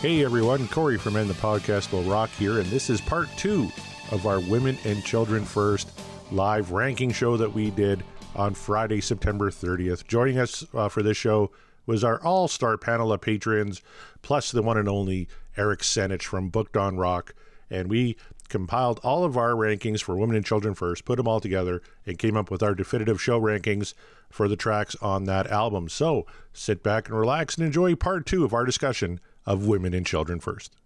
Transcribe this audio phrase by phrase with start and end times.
[0.00, 3.68] Hey everyone, Corey from And the Podcast Will Rock here, and this is part two
[4.10, 5.92] of our Women and Children First
[6.32, 8.02] live ranking show that we did
[8.34, 10.06] on Friday, September 30th.
[10.06, 11.50] Joining us uh, for this show
[11.84, 13.82] was our all star panel of patrons,
[14.22, 15.28] plus the one and only
[15.58, 17.34] Eric Senich from Booked on Rock.
[17.68, 18.16] And we
[18.48, 22.18] compiled all of our rankings for Women and Children First, put them all together, and
[22.18, 23.92] came up with our definitive show rankings
[24.30, 25.90] for the tracks on that album.
[25.90, 26.24] So
[26.54, 30.38] sit back and relax and enjoy part two of our discussion of Women and Children
[30.40, 30.76] First.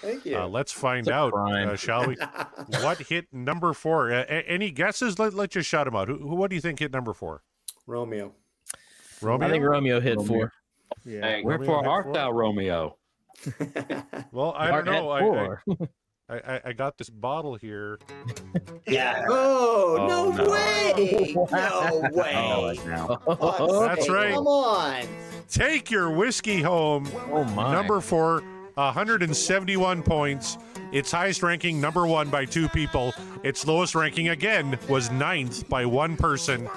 [0.00, 0.38] Thank you.
[0.38, 2.16] Uh, let's find out, uh, shall we?
[2.82, 4.10] what hit number four?
[4.12, 5.18] Uh, a- any guesses?
[5.18, 6.08] Let, let's just shout them out.
[6.08, 7.42] Who, who, what do you think hit number four?
[7.86, 8.32] Romeo.
[9.20, 9.46] Romeo?
[9.46, 10.26] I think Romeo hit Romeo.
[10.26, 10.52] four.
[11.04, 11.20] Yeah.
[11.22, 12.14] Hey, wherefore art four?
[12.14, 12.96] thou, Romeo?
[14.32, 15.10] Well, I Art don't know.
[15.10, 16.36] I, I.
[16.36, 17.98] I, I- I got this bottle here.
[18.86, 19.24] Yeah.
[19.28, 20.50] Oh, Oh, no, no.
[20.50, 21.34] way.
[21.34, 22.78] No way.
[22.86, 23.20] now.
[23.26, 24.32] Oh, That's right.
[24.34, 25.04] Come on.
[25.50, 27.10] Take your whiskey home.
[27.32, 27.72] Oh my.
[27.72, 28.42] Number four,
[28.74, 30.56] 171 points.
[30.92, 33.12] Its highest ranking, number one by two people.
[33.42, 36.68] Its lowest ranking, again, was ninth by one person.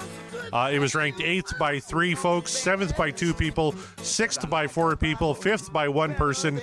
[0.52, 4.96] Uh, it was ranked eighth by three folks, seventh by two people, sixth by four
[4.96, 6.60] people, fifth by one person,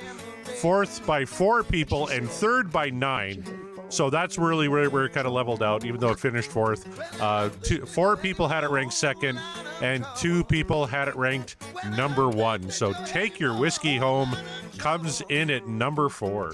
[0.60, 3.44] fourth by four people, and third by nine.
[3.92, 6.88] So that's really where we're kind of leveled out, even though it finished fourth.
[7.22, 9.40] Uh, two, four people had it ranked second,
[9.82, 11.58] and two people had it ranked
[11.98, 12.72] number one.
[12.72, 14.36] So take your whiskey home
[14.78, 16.54] comes in at number four.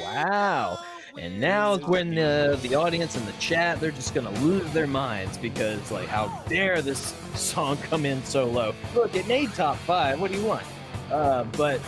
[0.00, 0.78] Wow.
[1.18, 4.86] And now when the, the audience and the chat, they're just going to lose their
[4.86, 8.74] minds because, like, how dare this song come in so low?
[8.94, 10.20] Look, it made top five.
[10.20, 10.64] What do you want?
[11.10, 11.80] Uh, but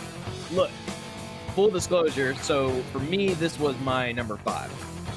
[0.51, 0.71] look,
[1.57, 2.35] full disclosure.
[2.35, 4.71] So for me, this was my number five.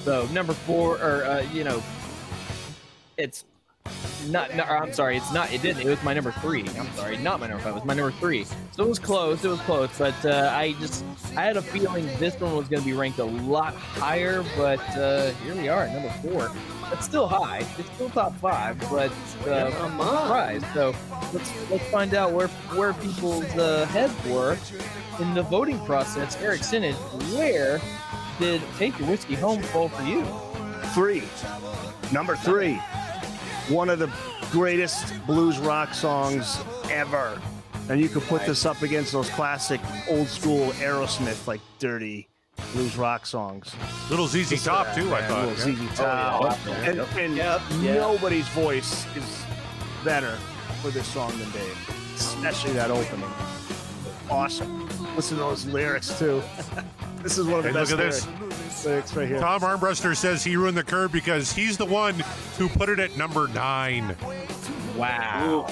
[0.05, 1.83] So number four, or, uh, you know,
[3.19, 3.45] it's
[4.29, 5.83] not, no, I'm sorry, it's not, it didn't.
[5.87, 6.65] It was my number three.
[6.79, 7.73] I'm sorry, not my number five.
[7.73, 8.45] It was my number three.
[8.45, 9.45] So it was close.
[9.45, 9.91] It was close.
[9.99, 11.05] But uh, I just,
[11.37, 14.45] I had a feeling this one was going to be ranked a lot higher.
[14.57, 16.53] But uh, here we are at number four.
[16.93, 17.65] It's still high.
[17.79, 19.13] It's still top five, but
[19.47, 20.67] uh, I'm surprised.
[20.75, 20.95] So
[21.33, 24.59] let's let's find out where where people's uh, heads were
[25.21, 26.37] in the voting process.
[26.43, 26.95] Eric Senich,
[27.37, 27.81] where
[28.41, 30.27] did Take Your Whiskey Home fall for you?
[30.93, 31.23] Three.
[32.13, 32.81] Number three.
[33.71, 34.11] One of the
[34.51, 37.41] greatest blues rock songs ever.
[37.89, 42.29] And you could put this up against those classic old school Aerosmith, like dirty
[42.73, 43.73] blues rock songs.
[44.11, 45.49] Little ZZ Top, too, I thought.
[45.49, 45.89] Little yeah.
[45.89, 46.43] ZZ Top.
[46.43, 46.91] Oh, yeah.
[46.91, 49.45] And, and Yep, nobody's voice is
[50.05, 50.37] better
[50.83, 53.31] for this song than Dave, especially that opening.
[54.31, 54.89] Awesome.
[55.17, 56.43] Listen to those lyrics, too.
[57.23, 58.27] This is one of the Hey, best look at this.
[58.85, 59.41] Lyrics, lyrics right here.
[59.41, 62.15] Tom Armbruster says he ruined the curve because he's the one
[62.59, 64.17] who put it at number nine.
[64.97, 65.67] Wow.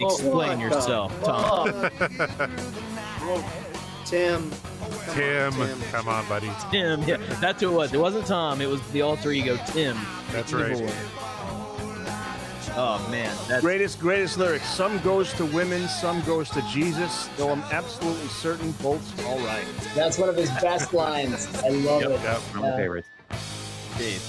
[0.00, 1.90] Oh, Explain what yourself, the Tom.
[1.90, 2.50] fuck?
[4.04, 4.50] Tim.
[4.50, 5.80] Come Tim, on, Tim.
[5.90, 6.50] come on, buddy.
[6.70, 7.92] Tim, yeah, that's who it was.
[7.94, 8.60] It wasn't Tom.
[8.60, 9.96] It was the alter ego Tim.
[10.32, 10.74] That's right.
[10.74, 10.92] One.
[12.74, 14.66] Oh man, that's Greatest, greatest lyrics.
[14.66, 17.28] Some goes to women, some goes to Jesus.
[17.36, 19.64] Though I'm absolutely certain both's all right.
[19.94, 21.46] That's one of his best lines.
[21.62, 22.10] I love it.
[22.10, 22.38] Yep.
[22.38, 23.08] One of my favorites.
[23.92, 24.20] indeed.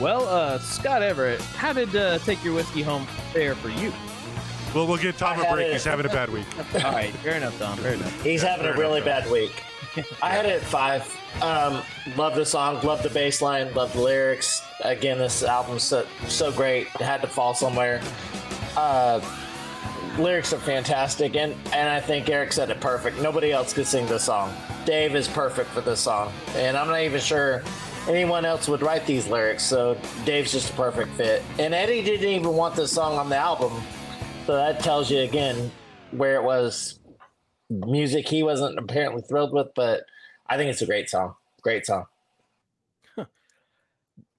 [0.00, 3.92] Well, uh, Scott Everett, how did uh, take your whiskey home fare for you?
[4.74, 5.72] Well, we'll get Tom I a had break.
[5.72, 6.46] He's having a bad week.
[6.84, 7.78] All right, fair enough, Tom.
[7.78, 8.22] Fair enough.
[8.22, 9.62] He's having a really enough, bad week.
[10.22, 11.02] I had it at five.
[11.42, 11.82] Um,
[12.16, 14.62] love the song, love the bass line, love the lyrics.
[14.84, 16.86] Again, this album's so, so great.
[16.94, 18.00] It had to fall somewhere.
[18.76, 19.20] Uh,
[20.18, 23.20] lyrics are fantastic, and, and I think Eric said it perfect.
[23.20, 24.54] Nobody else could sing this song.
[24.84, 27.62] Dave is perfect for this song, and I'm not even sure
[28.08, 31.42] anyone else would write these lyrics, so Dave's just a perfect fit.
[31.58, 33.72] And Eddie didn't even want this song on the album,
[34.46, 35.70] so that tells you again
[36.10, 36.98] where it was
[37.70, 40.04] music he wasn't apparently thrilled with, but
[40.46, 41.34] I think it's a great song.
[41.62, 42.06] Great song.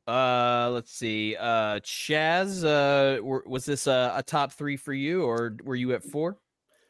[0.07, 1.35] Uh, let's see.
[1.35, 5.93] Uh, Chaz, uh, were, was this uh, a top three for you, or were you
[5.93, 6.39] at four?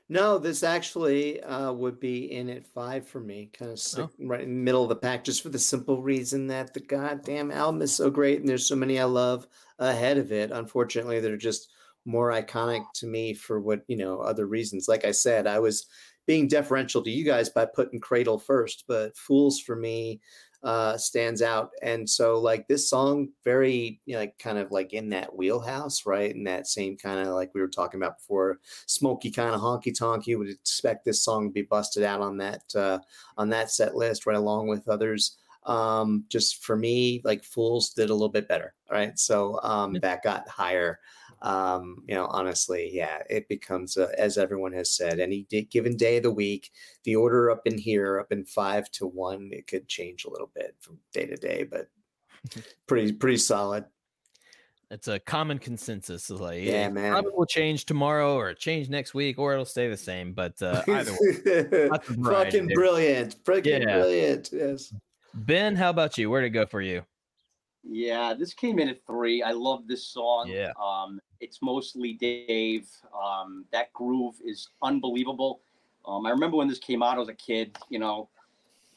[0.07, 4.09] No, this actually uh, would be in at five for me, kind of Oh.
[4.25, 7.51] right in the middle of the pack, just for the simple reason that the goddamn
[7.51, 9.47] album is so great and there's so many I love
[9.79, 10.51] ahead of it.
[10.51, 11.69] Unfortunately, they're just
[12.05, 14.87] more iconic to me for what, you know, other reasons.
[14.87, 15.87] Like I said, I was
[16.29, 20.21] being deferential to you guys by putting Cradle first, but Fools for me
[20.61, 21.71] uh stands out.
[21.81, 26.05] And so like this song very you know, like kind of like in that wheelhouse
[26.05, 26.35] right?
[26.35, 29.97] In that same kind of like we were talking about before smoky kind of honky
[29.97, 30.27] tonk.
[30.27, 32.99] You would expect this song to be busted out on that uh
[33.35, 35.37] on that set list right along with others.
[35.63, 39.17] Um just for me like fools did a little bit better right?
[39.17, 40.99] so um that got higher
[41.41, 45.95] um you know honestly yeah it becomes uh, as everyone has said any day, given
[45.95, 46.71] day of the week
[47.06, 50.51] the order up in here up in five to one it could change a little
[50.53, 51.88] bit from day to day but
[52.88, 53.86] pretty pretty solid
[54.91, 56.31] It's a common consensus.
[56.31, 57.12] is Like, Yeah, man.
[57.12, 60.33] Probably will change tomorrow, or change next week, or it'll stay the same.
[60.33, 63.94] But uh, either way, lots of variety fucking brilliant freaking Yeah.
[63.94, 64.91] brilliant yes
[65.36, 66.30] Ben, how about you?
[66.30, 67.03] Where'd it go for you?
[67.83, 69.41] Yeah, this came in at three.
[69.41, 70.49] I love this song.
[70.49, 70.71] Yeah.
[70.81, 72.87] Um, it's mostly Dave.
[73.17, 75.61] Um, that groove is unbelievable.
[76.05, 78.29] Um, I remember when this came out as a kid, you know,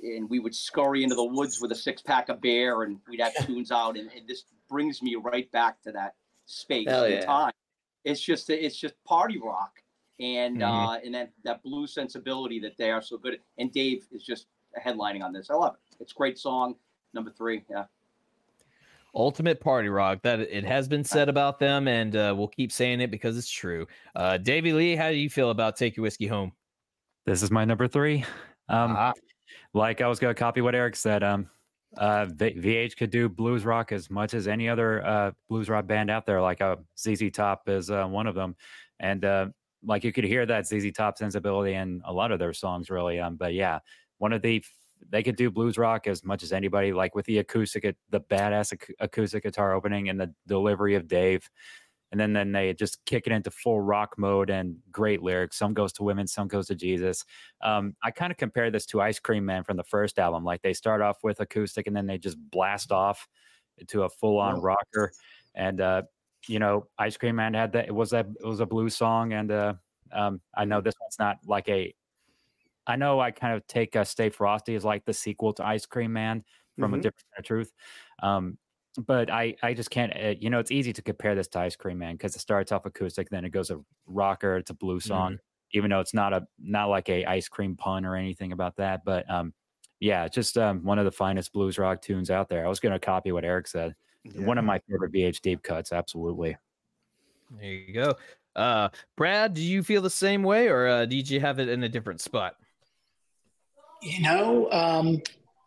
[0.02, 3.20] and we would scurry into the woods with a six pack of beer and we'd
[3.20, 3.96] have tunes out.
[3.96, 6.14] And, and this brings me right back to that
[6.46, 7.20] space Hell and yeah.
[7.24, 7.52] time.
[8.04, 9.78] It's just, it's just party rock.
[10.18, 10.86] And, Mhm.
[10.88, 13.40] uh, and that, that blue sensibility that they are so good at.
[13.58, 14.46] And Dave is just
[14.84, 15.50] headlining on this.
[15.50, 15.96] I love it.
[16.00, 16.74] It's a great song.
[17.14, 17.64] Number three.
[17.70, 17.84] Yeah.
[19.14, 20.20] Ultimate party rock.
[20.22, 23.50] That it has been said about them, and uh, we'll keep saying it because it's
[23.50, 23.86] true.
[24.16, 26.52] Uh, Davey Lee, how do you feel about Take Your Whiskey Home?
[27.26, 28.24] This is my number three.
[28.68, 29.12] Um, Ah.
[29.74, 31.22] like I was gonna copy what Eric said.
[31.22, 31.48] Um,
[31.98, 35.86] uh, v- VH could do blues rock as much as any other uh, blues rock
[35.86, 36.40] band out there.
[36.40, 38.56] Like uh, ZZ Top is uh, one of them,
[38.98, 39.46] and uh,
[39.84, 43.20] like you could hear that ZZ Top sensibility in a lot of their songs, really.
[43.20, 43.80] Um, but yeah,
[44.18, 44.64] one of the
[45.10, 46.92] they could do blues rock as much as anybody.
[46.92, 51.48] Like with the acoustic, the badass ac- acoustic guitar opening and the delivery of Dave.
[52.10, 55.56] And then, then they just kick it into full rock mode and great lyrics.
[55.56, 57.24] Some goes to women, some goes to Jesus.
[57.62, 60.44] Um, I kind of compare this to Ice Cream Man from the first album.
[60.44, 63.26] Like they start off with acoustic and then they just blast off
[63.88, 65.12] to a full on rocker.
[65.54, 66.02] And uh,
[66.48, 67.86] you know, Ice Cream Man had that.
[67.86, 68.26] It was that.
[68.26, 69.74] It was a blues song, and uh,
[70.12, 71.94] um, I know this one's not like a.
[72.86, 75.86] I know I kind of take uh, Stay Frosty as like the sequel to Ice
[75.86, 76.44] Cream Man
[76.78, 77.02] from a Mhm.
[77.02, 77.72] different kind of truth.
[78.22, 78.58] Um,
[79.06, 80.12] but I, I just can't.
[80.14, 82.72] Uh, you know, it's easy to compare this to Ice Cream Man because it starts
[82.72, 85.38] off acoustic, then it goes a rocker, it's a blues song,
[85.72, 89.04] even though it's not a not like a ice cream pun or anything about that.
[89.04, 89.54] But um,
[90.00, 92.66] yeah, it's just um, one of the finest blues rock tunes out there.
[92.66, 93.94] I was going to copy what Eric said.
[94.34, 96.56] One of my favorite VH deep cuts, absolutely.
[97.58, 98.14] There you go.
[98.54, 101.82] Uh, Brad, do you feel the same way, or uh, did you have it in
[101.82, 102.56] a different spot?
[104.02, 105.22] You know, um,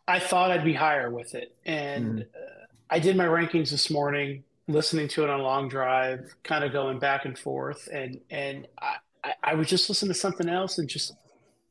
[0.07, 4.43] I thought I'd be higher with it, and uh, I did my rankings this morning,
[4.67, 8.67] listening to it on a long drive, kind of going back and forth, and and
[8.79, 11.13] I, I, I was just listening to something else, and just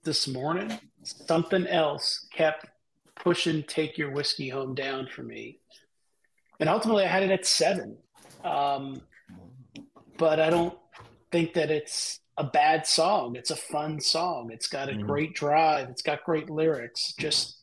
[0.05, 2.67] this morning, something else kept
[3.15, 5.59] pushing "Take Your Whiskey Home" down for me,
[6.61, 7.99] and ultimately I had it at seven.
[8.43, 9.03] Um,
[10.17, 10.77] but I don't
[11.31, 13.37] think that it's a bad song.
[13.37, 14.51] It's a fun song.
[14.53, 15.07] It's got a Mhm.
[15.07, 15.89] great drive.
[15.91, 17.15] It's got great lyrics.
[17.19, 17.59] Just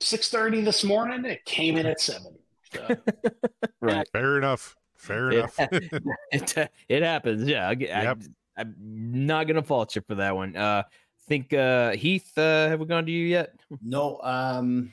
[0.00, 1.24] six thirty this morning.
[1.24, 2.36] It came in at seven.
[2.72, 2.86] So.
[3.80, 4.08] right.
[4.12, 4.74] Fair enough.
[4.96, 5.56] Fair It, enough.
[6.32, 7.48] it, it happens.
[7.48, 7.68] Yeah.
[7.68, 8.18] I, Yep.
[8.56, 10.56] I, am not going to fault you for that one.
[10.56, 10.82] Uh,
[11.28, 13.54] think uh, Heath, uh, have we gone to you yet?
[13.82, 14.92] No, um,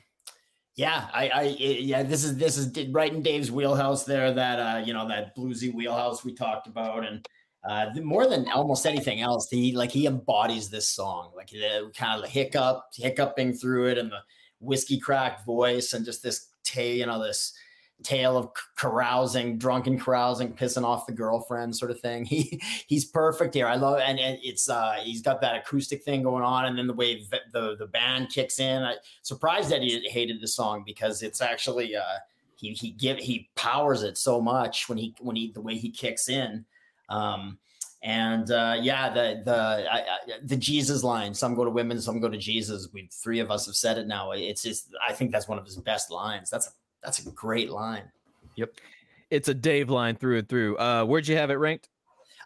[0.76, 4.32] yeah, I, I, yeah, this is this is right in Dave's wheelhouse there.
[4.32, 7.26] That uh, you know, that bluesy wheelhouse we talked about, and
[7.68, 11.90] uh, the- more than almost anything else, he like he embodies this song, like the
[11.96, 14.20] kind of the hiccup, hiccuping through it, and the
[14.60, 17.52] whiskey cracked voice, and just this tale, you know, this
[18.02, 22.24] tale of carousing, drunken carousing, pissing off the girlfriend, sort of thing.
[22.30, 23.66] He he's perfect here.
[23.66, 26.86] I love, and, and it's uh, he's got that acoustic thing going on, and then
[26.86, 28.82] the way th- the the band kicks in.
[28.82, 32.02] I surprised that he hated the song because it's actually uh,
[32.56, 35.90] he he give he powers it so much when he when he the way he
[35.90, 36.64] kicks in.
[37.08, 37.58] Um,
[38.02, 41.34] and uh, yeah, the the I, I, the Jesus line.
[41.34, 42.88] Some go to women, some go to Jesus.
[42.92, 44.32] We three of us have said it now.
[44.32, 46.50] It's just I think that's one of his best lines.
[46.50, 46.70] That's a
[47.02, 48.04] that's a great line.
[48.56, 48.74] Yep.
[49.30, 50.76] It's a Dave line through and through.
[50.76, 51.88] Uh, where'd you have it ranked?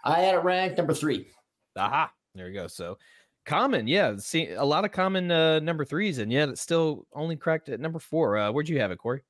[0.03, 1.29] I had it ranked number three.
[1.77, 2.11] Aha.
[2.35, 2.67] There you go.
[2.67, 2.97] So
[3.45, 4.17] common, yeah.
[4.17, 7.81] See a lot of common uh, number threes, and yet it's still only cracked at
[7.81, 8.39] number four.
[8.39, 9.23] Uh, where'd you have it, Corey?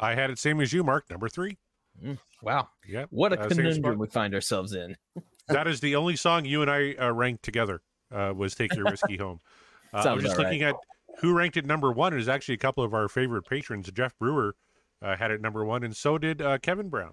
[0.00, 1.58] I had it same as you, Mark, number three.
[2.02, 2.68] Mm, wow.
[2.86, 3.06] Yeah.
[3.10, 4.96] What a uh, conundrum we find ourselves in.
[5.48, 7.82] that is the only song you and I uh, ranked together.
[8.10, 9.40] Uh, was "Take Your Whiskey Home."
[9.92, 10.74] Uh, I Sounds was just about looking at
[11.20, 12.14] who ranked it number one.
[12.14, 13.90] It is actually a couple of our favorite patrons.
[13.90, 14.54] Jeff Brewer
[15.02, 17.12] uh, had it number one, and so did uh, Kevin Brown.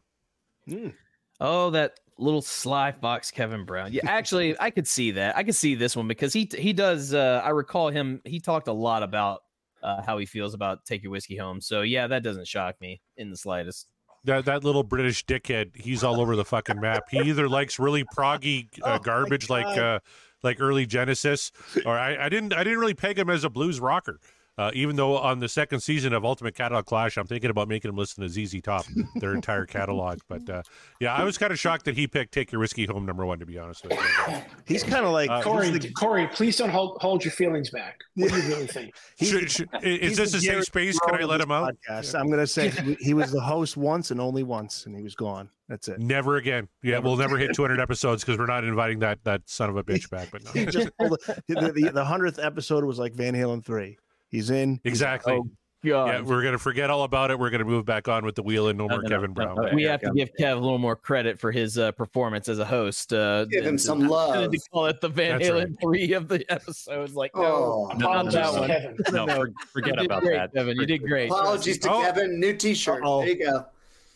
[1.39, 3.91] Oh, that little sly fox, Kevin Brown.
[3.91, 5.35] Yeah, actually, I could see that.
[5.35, 7.13] I could see this one because he he does.
[7.13, 8.21] Uh, I recall him.
[8.23, 9.41] He talked a lot about
[9.83, 11.61] uh, how he feels about take your whiskey home.
[11.61, 13.87] So yeah, that doesn't shock me in the slightest.
[14.25, 17.09] That that little British dickhead, he's all over the fucking map.
[17.09, 19.99] He either likes really proggy uh, garbage like uh,
[20.43, 21.51] like early Genesis,
[21.85, 24.19] or I, I didn't I didn't really peg him as a blues rocker.
[24.57, 27.89] Uh, even though on the second season of Ultimate Catalog Clash, I'm thinking about making
[27.89, 28.85] him listen to ZZ Top,
[29.15, 30.19] their entire catalog.
[30.29, 30.61] But uh,
[31.01, 33.39] yeah, I was kind of shocked that he picked "Take Your Whiskey Home" number one.
[33.39, 34.35] To be honest with you,
[34.65, 37.99] He's kind of like Uh, Corey, the- Corey, please don't hold hold your feelings back.
[38.15, 38.95] What do you really think?
[39.21, 40.97] Should- should- is this the a safe space?
[40.99, 41.75] Can I let him out?
[41.89, 42.19] this podcast.
[42.19, 45.01] I'm going to say he, he was the host once and only once, and he
[45.03, 45.49] was gone.
[45.67, 45.99] That's it.
[45.99, 46.69] Never again.
[46.83, 49.83] Yeah, we'll never hit 200 episodes because we're not inviting that that son of a
[49.83, 50.29] bitch back.
[50.31, 50.51] But no.
[50.51, 53.97] He just pulled the, the, the hundredth episode was like Van Halen three.
[54.35, 55.33] He's in he's Exactly.
[55.33, 55.43] out.
[55.83, 57.37] Yeah, we're gonna forget all about it.
[57.37, 59.55] We're gonna move back on with the wheel and no more no, Kevin no, Brown.
[59.55, 59.69] no.
[59.75, 62.65] We have to give Kev a little more credit for his uh, performance as a
[62.65, 63.13] host.
[63.13, 64.51] Uh, Give him some than love.
[64.51, 65.75] To call it the Van That's Halen right.
[65.83, 67.13] three of the episodes.
[67.13, 68.67] Like, Oh, no, not that one.
[68.67, 68.97] Kevin.
[69.11, 70.53] No, No, forget about great, that.
[70.55, 70.75] Kevin.
[70.75, 71.29] You did great.
[71.29, 72.01] Apologies to Oh.
[72.01, 72.39] Kevin.
[72.39, 73.03] New T-shirt.
[73.03, 73.19] Uh-oh.
[73.19, 73.65] There you go.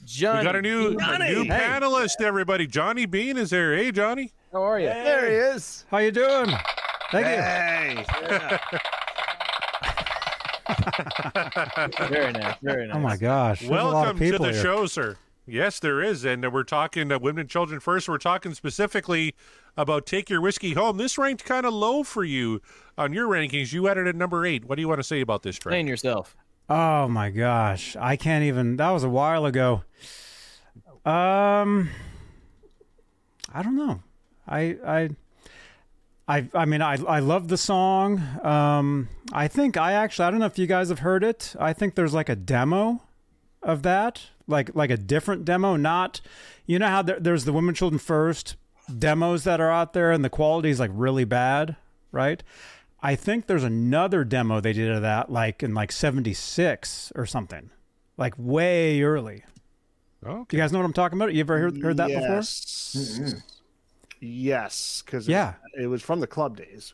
[0.06, 1.36] Johnny, we got a new a Johnny.
[1.36, 2.66] new Hey, panelist, everybody.
[2.66, 3.78] Johnny Beane is there.
[3.78, 4.32] Hey, Johnny.
[4.52, 4.88] how are you?
[4.88, 5.86] There he is.
[5.92, 6.50] How you doing?
[7.12, 7.44] Thank you.
[7.44, 8.58] Hey.
[12.10, 12.56] Very nice.
[12.62, 12.96] Very nice.
[12.96, 13.60] Oh my gosh.
[13.62, 14.62] There's a lot of Welcome to people the here.
[14.62, 15.18] show, sir.
[15.46, 18.08] Yes, there is, and uh, we're talking uh, women and children first.
[18.08, 19.34] We're talking specifically
[19.76, 20.98] about take your whiskey home.
[20.98, 22.62] This ranked kind of low for you
[23.00, 23.74] on your rankings.
[23.74, 24.66] You had it at number eight.
[24.66, 25.72] What do you want to say about this track?
[25.72, 26.36] Explain yourself.
[26.70, 27.96] Oh my gosh.
[27.96, 29.82] I can't even that was a while ago.
[31.04, 31.90] Um
[33.52, 34.04] I don't know.
[34.48, 35.10] I I
[36.30, 38.20] I I mean I I love the song.
[38.44, 41.56] Um I think I actually I don't know if you guys have heard it.
[41.60, 43.02] I think there's like a demo
[43.62, 44.28] of that.
[44.48, 46.22] Like like a different demo, not
[46.66, 48.56] you know how there, there's the women children first
[48.98, 51.76] demos that are out there and the quality is like really bad,
[52.12, 52.42] right?
[53.02, 57.70] I think there's another demo they did of that like in like 76 or something.
[58.18, 59.44] Like way early.
[60.26, 61.34] Oh, Do you guys know what I'm talking about?
[61.34, 62.22] You ever heard, heard that before?
[62.22, 63.36] yes.
[64.20, 65.54] Yes, because Yeah.
[65.80, 66.94] it was from the club days.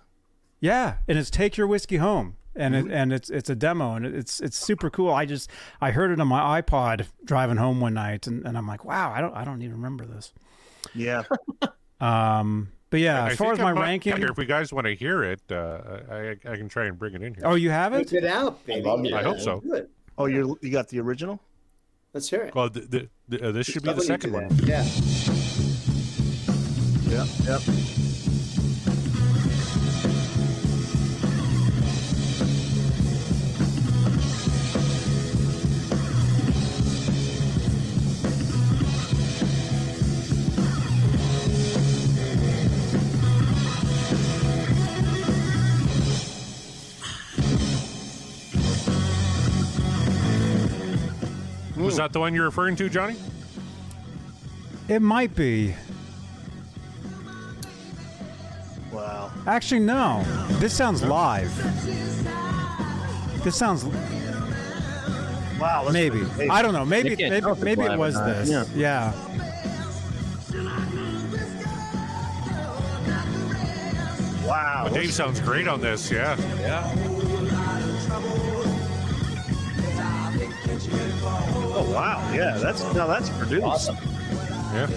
[0.60, 4.06] Yeah, and it's take your whiskey home, and it, and it's it's a demo, and
[4.06, 5.12] it's it's super cool.
[5.14, 5.50] I just
[5.82, 9.12] I heard it on my iPod driving home one night, and, and I'm like, wow,
[9.12, 10.34] I don't I don't even remember this.
[10.94, 11.24] Yeah.
[12.02, 14.74] Um, but yeah, I as far as my I might- ranking, here, if you guys
[14.74, 17.44] want to hear it, uh, I, I can try and bring it in here.
[17.46, 18.10] oh, you have it?
[18.10, 19.14] Put it out, baby.
[19.14, 19.64] I hope so.
[20.18, 21.40] Oh, you you got the original?
[22.14, 22.54] Let's hear it.
[22.54, 24.60] Well, the, the, the, uh, this should be the Love when you second one.
[24.68, 25.35] Yeah.
[27.16, 27.28] Yep.
[27.46, 27.62] Yep.
[51.78, 53.16] Was that the one you're referring to, Johnny?
[54.90, 55.76] It might be.
[59.48, 60.24] Actually, no.
[60.60, 61.54] This sounds live.
[63.44, 63.86] This sounds
[65.60, 65.84] Wow.
[65.84, 66.20] let's maybe.
[66.20, 66.50] look.
[66.50, 66.84] I don't know.
[66.86, 68.26] Maybe They can't maybe tell if it's maybe it live or was not.
[68.26, 68.50] this.
[68.50, 68.66] Yeah.
[68.76, 69.14] Yeah.
[74.46, 74.82] Wow.
[74.86, 76.12] But Dave sounds great on this.
[76.12, 76.38] Yeah.
[76.60, 76.92] Yeah.
[81.78, 82.32] Oh wow.
[82.34, 82.58] Yeah.
[82.58, 83.64] That's now that's produced.
[83.66, 83.98] Awesome.
[84.74, 84.88] Yeah.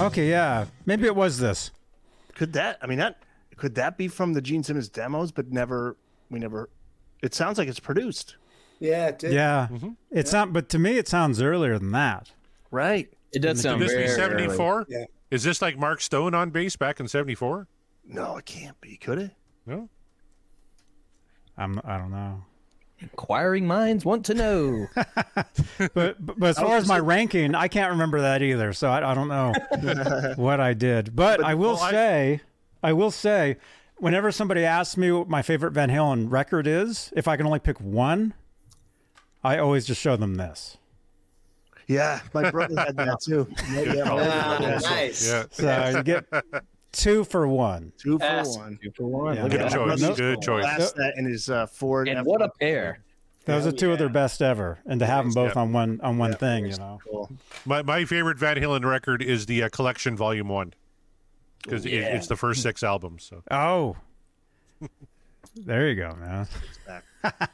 [0.00, 0.64] Okay, yeah.
[0.86, 1.70] Maybe it was this.
[2.34, 2.78] Could that?
[2.80, 3.22] I mean, that
[3.56, 5.96] could that be from the Gene Simmons demos, but never.
[6.30, 6.70] We never.
[7.22, 8.36] It sounds like it's produced.
[8.78, 9.32] Yeah, it did.
[9.32, 9.68] Yeah.
[9.70, 9.90] Mm-hmm.
[10.10, 12.32] It's not but to me it sounds earlier than that.
[12.70, 13.12] Right.
[13.32, 13.80] It does sound.
[13.80, 14.46] Could sound this very be early.
[14.46, 14.86] 74?
[14.88, 15.04] Yeah.
[15.30, 17.66] Is this like Mark Stone on bass back in 74?
[18.06, 18.96] No, it can't be.
[18.96, 19.32] Could it?
[19.66, 19.90] No.
[21.58, 22.44] I'm I don't know.
[23.00, 24.86] Inquiring minds want to know.
[25.78, 28.72] But but, but as far as my ranking, I can't remember that either.
[28.74, 29.52] So I, I don't know
[30.36, 31.16] what I did.
[31.16, 32.40] But, But- I will well, say,
[32.82, 33.56] I will say,
[33.96, 37.58] whenever somebody asks me what my favorite Van Halen record is, if I can only
[37.60, 38.34] pick one,
[39.42, 40.76] I always just show them this.
[41.86, 43.48] Yeah, my brother had that too.
[43.72, 44.90] Yeah, yeah, my Ah, brother had that.
[44.90, 45.26] nice.
[45.26, 45.44] Yeah.
[45.50, 46.24] So you get
[46.92, 47.92] two for one.
[47.98, 48.56] Two for Yes.
[48.56, 48.78] one.
[48.82, 49.36] Two for one.
[49.36, 49.42] Yeah.
[49.44, 49.76] Look Good at that.
[49.76, 50.00] choice.
[50.00, 50.16] Nope.
[50.16, 50.62] Good choice.
[50.64, 52.08] Blast that in his uh, Ford.
[52.08, 53.00] And F- what a pair.
[53.46, 55.62] Those are two of their best ever, and to have them both Yeah.
[55.62, 57.00] on one on one Yeah, thing, you know.
[57.08, 57.30] cool.
[57.64, 60.74] My my favorite Van Halen record is the uh, Collection Volume One
[61.62, 63.24] because it, it's the first six albums.
[63.24, 63.96] So Oh,
[65.56, 66.46] there you go, man.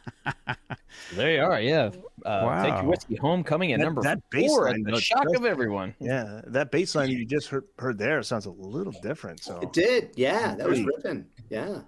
[1.15, 1.61] There you are.
[1.61, 1.91] Yeah.
[2.25, 2.81] Uh, Take Wow.
[2.81, 4.67] your whiskey home coming at That- number that four.
[4.67, 5.95] baseline At the shock does- of everyone.
[6.01, 9.41] Yeah, that bass line you just heard, heard there sounds a little different.
[9.43, 10.11] So It did.
[10.17, 10.97] Yeah, that was Pretty.
[10.97, 11.27] ripping.
[11.51, 11.81] Yeah.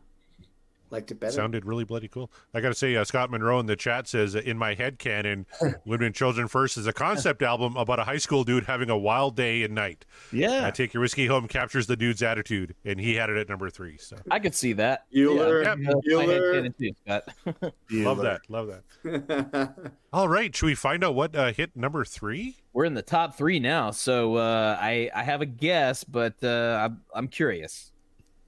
[0.90, 1.33] Liked it better.
[1.33, 2.30] sounded really bloody cool.
[2.54, 5.47] I got to say, uh, Scott Monroe in the chat says, "In my head canon,
[5.85, 8.97] Women and Children First is a concept album about a high school dude having a
[8.97, 10.07] wild day and night.
[10.33, 13.49] yeah, Uh, Take Your Whiskey Home captures the dude's attitude, and he had it at
[13.49, 13.99] number three.
[13.99, 15.04] So I could see that.
[15.15, 15.63] Bueller.
[15.65, 16.78] Yeah, my head Bueller.
[16.78, 17.73] too, Scott.
[17.91, 19.93] love that, love that.
[20.13, 22.56] All right, should we find out what uh, hit number three?
[22.73, 26.78] We're in the top three now, so uh, I I have a guess, but uh,
[26.82, 27.93] I'm I'm curious.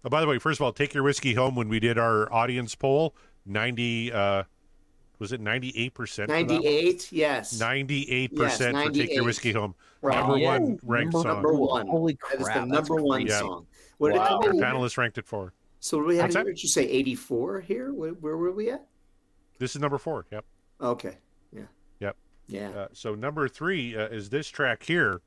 [0.04, 1.54] Oh, by the way, first of all, take your whiskey home.
[1.54, 4.44] When we did our audience poll, ninety uh,
[5.18, 6.30] was it ninety eight percent?
[6.30, 7.58] 98, yes.
[7.60, 9.74] Ninety-eight percent for take your whiskey home.
[10.00, 10.16] Right.
[10.18, 11.34] Number Yeah, one ranked number- song.
[11.42, 11.86] Number one.
[11.86, 13.38] Holy That is crap, the that's number one crazy.
[13.38, 13.66] song.
[13.98, 14.40] What Wow.
[14.40, 15.52] did Our panelists ranked it for.
[15.80, 17.92] So what we had, what did you say 84 here?
[17.92, 18.86] Where, where were we at?
[19.58, 20.24] This is number four.
[20.32, 20.44] Yep.
[20.80, 21.18] Okay.
[21.52, 21.62] Yeah.
[22.00, 22.16] Yep.
[22.48, 22.68] Yeah.
[22.70, 25.20] Uh, so number three uh, is this track here.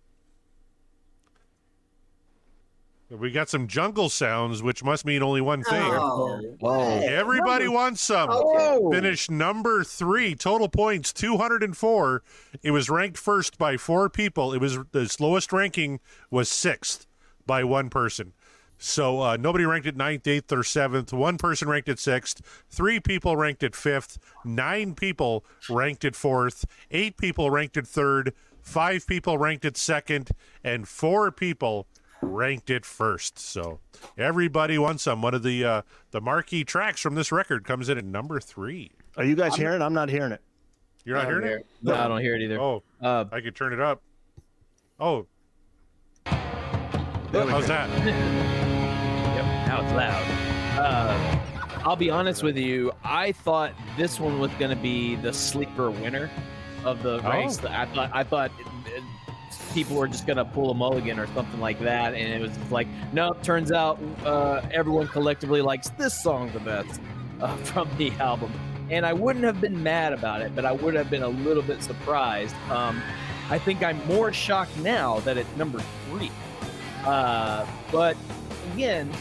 [3.20, 5.92] We got some jungle sounds, which must mean only one thing.
[5.94, 7.00] Oh, Whoa.
[7.00, 8.30] Everybody wants some.
[8.30, 8.80] Okay.
[8.92, 12.24] Finished number three, total points 204.
[12.64, 14.52] It was ranked first by four people.
[14.54, 16.00] It was the slowest ranking
[16.32, 17.06] was sixth
[17.46, 18.34] by one person.
[18.80, 21.14] So uh, nobody ranked it ninth, eighth, or seventh.
[21.14, 22.42] One person ranked it sixth.
[22.70, 24.18] Three people ranked it fifth.
[24.44, 26.66] Nine people ranked it fourth.
[26.90, 28.34] Eight people ranked it third.
[28.62, 30.32] Five people ranked it second,
[30.64, 31.88] and four people
[32.24, 33.38] ranked it first.
[33.40, 33.80] So
[34.18, 35.22] everybody wants some.
[35.22, 35.82] One of the uh,
[36.12, 38.92] the marquee tracks from this record comes in at number three.
[39.18, 39.82] Are you guys hearing?
[39.82, 39.86] it?
[39.86, 40.42] I'm not hearing it.
[41.06, 41.66] You're not hearing hear it?
[41.82, 42.60] No, I don't hear it either.
[42.60, 44.02] Oh, Uh, I could turn it up.
[45.00, 45.28] Oh,
[46.26, 47.90] how's that?
[49.34, 50.80] Yep, now it's loud.
[50.80, 51.40] Uh,
[51.84, 52.92] I'll be honest with you.
[53.04, 56.30] I thought this one was going to be the sleeper winner
[56.86, 57.30] of the Oh.
[57.32, 57.60] race.
[57.66, 58.52] I thought I thought
[59.74, 62.72] people were just going to pull a mulligan or something like that, and it was
[62.72, 63.34] like, no.
[63.44, 67.02] Turns out uh, everyone collectively likes this song the best
[67.42, 68.52] uh, from the album,
[68.90, 71.64] and I wouldn't have been mad about it, but I would have been a little
[71.64, 72.56] bit surprised.
[72.70, 73.02] Um,
[73.50, 76.32] I think I'm more shocked now that it's number three.
[77.06, 78.16] Uh, but
[78.74, 79.12] again,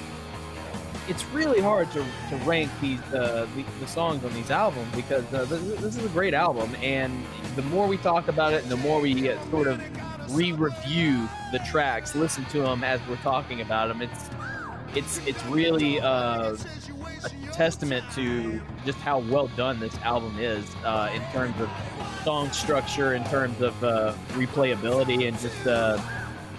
[1.08, 5.24] it's really hard to, to rank these uh, the, the songs on these albums because
[5.34, 7.24] uh, this, this is a great album, and
[7.56, 9.82] the more we talk about it, and the more we sort of
[10.32, 14.30] re-review the tracks, listen to them as we're talking about them, it's
[14.94, 16.54] it's it's really uh,
[17.24, 21.70] a testament to just how well done this album is uh, in terms of
[22.24, 25.98] song structure, in terms of uh, replayability, and just uh,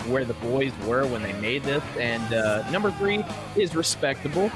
[0.07, 1.83] where the boys were when they made this.
[1.99, 3.23] And uh, number three
[3.55, 4.51] is respectable,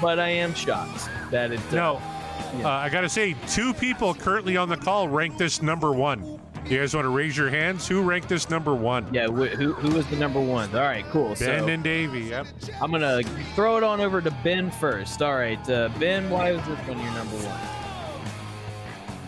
[0.00, 1.60] but I am shocked that it.
[1.72, 2.00] No,
[2.62, 6.40] uh, I got to say, two people currently on the call rank this number one.
[6.70, 7.88] You guys want to raise your hands?
[7.88, 9.12] Who ranked this number one?
[9.12, 10.72] Yeah, wh- who who was the number one?
[10.72, 11.30] All right, cool.
[11.30, 12.20] Ben so and Davey.
[12.20, 12.46] Yep.
[12.80, 13.24] I'm gonna
[13.56, 15.20] throw it on over to Ben first.
[15.20, 17.60] All right, uh, Ben, why was this one your number one?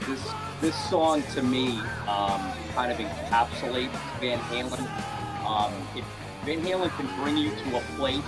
[0.09, 2.40] This this song to me um,
[2.76, 4.87] kind of encapsulates Van Halen.
[5.44, 6.05] Um, if
[6.44, 8.22] Van Halen can bring you to a place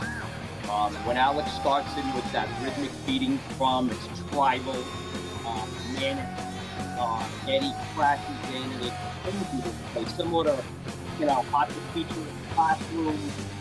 [0.68, 4.74] um, when Alex starts in with that rhythmic beating drum, it's tribal,
[5.46, 6.43] um, manic.
[6.98, 8.92] Uh, Eddie crashes in and it
[9.92, 10.64] place, similar to
[11.18, 13.18] you know Hot to Feature in the Classroom,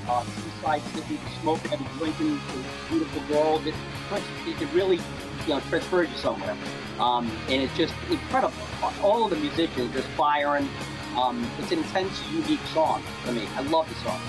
[0.07, 3.67] uh, Seaside City, Smoking and Drinking, the Beautiful World.
[3.67, 3.73] It,
[4.45, 6.55] it, really you know transfers you somewhere,
[6.99, 8.53] um, and it's just incredible.
[9.01, 10.67] All of the musicians just firing.
[11.15, 13.47] Um, it's an intense, unique song to me.
[13.55, 14.19] I love the song.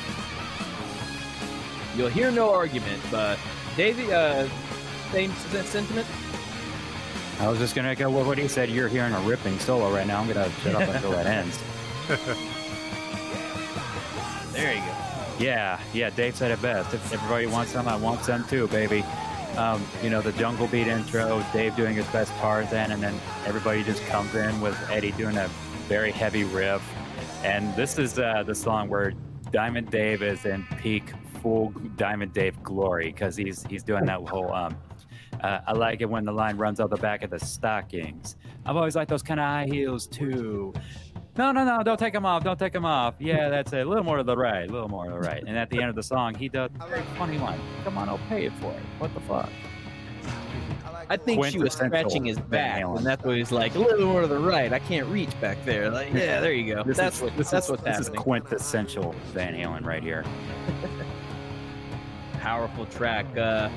[1.96, 3.38] You'll hear no argument, but
[3.76, 4.46] Davey, uh,
[5.12, 6.06] same sentiment.
[7.40, 8.70] I was just gonna echo what what he said.
[8.70, 10.20] You're hearing a ripping solo right now.
[10.20, 11.58] I'm gonna shut up until that ends.
[14.54, 14.94] There you go.
[15.40, 16.10] Yeah, yeah.
[16.10, 16.94] Dave said it best.
[16.94, 19.02] If everybody wants some, I want some too, baby.
[19.56, 23.82] Um, you know, the jungle beat intro, Dave doing his best Tarzan, and then everybody
[23.82, 25.48] just comes in with Eddie doing a
[25.88, 26.82] very heavy riff.
[27.42, 29.12] And this is uh, the song where
[29.50, 34.52] Diamond Dave is in peak full Diamond Dave glory because he's he's doing that whole.
[34.52, 34.76] Um,
[35.44, 38.36] uh, I like it when the line runs out the back of the stockings.
[38.64, 40.72] I've always liked those kind of high heels too.
[41.36, 42.42] No, no, no, don't take them off.
[42.42, 43.16] Don't take them off.
[43.18, 43.86] Yeah, that's it.
[43.86, 44.66] A little more to the right.
[44.66, 45.44] A little more to the right.
[45.46, 47.60] And at the end of the song, he does a very funny line.
[47.82, 48.82] Come on, I'll pay it for it.
[48.98, 49.50] What the fuck?
[51.10, 53.74] I think she was scratching his back, and that's what he's like.
[53.74, 54.72] A little more to the right.
[54.72, 55.90] I can't reach back there.
[55.90, 56.82] Like, yeah, there you go.
[56.82, 57.36] This that's is, what.
[57.36, 58.14] this that's is, what's this happening.
[58.14, 60.24] is quintessential Van Halen right here.
[62.40, 63.26] Powerful track.
[63.36, 63.68] Uh,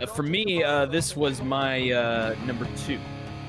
[0.00, 2.98] uh, for me, uh, this was my uh, number two,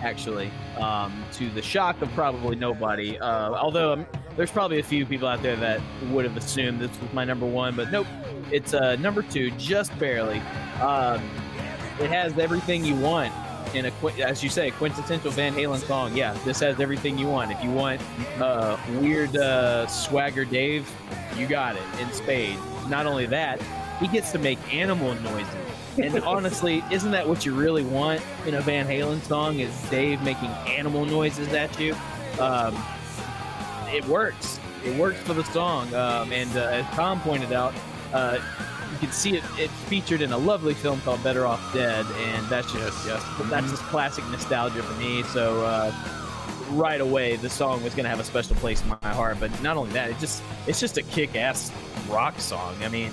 [0.02, 0.52] actually.
[0.78, 3.18] Um, to the shock of probably nobody.
[3.18, 7.00] Uh, although um, there's probably a few people out there that would have assumed this
[7.02, 8.08] was my number one, but nope.
[8.52, 10.40] It's uh, number two, just barely.
[10.82, 11.22] Um,
[12.00, 13.34] it has everything you want
[13.76, 13.92] in a,
[14.24, 16.16] as you say, quintessential Van Halen song.
[16.16, 17.52] Yeah, this has everything you want.
[17.52, 18.02] If you want
[18.40, 20.90] uh, weird uh, swagger Dave,
[21.36, 22.62] you got it in spades.
[22.88, 23.62] Not only that,
[24.00, 25.67] he gets to make animal noises.
[25.98, 29.60] And honestly, isn't that what you really want in a Van Halen song?
[29.60, 31.96] Is Dave making animal noises at you?
[32.40, 32.78] Um,
[33.92, 34.60] it works.
[34.86, 35.94] It works for the song.
[35.94, 37.74] Um, and uh, as Tom pointed out,
[38.14, 38.40] uh,
[38.92, 39.44] you can see it.
[39.58, 43.70] It's featured in a lovely film called Better Off Dead, and that's just, just that's
[43.70, 45.24] just classic nostalgia for me.
[45.24, 45.92] So uh,
[46.72, 49.38] right away, the song was going to have a special place in my heart.
[49.40, 51.72] But not only that, it just it's just a kick-ass
[52.10, 52.76] rock song.
[52.84, 53.12] I mean,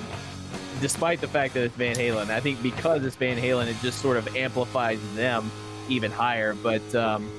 [0.81, 4.01] despite the fact that it's Van Halen, I think because it's Van Halen, it just
[4.01, 5.51] sort of amplifies them
[5.89, 6.55] even higher.
[6.55, 7.31] But um,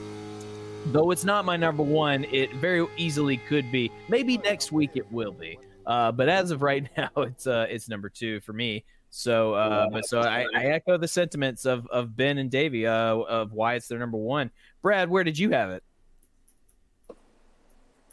[0.87, 3.91] though it's not my number one, it very easily could be.
[4.07, 5.59] Maybe next week it will be.
[5.85, 8.83] Uh, but as of right now, it's uh, it's number two for me.
[9.11, 13.15] So, uh, but so I, I echo the sentiments of, of Ben and Davey uh,
[13.15, 14.51] of why it's their number one.
[14.81, 15.83] Brad, where did you have it?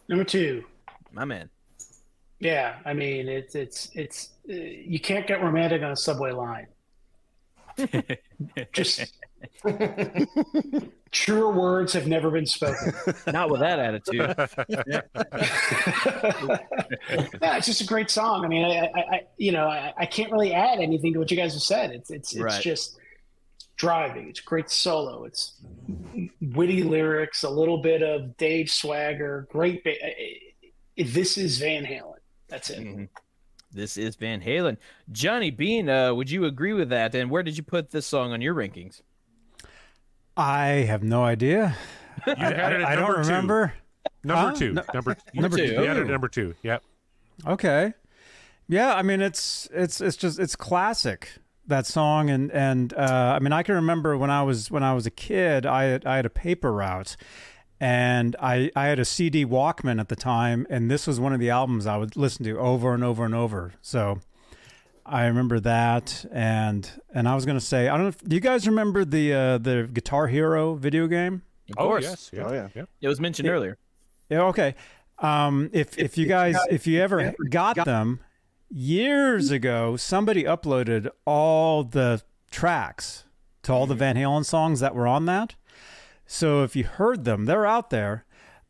[0.06, 0.64] Number two.
[1.10, 1.50] My man.
[2.42, 6.66] Yeah, I mean it's it's it's uh, you can't get romantic on a subway line.
[8.72, 9.12] Just
[11.12, 12.92] truer words have never been spoken.
[13.28, 14.34] Not with that attitude.
[17.40, 18.44] yeah, it's just a great song.
[18.44, 21.30] I mean, I, I, I you know, I, I can't really add anything to what
[21.30, 21.90] you guys have said.
[21.92, 22.60] It's it's it's Right.
[22.62, 22.98] just
[23.76, 24.28] driving.
[24.28, 25.24] It's great solo.
[25.24, 25.54] It's
[26.40, 29.46] witty lyrics, a little bit of Dave swagger.
[29.50, 29.84] Great.
[29.84, 29.96] Ba-
[30.96, 32.16] this is Van Halen.
[32.52, 32.80] That's it.
[32.80, 33.04] Mm-hmm.
[33.72, 34.76] This is Van Halen.
[35.10, 37.14] Johnny Beane, uh, would you agree with that?
[37.14, 39.00] And where did you put this song on your rankings?
[40.36, 41.76] I have no idea.
[42.26, 43.72] You had it I, I don't remember.
[44.22, 44.24] number two.
[44.24, 44.24] remember.
[44.24, 44.54] Number Huh?
[44.54, 44.72] two.
[44.74, 45.64] No- Number, number two.
[45.64, 46.54] You had it number two.
[46.62, 46.82] Yep.
[47.46, 47.94] Okay.
[48.68, 51.32] Yeah, I mean it's it's it's just it's classic
[51.66, 54.92] that song and and uh, I mean I can remember when I was when I
[54.94, 57.16] was a kid I I had a paper route
[57.82, 61.40] and I I had a CD Walkman at the time and this was one of
[61.40, 63.72] the albums I would listen to over and over and over.
[63.82, 64.20] So
[65.04, 68.36] I remember that and and I was going to say I don't know if do
[68.36, 71.42] you guys remember the uh, the Guitar Hero video game?
[71.70, 72.30] Of course.
[72.32, 72.44] Yeah.
[72.44, 72.68] Oh yeah.
[72.72, 72.88] Yep.
[73.00, 73.76] It was mentioned earlier.
[74.30, 74.76] Yeah, okay.
[75.18, 78.20] Um, if if you guys if you ever got them
[78.70, 83.24] years ago, somebody uploaded all the tracks
[83.64, 85.56] to all the Van Halen songs that were on that.
[86.26, 88.24] So if you heard them, they're out there.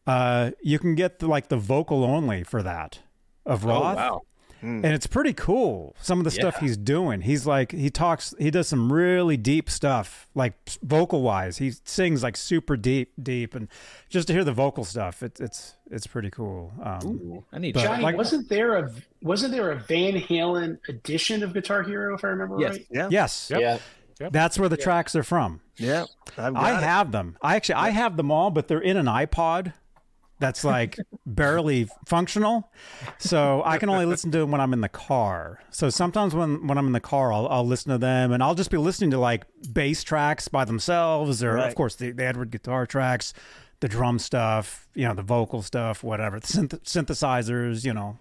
[0.06, 3.00] Uh, you can get the, like the vocal only for that
[3.46, 3.96] of Roth.
[3.96, 4.22] wow.
[4.64, 5.96] And it's pretty cool.
[6.00, 7.22] Some of the stuff he's doing.
[7.22, 8.32] He's like he talks.
[8.38, 11.58] He does some really deep stuff, like vocal wise.
[11.58, 13.66] He sings like super deep, deep, and
[14.08, 16.72] just to hear the vocal stuff, it's it's it's pretty cool.
[16.80, 21.42] Um, I need but, Johnny, like- wasn't there a wasn't there a Van Halen edition
[21.42, 22.70] of Guitar Hero if I remember Yes.
[22.74, 22.86] right?
[22.88, 23.08] Yeah.
[23.10, 23.60] yes, Yep.
[23.60, 23.78] Yeah.
[24.30, 25.60] That's where the tracks are from.
[25.76, 26.04] Yeah,
[26.38, 26.84] I've it.
[26.84, 27.36] have them.
[27.42, 29.72] I actually I have them all, but they're in an iPod
[30.38, 32.70] that's like barely functional.
[33.18, 35.60] So I can only listen to them when I'm in the car.
[35.70, 38.54] So sometimes when, when I'm in the car, I'll, I'll listen to them and I'll
[38.56, 41.68] just be listening to like bass tracks by themselves or, Right.
[41.68, 43.32] of course, the, the Edward guitar tracks,
[43.80, 48.18] the drum stuff, you know, the vocal stuff, whatever, the synth- synthesizers, you know,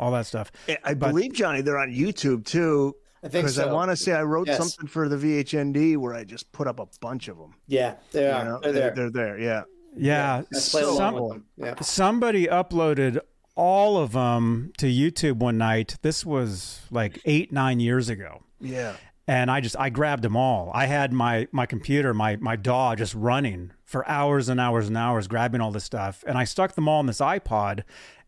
[0.00, 0.50] all that stuff.
[0.68, 2.96] I- I But- believe Johnny, they're on YouTube too.
[3.22, 4.56] I think because I want to say I wrote Yes.
[4.58, 7.54] something for the VHND where I just put up a bunch of them.
[7.66, 8.44] Yeah, they You are.
[8.44, 8.90] know, They're there.
[8.94, 9.38] They're there.
[9.38, 9.62] Yeah.
[9.96, 11.74] Yeah, I played along some- Yeah.
[11.80, 13.18] somebody uploaded
[13.56, 15.96] all of them to YouTube one night.
[16.02, 18.44] This was like eight, nine years ago.
[18.60, 18.94] Yeah.
[19.26, 20.70] And I just I grabbed them all.
[20.74, 24.96] I had my my computer, my my DAW just running for hours and hours and
[24.96, 27.82] hours, grabbing all this stuff, and I stuck them all in this iPod,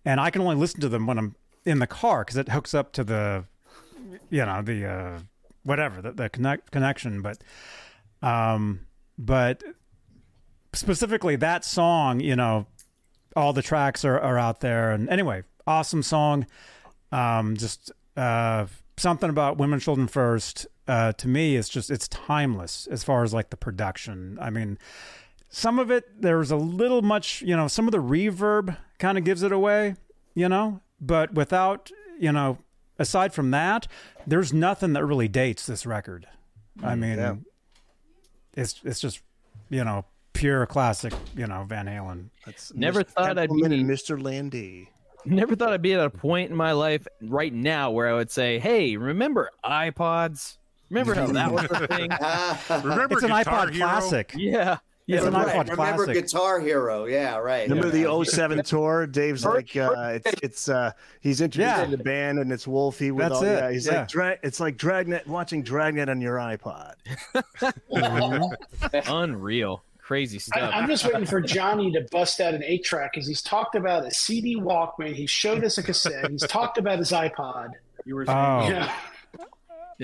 [0.05, 2.75] and I can only listen to them when I'm in the car because it hooks
[2.75, 3.45] up to the,
[4.31, 5.19] you know, the uh,
[5.63, 7.23] whatever the, the connect connection.
[7.23, 7.39] But,
[8.23, 8.87] um,
[9.19, 9.63] but
[10.73, 12.67] specifically that song, you know,
[13.37, 14.91] all the tracks are, are out there.
[14.91, 16.47] And anyway, awesome song.
[17.11, 20.67] Um, just uh, something about women, children first.
[20.89, 24.39] Uh, to me, it's just it's timeless as far as like the production.
[24.41, 24.79] I mean,
[25.49, 29.25] some of it there's a little much, you know, some of the reverb kind of
[29.25, 29.95] gives it away,
[30.35, 32.59] you know, but without, you know,
[33.03, 33.87] aside from that,
[34.27, 36.27] there's nothing that really dates this record.
[36.83, 37.35] I Mm, mean, yeah.
[38.55, 39.21] it's it's just
[39.69, 42.31] you know pure classic, you know, Van Halen.
[42.47, 43.09] That's Never Mr.
[43.09, 44.21] thought I'd be- and Mr.
[44.23, 44.89] Landy.
[45.25, 48.31] Never thought I'd be at a point in my life right now where I would
[48.31, 50.57] say, "Hey, remember iPods?
[50.91, 52.11] Remember how that was a thing?
[52.91, 53.87] Remember It's an iPod Hero?
[53.89, 54.33] classic.
[54.37, 55.17] Yeah, yeah.
[55.19, 55.47] It's an Right.
[55.49, 56.15] iPod Remember classic.
[56.27, 57.05] Guitar Hero?
[57.07, 57.69] Yeah, right.
[57.69, 58.05] Remember yeah.
[58.05, 59.07] the 07 tour?
[59.07, 61.97] Dave's like, uh, it's, it's uh, he's introducing Yeah.
[61.97, 63.99] the band and it's Wolfie with That's all, it, yeah, he's yeah.
[64.01, 66.95] like, dra- it's like Dragnet, watching Dragnet on your iPod.
[69.09, 70.71] Unreal, crazy stuff.
[70.75, 74.07] I'm just waiting for Johnny to bust out an eight track because he's talked about
[74.07, 75.15] a CD Walkman.
[75.15, 76.31] He showed us a cassette.
[76.31, 77.71] He's talked about his iPod.
[78.05, 78.69] You were Oh.
[78.69, 78.93] Yeah.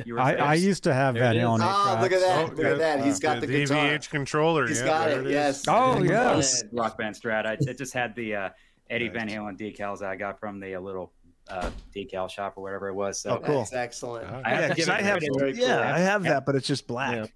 [0.07, 1.45] you were I, I used to have There Van it is.
[1.45, 1.59] Halen.
[1.63, 2.49] Oh, eight look at tracks.
[2.51, 2.57] that!
[2.57, 3.05] Look at that!
[3.05, 3.77] He's got the, the guitar.
[3.89, 4.67] VH controller.
[4.67, 5.27] He's yeah, got there it.
[5.27, 5.33] is.
[5.33, 5.65] Yes.
[5.69, 6.25] Oh, He's yeah.
[6.25, 6.69] got This it.
[6.73, 7.47] Rock Band Strat.
[7.47, 8.49] I, it just had the uh,
[8.91, 11.13] Eddie Van Halen decals I got from the uh, little
[11.49, 13.21] uh, decal shop or whatever it was.
[13.21, 13.59] So Oh, cool.
[13.61, 14.27] That's excellent.
[14.27, 15.31] I have yeah, to 'cause give it I have, credit.
[15.39, 15.63] Very cool.
[15.69, 17.15] yeah, I have that, but it's just black.
[17.17, 17.27] Yeah.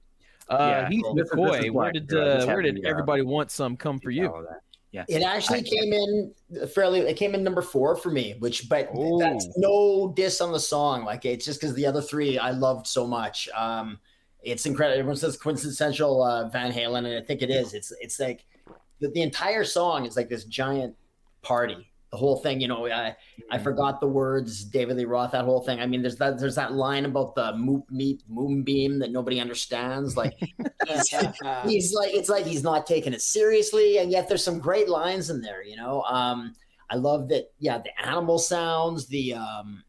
[0.48, 2.88] Uh, Yeah, Heath well, this is- this is McCoy, where did uh, where did uh,
[2.88, 4.46] everybody want some come for you?
[4.93, 5.13] Decal of that.
[5.13, 5.17] Yeah.
[5.19, 6.35] It actually came in
[6.75, 7.01] fairly.
[7.01, 9.19] It came in number four for me, which, but Oh.
[9.19, 11.05] that's no diss on the song.
[11.05, 13.49] Like it's just because the other three I loved so much.
[13.57, 13.99] Um,
[14.43, 14.99] it's incredible.
[14.99, 17.75] Everyone says quintessential uh, Van Halen, and I think it is.
[17.75, 18.45] It's it's like
[19.01, 20.97] the, the entire song is like this giant
[21.43, 21.92] party.
[22.12, 23.16] The whole thing, you know, I
[23.51, 25.81] I forgot the words, David Lee Roth, that whole thing.
[25.81, 30.14] I mean, there's that there's that line about the moop meet moonbeam that nobody understands.
[30.14, 30.35] Like
[30.87, 31.09] he's,
[31.64, 35.31] he's like it's like he's not taking it seriously, and yet there's some great lines
[35.31, 35.64] in there.
[35.64, 36.55] You know, um,
[36.90, 37.51] I love that.
[37.59, 39.83] Yeah, the animal sounds, the um,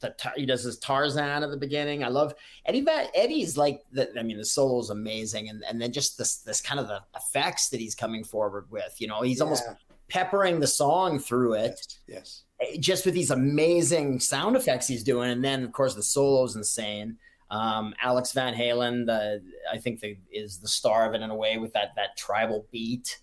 [0.00, 2.04] the he does his Tarzan at the beginning.
[2.04, 2.34] I love
[2.64, 2.82] Eddie.
[2.82, 4.18] Van, Eddie's like the.
[4.18, 7.02] I mean, the solo is amazing, and and then just this this kind of the
[7.14, 8.94] effects that he's coming forward with.
[8.98, 9.74] You know, he's almost Yeah.
[10.08, 12.44] Peppering the song through it Yes.
[12.78, 17.18] just with these amazing sound effects he's doing, and then of course the solo's insane.
[17.50, 19.42] Um, Alex Van Halen, the
[19.72, 22.66] I think the, is the star of it in a way with that that tribal
[22.72, 23.20] beat.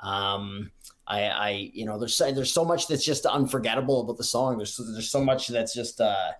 [0.00, 0.70] Um,
[1.06, 4.56] I, I you know there's so, there's so much that's just unforgettable about the song.
[4.56, 6.30] There's there's so much that's just uh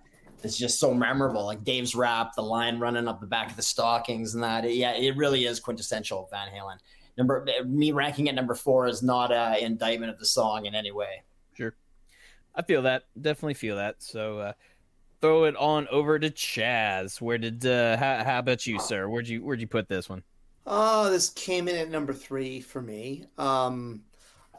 [0.41, 1.45] that's just so memorable.
[1.45, 4.93] Like Dave's rap, the line running up the back of the stockings, and that yeah,
[4.93, 6.77] it really is quintessential Van Halen.
[7.17, 10.91] Number me ranking at number four is not an indictment of the song in any
[10.91, 11.23] way.
[11.53, 11.75] Sure.
[12.55, 13.03] I feel that.
[13.19, 13.95] Definitely feel that.
[13.99, 14.53] So uh,
[15.21, 17.21] throw it on over to Chaz.
[17.21, 19.07] Where did uh, how, how about you, sir?
[19.07, 20.23] Where'd you where'd you put this one?
[20.65, 23.25] Oh, this came in at number three for me.
[23.37, 24.01] Um,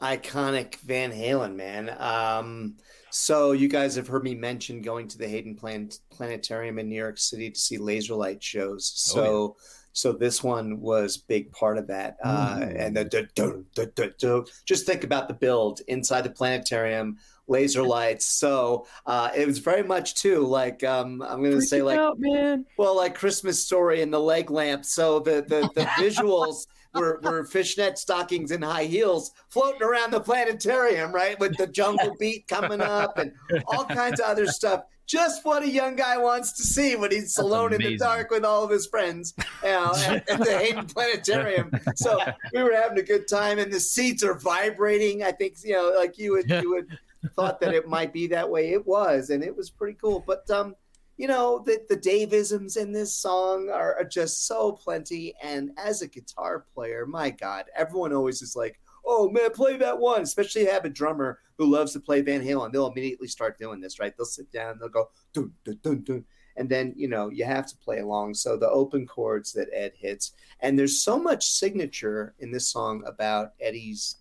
[0.02, 1.94] iconic Van Halen, man.
[1.98, 2.76] Um,
[3.10, 6.96] so you guys have heard me mention going to the Hayden Plan- Planetarium in New
[6.96, 8.90] York City to see laser light shows.
[8.94, 9.56] So,
[9.92, 12.16] so this one was big part of that.
[12.24, 16.30] Uh, and the, the, the, the, the, the- just think about the build inside the
[16.30, 18.26] planetarium, laser lights.
[18.26, 22.64] So uh, it was very much too like um, I'm going to say like man.
[22.78, 24.84] well, like Christmas Story and the leg lamp.
[24.84, 30.20] So the the, the visuals were, were fishnet stockings and high heels floating around the
[30.20, 33.32] planetarium, right, with the jungle beat coming up and
[33.66, 34.82] all kinds of other stuff.
[35.12, 38.46] Just what a young guy wants to see when he's alone in the dark with
[38.46, 41.70] all of his friends, you know, at, at the Hayden Planetarium.
[41.96, 42.18] So
[42.54, 45.22] we were having a good time, and the seats are vibrating.
[45.22, 46.98] I think you know, like you would you would
[47.36, 48.72] thought that it might be that way.
[48.72, 50.24] It was, and it was pretty cool.
[50.26, 50.76] But um,
[51.18, 55.34] you know, the, the Davisms in this song are, are just so plenty.
[55.42, 58.80] And as a guitar player, my God, everyone always is like,
[59.12, 60.22] oh man, play that one.
[60.22, 62.72] Especially if you have a drummer who loves to play Van Halen.
[62.72, 64.12] They'll immediately start doing this, right?
[64.16, 66.24] They'll sit down, they'll go dun dun dun dun.
[66.56, 68.34] And then, you know, you have to play along.
[68.34, 70.32] So the open chords that Ed hits.
[70.60, 74.16] And there's so much signature in this song about Eddie's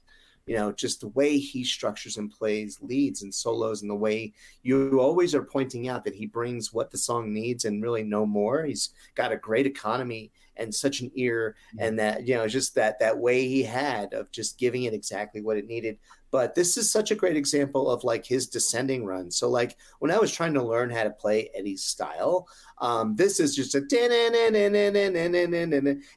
[0.47, 4.33] you know, just the way he structures and plays leads and solos, and the way
[4.63, 8.25] you always are pointing out that he brings what the song needs and really no
[8.25, 8.65] more.
[8.65, 12.99] He's got a great economy and such an ear, and that you know, just that
[12.99, 15.97] that way he had of just giving it exactly what it needed.
[16.31, 19.29] But this is such a great example of like his descending run.
[19.29, 23.41] So like when I was trying to learn how to play Eddie's style, um, this
[23.41, 23.81] is just a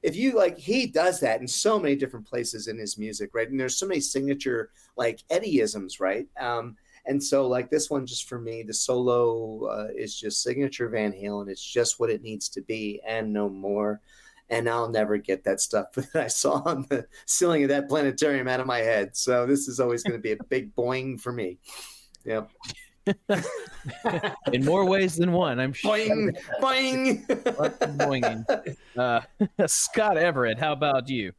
[0.03, 3.51] if you like he does that in so many different places in his music, right?
[3.51, 6.29] And there's so many signature like Eddieisms, right?
[6.39, 10.89] Um, and so like this one just for me, the solo uh, is just signature
[10.89, 11.49] Van Halen.
[11.49, 14.01] It's just what it needs to be and no more.
[14.51, 18.49] And I'll never get that stuff that I saw on the ceiling of that planetarium
[18.49, 19.17] out of my head.
[19.17, 21.59] So this is always going to be a big boing for me.
[22.25, 22.51] Yep.
[24.53, 25.61] in more ways than one.
[25.61, 25.97] I'm sure.
[25.97, 27.27] Boing, boing.
[27.99, 28.77] boinging.
[28.97, 29.21] Uh,
[29.67, 31.33] Scott Everett, how about you?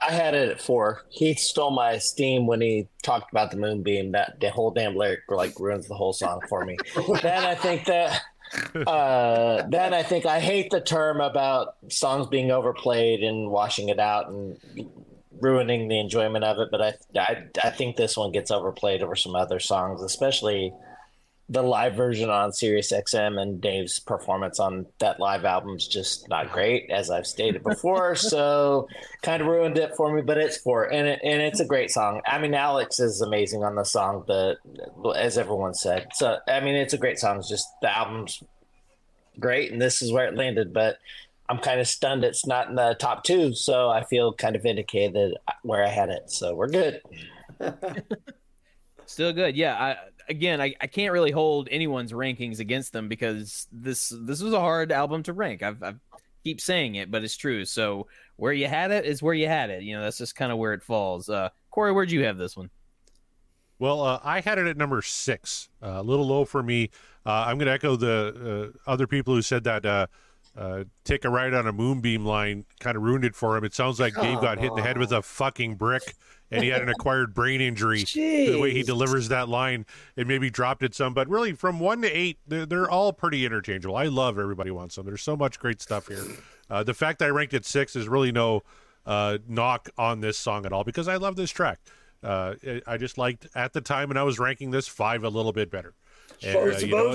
[0.00, 1.02] I had it at four.
[1.08, 4.12] He stole my steam when he talked about the moonbeam.
[4.12, 6.76] That the whole damn lyric like ruins the whole song for me.
[7.22, 8.20] then I think that.
[8.86, 13.98] Uh, then I think I hate the term about songs being overplayed and washing it
[13.98, 14.58] out and
[15.40, 16.68] ruining the enjoyment of it.
[16.70, 20.72] But I, I, I think this one gets overplayed over some other songs, especially
[21.48, 26.28] the live version on Sirius XM and Dave's performance on that live album is just
[26.28, 28.16] not great, as I've stated before.
[28.16, 28.88] so
[29.22, 31.90] kind of ruined it for me, but it's for and it, and it's a great
[31.90, 32.20] song.
[32.26, 34.56] I mean, Alex is amazing on the song, but
[35.14, 37.38] as everyone said, so I mean, it's a great song.
[37.38, 38.42] It's just the album's
[39.38, 40.72] great, and this is where it landed.
[40.72, 40.98] But
[41.48, 44.64] I'm kind of stunned it's not in the top two, so I feel kind of
[44.64, 46.28] vindicated where I had it.
[46.28, 47.00] So we're good.
[49.06, 49.74] Still good, yeah.
[49.74, 49.96] I
[50.28, 54.60] again, I, I can't really hold anyone's rankings against them because this this was a
[54.60, 55.62] hard album to rank.
[55.62, 56.00] I've, I've
[56.46, 57.64] keep saying it, but it's true.
[57.64, 59.82] So where you had it is where you had it.
[59.82, 61.28] You know, that's just kind of where it falls.
[61.28, 62.70] Uh, Corey, where'd you have this one?
[63.80, 66.90] Well, uh, I had it at number six, uh, a little low for me.
[67.26, 70.06] Uh, I'm going to echo the uh, other people who said that uh,
[70.56, 73.64] uh, take a ride on a moonbeam line kind of ruined it for him.
[73.64, 76.14] It sounds like Dave got hit in the head with a fucking brick
[76.50, 78.04] and he had an acquired brain injury.
[78.52, 82.02] The way he delivers that line, it maybe dropped it some, but really from one
[82.02, 83.96] to eight, they're, they're all pretty interchangeable.
[83.96, 85.06] I love Everybody Wants Some.
[85.06, 86.24] There's so much great stuff here.
[86.70, 88.62] Uh, the fact that I ranked it six is really no
[89.06, 91.78] uh, knock on this song at all because I love this track.
[92.22, 92.54] Uh,
[92.86, 95.70] I just liked at the time when I was ranking this five a little bit
[95.70, 95.94] better.
[96.42, 97.10] And, uh, you know?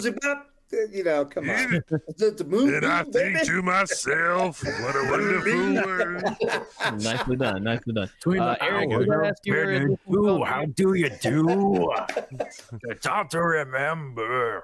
[0.91, 1.83] You know, come on.
[2.17, 3.45] the, the moon, and I think baby.
[3.45, 7.03] to myself, what a wonderful world.
[7.03, 7.63] Nicely done.
[7.63, 8.09] Nicely done.
[8.25, 11.93] Uh, Eric, Ooh, how do you do?
[12.83, 14.63] it's hard to remember.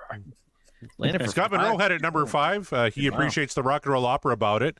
[1.25, 2.71] Scott Monroe had it number five.
[2.71, 3.15] Uh, he wow.
[3.15, 4.77] appreciates the rock and roll opera about it.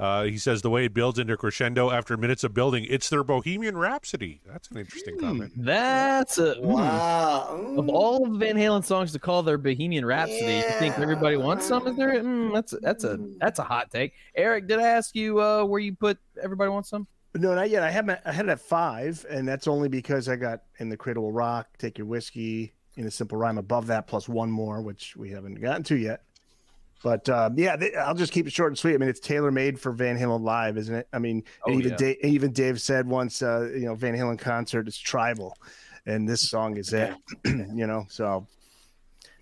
[0.00, 3.22] Uh, he says the way it builds into crescendo after minutes of building, it's their
[3.22, 4.40] Bohemian Rhapsody.
[4.46, 5.52] That's an interesting mm, comment.
[5.56, 7.60] That's a wow.
[7.62, 7.78] Mm.
[7.78, 10.72] Of all of Van Halen songs to call their Bohemian Rhapsody, yeah.
[10.72, 11.86] you think everybody wants some?
[11.86, 12.14] Is there?
[12.14, 14.14] Mm, that's that's a that's a hot take.
[14.34, 17.06] Eric, did I ask you uh, where you put everybody wants some?
[17.34, 17.82] No, not yet.
[17.82, 20.96] I have I had it at five, and that's only because I got in the
[20.96, 24.80] Cradle Will Rock, Take Your Whiskey, in a simple rhyme above that, plus one more,
[24.80, 26.22] which we haven't gotten to yet.
[27.02, 28.94] But uh, yeah, they, I'll just keep it short and sweet.
[28.94, 31.08] I mean, it's tailor made for Van Halen live, isn't it?
[31.12, 31.96] I mean, oh, even yeah.
[31.96, 35.56] Dave, even Dave said once, uh, you know, Van Halen concert is tribal,
[36.04, 37.14] and this song is it.
[37.44, 38.46] you know, so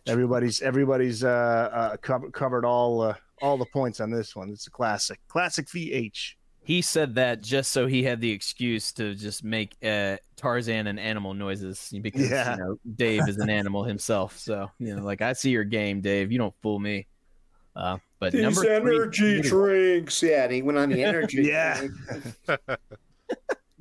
[0.07, 4.51] everybody's everybody's uh, uh, covered covered all uh, all the points on this one.
[4.51, 6.35] It's a classic, classic VH.
[6.63, 11.01] He said that just so he had the excuse to just make uh, Tarzan and
[11.01, 12.57] animal noises because yeah.
[12.57, 14.39] you know Dave is an animal himself.
[14.39, 16.31] So you know, like I see your game, Dave.
[16.31, 17.07] You don't fool me.
[17.79, 20.21] Uh, but These number energy three, drinks.
[20.23, 21.43] Yeah, and he went on the energy.
[21.45, 21.87] yeah.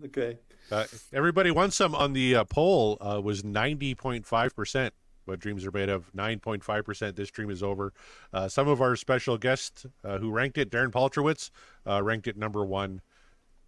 [0.06, 0.38] okay.
[0.72, 4.92] Uh, everybody wants some on the uh, poll uh, was 90.5%
[5.26, 7.94] what dreams are made of 9.5% this dream is over
[8.34, 11.52] uh, some of our special guests uh, who ranked it darren paltrowitz
[11.90, 13.02] uh, ranked it number one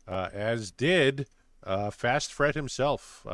[0.08, 1.26] as did
[1.92, 3.26] fast fred himself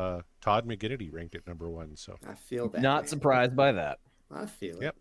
[0.42, 3.08] todd mcginnity ranked it number one so i feel that not man.
[3.08, 3.98] surprised by that
[4.32, 4.96] i feel it yep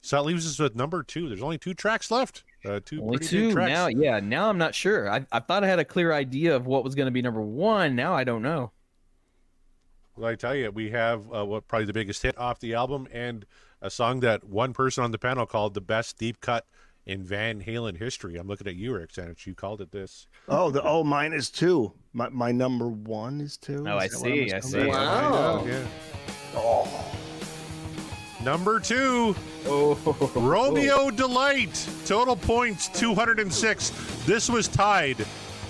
[0.00, 1.28] so that leaves us with number two.
[1.28, 2.44] There's only two tracks left.
[2.64, 3.86] Uh, two only two now.
[3.86, 5.10] Yeah, now I'm not sure.
[5.10, 7.40] I, I thought I had a clear idea of what was going to be number
[7.40, 7.96] one.
[7.96, 8.72] Now I don't know.
[10.16, 13.08] Well, I tell you, we have uh, what probably the biggest hit off the album,
[13.12, 13.46] and
[13.80, 16.66] a song that one person on the panel called the best deep cut
[17.06, 18.36] in Van Halen history.
[18.36, 19.46] I'm looking at you, Rick Senich.
[19.46, 20.26] You called it this.
[20.48, 21.92] Oh, the oh, mine is two.
[22.12, 23.84] My my number one is two.
[23.86, 24.90] Oh, I Is that what see, I coming see.
[24.90, 25.32] up?
[25.32, 25.66] Wow.
[25.66, 25.86] Yeah.
[26.54, 27.19] Oh,
[28.44, 29.34] Number two,
[29.66, 29.94] Oh,
[30.34, 31.10] Romeo oh.
[31.10, 31.86] Delight.
[32.06, 34.24] Total points 206.
[34.24, 35.18] This was tied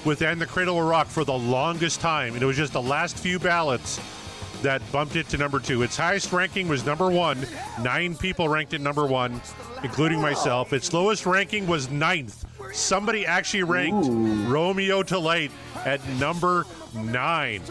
[0.05, 2.81] with And the Cradle Will Rock for the longest time, and it was just the
[2.83, 4.01] last few ballots
[4.63, 5.83] that bumped it to number two.
[5.83, 7.45] Its highest ranking was number one.
[7.83, 9.41] Nine people ranked it number one,
[9.83, 10.73] including myself.
[10.73, 12.45] Its lowest ranking was ninth.
[12.73, 14.07] Somebody actually ranked
[14.49, 15.51] Romeo Delight
[15.85, 17.63] at number nine.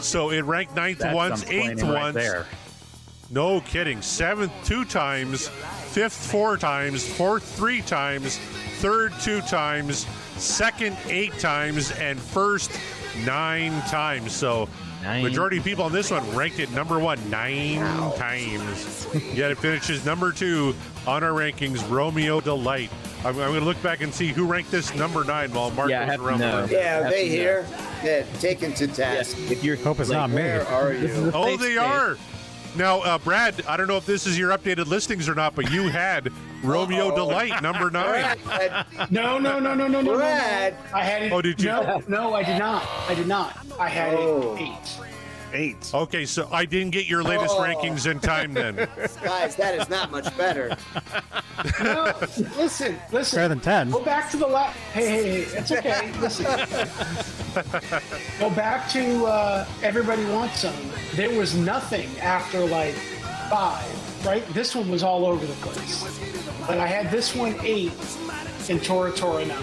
[0.00, 2.14] So it ranked ninth That's once, eighth right once.
[2.14, 2.46] there.
[3.32, 4.02] No kidding.
[4.02, 8.36] Seventh two times, fifth four times, fourth three times,
[8.78, 10.06] third two times,
[10.36, 12.70] second eight times, and first
[13.24, 14.32] nine times.
[14.32, 14.68] So
[15.02, 15.22] Nine.
[15.24, 17.80] majority of people on this one ranked it number one nine
[18.16, 19.08] times.
[19.34, 20.74] Yet it finishes number two
[21.06, 21.88] on our rankings.
[21.90, 22.90] Romeo Delight.
[23.20, 25.88] I'm, I'm going to look back and see who ranked this number nine while Mark
[25.90, 26.68] Yeah, I goes have to around the room.
[26.70, 27.40] Yeah, Have they to know.
[27.40, 27.66] here.
[28.04, 29.36] Yeah, taken to task.
[29.50, 30.36] if you're Hope it's like, not me.
[30.42, 31.30] Where are you?
[31.30, 31.78] a Oh, they space.
[31.78, 32.16] are.
[32.74, 35.70] Now, uh, Brad, I don't know if this is your updated listings or not, but
[35.70, 38.38] you had Romeo Delight number nine.
[38.44, 40.14] Brad, No, no, no, no, no, no, no.
[40.16, 40.74] Brad.
[40.94, 41.32] I had it.
[41.32, 41.68] Oh, did you?
[41.68, 42.86] No, no, I did not.
[43.08, 43.58] I did not.
[43.78, 44.56] I had Oh.
[44.56, 44.98] it eight.
[45.52, 45.90] Eight.
[45.94, 47.60] Okay, so I didn't get your latest Oh.
[47.62, 48.76] rankings in time then.
[49.22, 50.76] guys, that is not much better.
[51.80, 52.12] No,
[52.56, 53.36] listen, listen.
[53.36, 53.90] Better than 10.
[53.90, 54.76] Go back to the last.
[54.92, 55.58] Hey, hey, hey.
[55.58, 56.12] It's okay.
[56.18, 56.44] Listen.
[58.40, 60.74] Go back to uh, Everybody Wants Some.
[61.14, 62.94] There was nothing after like
[63.48, 64.44] five, right?
[64.54, 66.02] This one was all over the place.
[66.66, 67.92] But I had this one eight
[68.68, 69.62] and Tora Tora nine.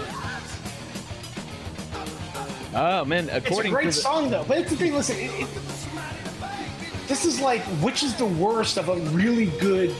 [2.72, 4.44] Oh man, It's a according great to the, song though.
[4.46, 4.94] But it's the thing.
[4.94, 5.48] Listen, it, it,
[7.10, 9.94] this is like which is the worst of a really good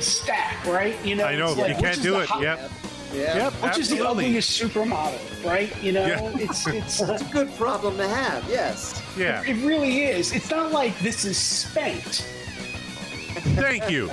[0.00, 0.96] stack, right?
[1.04, 2.28] You know, I know, like, you can't do it.
[2.28, 2.70] hot- Yep.
[3.12, 3.36] Yeah.
[3.36, 4.24] Yep, Which is the absolutely.
[4.26, 5.70] ugliest supermodel, right?
[5.80, 6.32] You know, Yeah.
[6.36, 8.44] it's it's It's a good problem to have.
[8.50, 9.00] Yes.
[9.16, 9.40] Yeah.
[9.46, 10.32] it really is.
[10.32, 12.26] It's not like this is spanked.
[13.54, 14.06] Thank you.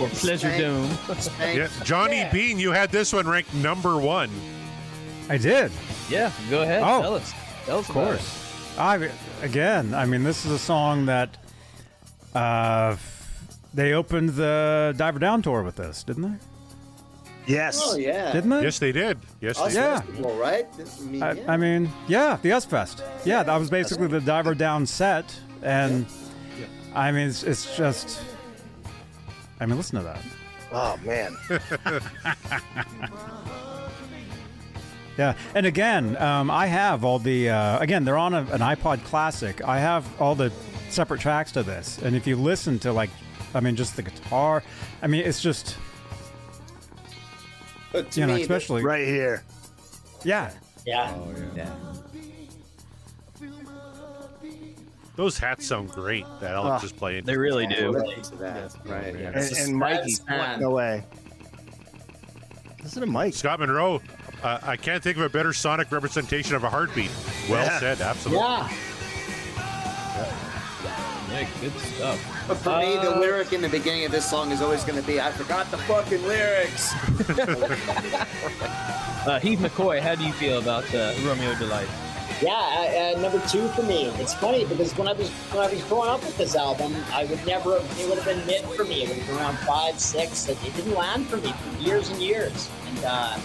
[0.00, 0.60] or Pleasure Spank.
[0.60, 0.90] Dome.
[1.18, 1.56] Spank.
[1.58, 2.30] Yeah, Johnny Yeah.
[2.32, 4.30] Beane, you had this one ranked number one.
[5.28, 5.72] I did.
[6.08, 6.82] Yeah, go ahead.
[6.84, 7.00] Oh.
[7.02, 7.32] Tell us.
[7.66, 8.43] Tell us Of course.
[8.78, 9.10] I
[9.42, 11.36] again, I mean, this is a song that
[12.34, 12.96] uh,
[13.72, 16.34] they opened the Diver Down tour with this, didn't they?
[17.46, 17.80] Yes.
[17.82, 18.32] Oh yeah.
[18.32, 18.62] Didn't they?
[18.62, 19.18] Yes, they did.
[19.40, 20.00] Yes, they Yeah.
[20.00, 20.66] Festival, right?
[20.78, 21.34] I mean, yeah.
[21.46, 23.02] I mean, yeah, the US Fest.
[23.24, 26.06] Yeah, that was basically the Diver Down set, and
[26.94, 28.20] I mean, it's, it's just.
[29.60, 30.20] I mean, listen to that.
[30.72, 31.36] Oh man.
[35.16, 37.50] Yeah, and again, um, I have all the.
[37.50, 39.62] Uh, again, they're on a, an iPod Classic.
[39.64, 40.50] I have all the
[40.88, 43.10] separate tracks to this, and if you listen to like,
[43.54, 44.62] I mean, just the guitar.
[45.02, 45.76] I mean, it's just
[47.92, 49.44] But to you know, me, especially right here.
[50.24, 50.50] Yeah,
[50.84, 51.14] Yeah.
[51.54, 51.70] Yeah.
[55.16, 57.24] Those hats sound great that Alex Ah, is playing.
[57.24, 57.90] They really do.
[57.90, 58.74] Listen to that.
[58.84, 59.14] Right.
[59.16, 59.30] Yeah.
[59.32, 60.58] And, and Mikey man.
[60.60, 61.04] no way.
[62.82, 63.32] Listen to Mike.
[63.32, 64.02] Scott Monroe,
[64.42, 67.10] uh, I can't think of a better sonic representation of a heartbeat.
[67.48, 67.78] Well Yeah.
[67.80, 68.44] said, absolutely.
[68.44, 68.68] Yeah.
[71.30, 72.44] Yeah, good stuff.
[72.46, 75.00] But for me, the Uh, lyric in the beginning of this song is always going
[75.00, 76.92] to be, "I forgot the fucking lyrics."
[79.26, 81.88] Uh, Heath McCoy, how do you feel about uh, Romeo Delight?
[82.42, 84.08] Yeah, uh, uh, number two for me.
[84.20, 87.24] It's funny because when I was when I was growing up with this album, I
[87.24, 87.76] would never.
[87.98, 89.02] It would have been mid for me.
[89.04, 90.46] It would have been around five, six.
[90.50, 93.38] It, it didn't land for me for years and years, and uh,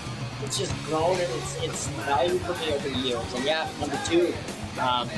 [0.43, 3.33] it's just grown and it's it's valued for me over the years.
[3.33, 4.33] And yeah, number two.
[4.79, 5.09] Um,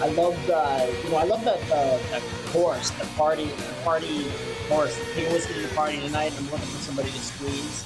[0.00, 4.26] I love the you know I love the, the, the chorus, the party the party
[4.68, 4.98] chorus.
[5.16, 6.32] A whiskey to the party tonight.
[6.38, 7.84] I'm looking for somebody to squeeze.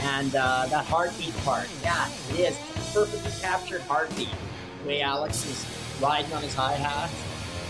[0.00, 2.58] And uh, that heartbeat part, yeah, it is
[2.94, 4.28] perfectly captured heartbeat.
[4.82, 5.66] The way Alex is
[6.00, 7.10] riding on his hi hat,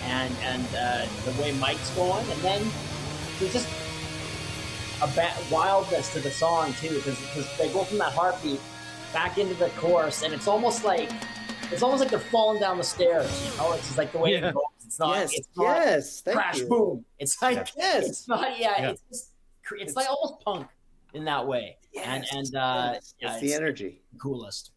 [0.04, 2.70] and and uh, the way Mike's going, and then
[3.38, 3.68] there's just
[5.02, 8.60] a ba- wildness to the song too, because they go from that heartbeat
[9.12, 11.10] back into the chorus, and it's almost like
[11.70, 13.50] it's almost like they're falling down the stairs.
[13.52, 14.48] You know, it's just like the way Yeah.
[14.48, 14.62] it goes.
[14.84, 15.16] It's not.
[15.16, 16.66] Yes, It's not yes, thank crash you.
[16.68, 17.04] boom.
[17.18, 18.06] It's like Yes.
[18.08, 18.58] It's not.
[18.58, 18.74] Yeah.
[18.78, 18.90] Yeah.
[18.90, 19.30] It's just,
[19.72, 20.66] it's like almost punk
[21.14, 21.76] in that way.
[22.02, 24.00] and Yes, and uh, yes, yeah, it's the energy.
[24.12, 24.70] the coolest.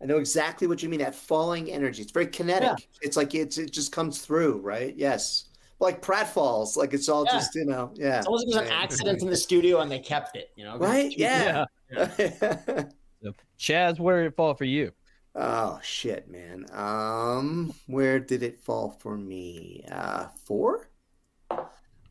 [0.00, 1.00] I know exactly what you mean.
[1.00, 2.02] That falling energy.
[2.02, 2.88] It's very kinetic.
[3.02, 4.94] It's like it's it just comes through, right?
[4.96, 5.44] Yes.
[5.82, 6.76] Like pratfalls.
[6.76, 7.32] Like it's all Yeah.
[7.32, 7.90] just you know.
[7.94, 8.18] Yeah.
[8.18, 10.50] It's almost like it was an accident in the studio and they kept it.
[10.56, 10.78] You know.
[10.78, 11.12] Right?
[11.16, 11.66] Yeah.
[13.24, 14.90] So, Chaz, where did it fall for you?
[15.36, 16.66] Oh shit, man.
[16.72, 19.84] Um, where did it fall for me?
[19.90, 20.88] Uh, four.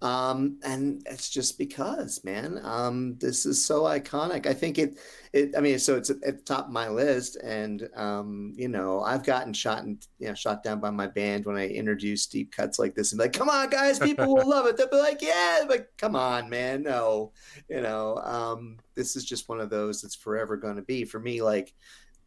[0.02, 4.48] Um, and it's just because, man, um, this is so iconic.
[4.48, 4.98] I think it,
[5.32, 5.54] it.
[5.56, 9.24] I mean, so it's at, the top of my list, and um, you know, I've
[9.24, 12.80] gotten shot and you know shot down by my band when I introduce deep cuts
[12.80, 15.22] like this, and be like, "Come on, guys, people will love it." They'll be like,
[15.22, 17.32] "Yeah," like, "Come on, man, no,"
[17.70, 18.18] you know.
[18.18, 21.44] Um, this is just one of those that's forever going to be for me.
[21.44, 21.76] Like,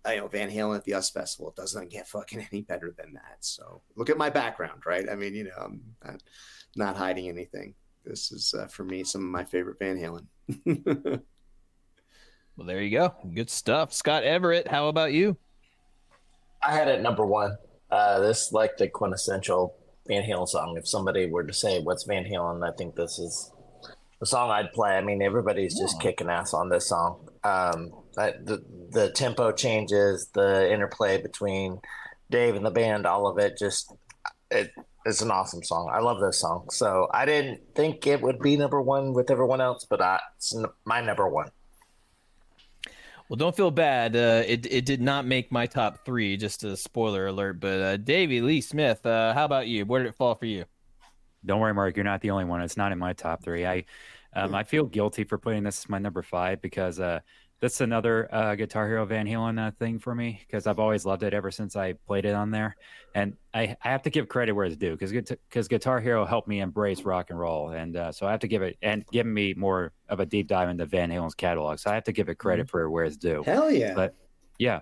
[0.05, 3.39] I know Van Halen at the US Festival doesn't get fucking any better than that.
[3.41, 5.09] So look at my background, right?
[5.11, 6.23] I mean, you know, I'm not,
[6.77, 7.75] not hiding anything.
[8.05, 11.23] This is uh, for me some of my favorite Van Halen.
[12.57, 13.15] Well, there you go.
[13.35, 13.93] Good stuff.
[13.93, 15.37] Scott Everett, how about you?
[16.63, 17.57] I had it number one.
[17.91, 19.75] Uh, this like the quintessential
[20.07, 20.77] Van Halen song.
[20.77, 23.51] If somebody were to say what's Van Halen, I think this is
[24.21, 24.97] the song I'd play.
[24.97, 27.29] I mean, everybody's just kicking ass on this song.
[27.43, 31.81] Um, I, the the tempo changes, the interplay between
[32.31, 33.93] Dave and the band, all of it, just
[34.51, 34.71] it,
[35.05, 35.91] it's an awesome song.
[35.93, 36.69] I love this song.
[36.71, 40.57] So I didn't think it would be number one with everyone else, but I, it's
[40.57, 41.49] n- my number one.
[43.29, 44.17] Well, don't feel bad.
[44.17, 46.37] Uh, it it did not make my top three.
[46.37, 47.59] Just a spoiler alert.
[47.59, 49.87] But uh, Davey Lee Smith, uh, how about you?
[49.87, 50.67] Where did it fall for you?
[51.45, 51.97] Don't worry, Mark.
[51.97, 52.61] You're not the only one.
[52.61, 53.67] It's not in my top three.
[53.67, 53.85] I
[54.35, 57.21] um, I feel guilty for putting this as my number five because uh,
[57.61, 61.23] that's another uh, Guitar Hero Van Halen uh, thing for me because I've always loved
[61.23, 62.77] it ever since I played it on there,
[63.15, 66.49] and I, I have to give credit where it's due because because Guitar Hero helped
[66.49, 69.27] me embrace rock and roll, and uh, so I have to give it and give
[69.27, 71.79] me more of a deep dive into Van Halen's catalog.
[71.79, 73.43] So I have to give it credit for where it's due.
[73.45, 73.95] Hell yeah!
[73.95, 74.15] But
[74.59, 74.81] yeah,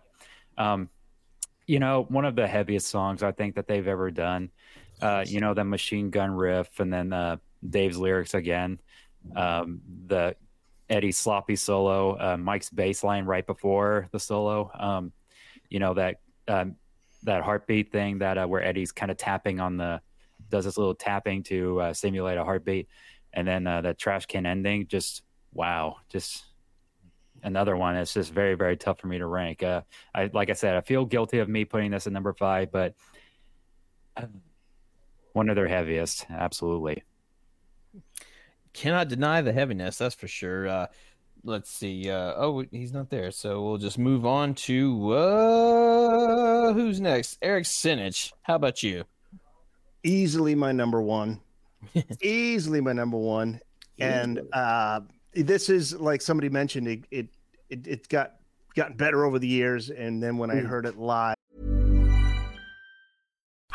[0.58, 0.88] um,
[1.66, 4.50] you know, one of the heaviest songs I think that they've ever done.
[5.00, 7.36] Uh, you know, the machine gun riff, and then uh,
[7.68, 8.80] Dave's lyrics again.
[9.36, 10.36] Um, the
[10.92, 14.70] Eddie sloppy solo, uh, Mike's bass line right before the solo.
[14.78, 15.12] Um,
[15.70, 16.16] you know that
[16.48, 16.76] um,
[17.22, 20.02] that heartbeat thing that uh, where Eddie's kind of tapping on the
[20.50, 22.88] does this little tapping to uh, simulate a heartbeat,
[23.32, 24.86] and then uh, the trash can ending.
[24.86, 25.22] Just
[25.54, 26.44] wow, just
[27.42, 27.96] another one.
[27.96, 29.62] It's just very very tough for me to rank.
[29.62, 29.80] Uh,
[30.14, 32.94] I like I said, I feel guilty of me putting this at number five, but
[35.32, 37.02] one of their heaviest, absolutely
[38.72, 39.98] cannot deny the heaviness.
[39.98, 40.68] That's for sure.
[40.68, 40.86] Uh,
[41.44, 42.10] let's see.
[42.10, 47.38] Uh, oh, he's not there, so we'll just move on to uh, who's next?
[47.42, 48.32] Eric Senich.
[48.42, 49.04] How about you?
[50.02, 51.40] Easily my number one.
[52.22, 53.60] Easily my number one.
[53.98, 55.00] And uh,
[55.34, 56.88] this is like somebody mentioned.
[56.88, 57.28] It it
[57.70, 58.34] it, it got
[58.74, 61.36] gotten better over the years, and then when I heard it live.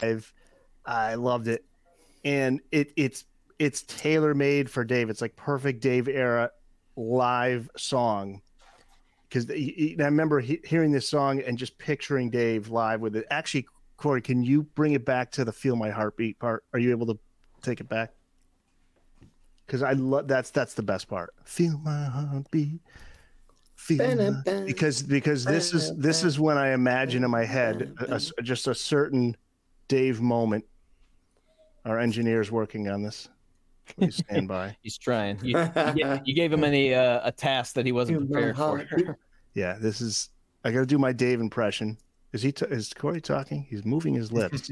[0.00, 0.32] I've
[0.84, 1.64] I loved it,
[2.24, 3.24] and it it's
[3.58, 5.10] it's tailor made for Dave.
[5.10, 6.50] It's like perfect Dave era
[6.96, 8.42] live song.
[9.28, 13.26] Because I remember he, hearing this song and just picturing Dave live with it.
[13.30, 13.66] Actually,
[13.96, 16.64] Corey, can you bring it back to the "Feel My Heartbeat" part?
[16.72, 17.18] Are you able to
[17.62, 18.12] take it back?
[19.66, 21.34] Because I love that's that's the best part.
[21.44, 22.80] Feel my heartbeat.
[23.74, 24.62] Feel my...
[24.64, 28.68] because because this is this is when I imagine in my head a, a, just
[28.68, 29.36] a certain
[29.88, 30.64] Dave moment.
[31.84, 33.28] Our engineer's working on this.
[33.96, 34.76] Please stand by.
[34.82, 35.38] He's trying.
[35.44, 35.58] You,
[35.94, 38.84] you, you gave him any uh, a task that he wasn't prepared for.
[39.54, 40.30] yeah, this is.
[40.64, 41.96] I got to do my Dave impression.
[42.32, 42.50] Is he?
[42.50, 43.66] T- is Corey talking?
[43.70, 44.68] He's moving his lips.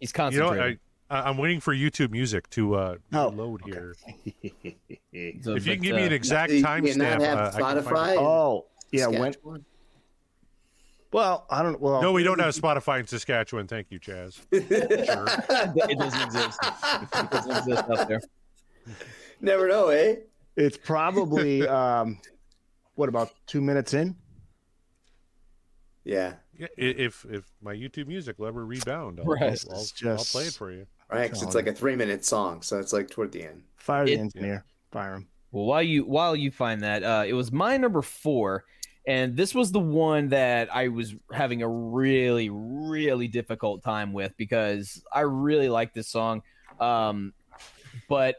[0.00, 0.78] He's You know, I,
[1.10, 3.94] I'm waiting for YouTube Music to uh, Oh, load here.
[4.00, 7.18] So, if you can but, give me an uh, exact Do you- do you not
[7.18, 8.12] timestamp, have uh, I can find Spotify?
[8.12, 8.18] it.
[8.18, 9.06] Oh, yeah.
[9.08, 9.34] When?
[11.12, 11.12] Saskatchewan?
[11.12, 11.80] Well, I don't.
[11.80, 13.66] Well, No, we don't have Spotify in Saskatchewan.
[13.66, 14.40] Thank you, Chaz.
[14.52, 14.68] it
[15.98, 16.58] doesn't exist.
[16.62, 18.20] It doesn't exist up there.
[19.40, 20.16] Never know, eh?
[20.56, 22.18] It's probably um,
[22.94, 24.16] what about two minutes in?
[26.04, 26.34] Yeah.
[26.58, 29.64] Yeah, if if my YouTube music will ever rebound, I'll, Right.
[29.70, 30.86] I'll, I'll, I'll play it for you.
[31.10, 33.62] Right, 'cause it's like a three minute song, so it's like toward the end.
[33.76, 34.64] Fire the It- engineer.
[34.92, 35.28] Fire him.
[35.52, 38.64] Well, while you while you find that, uh, it was my number four,
[39.06, 44.32] and this was the one that I was having a really really difficult time with
[44.36, 46.42] because I really like this song,
[46.78, 47.32] um,
[48.08, 48.36] but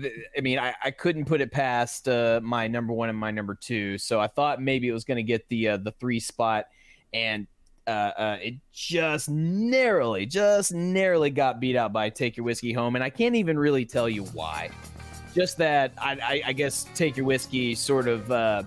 [0.00, 3.30] th- I mean I, I couldn't put it past uh, my number one and my
[3.30, 6.20] number two, so I thought maybe it was going to get the uh, the three
[6.20, 6.66] spot,
[7.12, 7.46] and
[7.86, 12.94] uh, uh, it just narrowly, just narrowly got beat out by "Take Your Whiskey Home,"
[12.94, 14.70] and I can't even really tell you why.
[15.34, 18.62] Just that I, I, I guess take your whiskey sort of uh,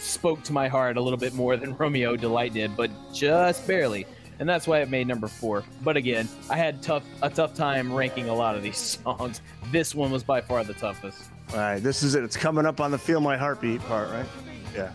[0.00, 4.06] spoke to my heart a little bit more than romeo delight did but just barely
[4.38, 7.92] and that's why it made number four but again i had tough a tough time
[7.92, 9.40] ranking a lot of these songs
[9.70, 12.22] this one was by far the toughest All right, this is it.
[12.22, 14.26] It's coming up on the feel my heartbeat part, right?
[14.72, 14.92] Yeah.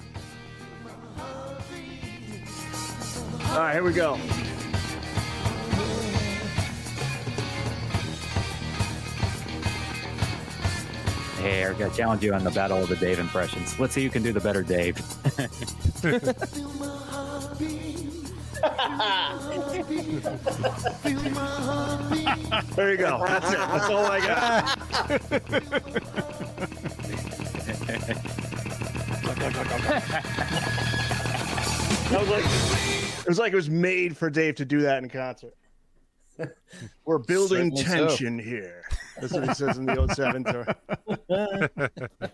[3.49, 4.18] All right, here we go.
[11.46, 13.80] Hey, Eric, I challenge you on the Battle of the Dave impressions.
[13.80, 14.98] Let's see who can do the better Dave.
[22.76, 23.24] There you go.
[23.28, 23.58] That's it.
[23.58, 24.20] That's all I
[32.10, 32.46] That was like
[33.20, 35.54] it was like it was made for Dave to do that in concert.
[37.06, 38.08] We're building Certainly so.
[38.08, 38.84] tension here.
[39.20, 40.66] That's what he says in the old seven tour.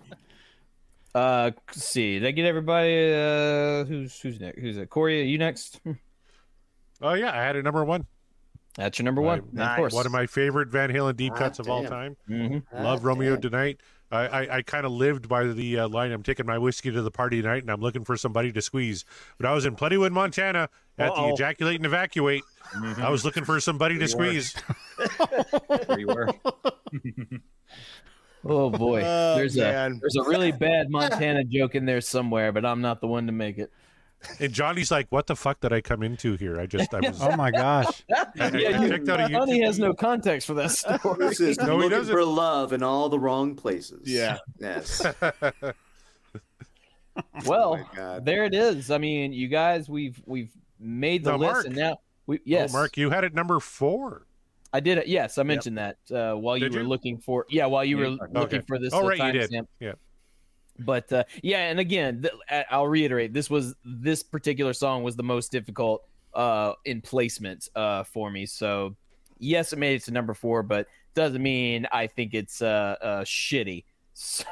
[1.14, 5.26] uh let's see did i get everybody uh who's who's next who's it corey are
[5.26, 5.82] you next
[7.04, 8.06] Oh yeah, I had a number one.
[8.78, 9.92] That's your number one, My- of course.
[9.96, 11.90] One of my favorite Van Halen deep Hot cuts of all damn.
[11.92, 12.18] time.
[12.30, 12.64] Mhm.
[12.72, 13.42] Love Romeo damn.
[13.42, 13.80] tonight.
[14.12, 16.12] I, I, I kind of lived by the uh, line.
[16.12, 19.06] I'm taking my whiskey to the party tonight, and I'm looking for somebody to squeeze.
[19.38, 21.28] But I was in Plentywood, Montana, at Uh-oh.
[21.28, 22.44] the ejaculate and evacuate.
[22.98, 24.42] I was looking for somebody to There you were.
[24.42, 24.56] squeeze.
[25.88, 26.30] There you were.
[28.44, 29.62] Oh boy, Oh, there's a
[30.02, 33.32] there's a really bad Montana joke in there somewhere, but I'm not the one to
[33.32, 33.72] make it.
[34.40, 36.60] And Johnny's like, "What the fuck did I come into here?
[36.60, 38.04] I just, I was." Oh my gosh.
[38.16, 41.18] I- I yeah, you, checked out a Johnny YouTube has no context for that story.
[41.20, 42.14] This is No, he looking doesn't.
[42.14, 44.02] for love in all the wrong places.
[44.06, 44.38] Yeah.
[44.60, 45.04] Yes.
[47.46, 48.92] well, Oh there it is.
[48.92, 51.66] I mean, you guys, we've we've made the Now, list, Mark.
[51.66, 51.98] and now
[52.28, 54.26] we Oh, yes, Mark, you had it number four.
[54.74, 55.08] I did it.
[55.08, 56.88] Yes, I mentioned that uh, while you Did were you?
[56.88, 58.26] looking for yeah while you were Okay.
[58.34, 58.94] looking for this.
[58.94, 59.50] Oh, right, you did.
[59.52, 59.68] timestamp.
[59.80, 59.94] Yeah.
[60.80, 65.24] But uh, yeah, and again, th- I'll reiterate: this was this particular song was the
[65.24, 66.04] most difficult
[66.34, 68.46] uh, in placement uh, for me.
[68.46, 68.96] So
[69.38, 73.22] yes, it made it to number four, but doesn't mean I think it's uh, uh,
[73.24, 73.86] shitty.
[74.14, 74.46] So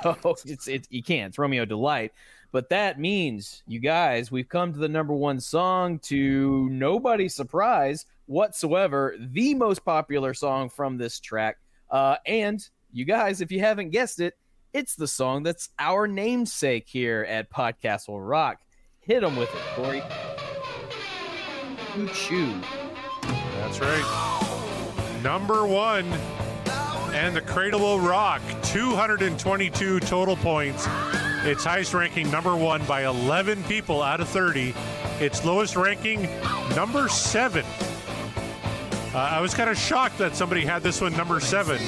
[0.45, 1.30] it's it's you can't.
[1.30, 2.13] It's Romeo Delight.
[2.51, 8.05] But that means, you guys, we've come to the number one song to nobody's surprise
[8.26, 11.57] whatsoever, the most popular song from this track.
[11.91, 14.36] Uh, and you guys, if you haven't guessed it,
[14.74, 18.59] it's the song that's our namesake here at Podcast Will Rock.
[18.99, 20.03] Hit them with it, Corey.
[22.13, 22.53] Choo.
[23.57, 25.20] That's right.
[25.24, 26.05] Number one,
[27.13, 28.41] and the Cradle will rock.
[28.63, 30.86] 222 total points.
[31.43, 34.74] Its highest ranking number one by 11 people out of 30.
[35.20, 36.30] Its lowest ranking
[36.76, 37.65] number seven.
[39.13, 41.80] Uh, I was kind of shocked that somebody had this one number seven.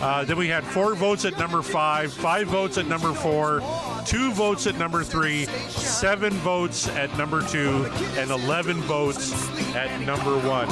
[0.00, 3.60] Uh, then we had four votes at number five, five votes at number four,
[4.06, 9.32] two votes at number three, seven votes at number two, and 11 votes
[9.74, 10.68] at number one.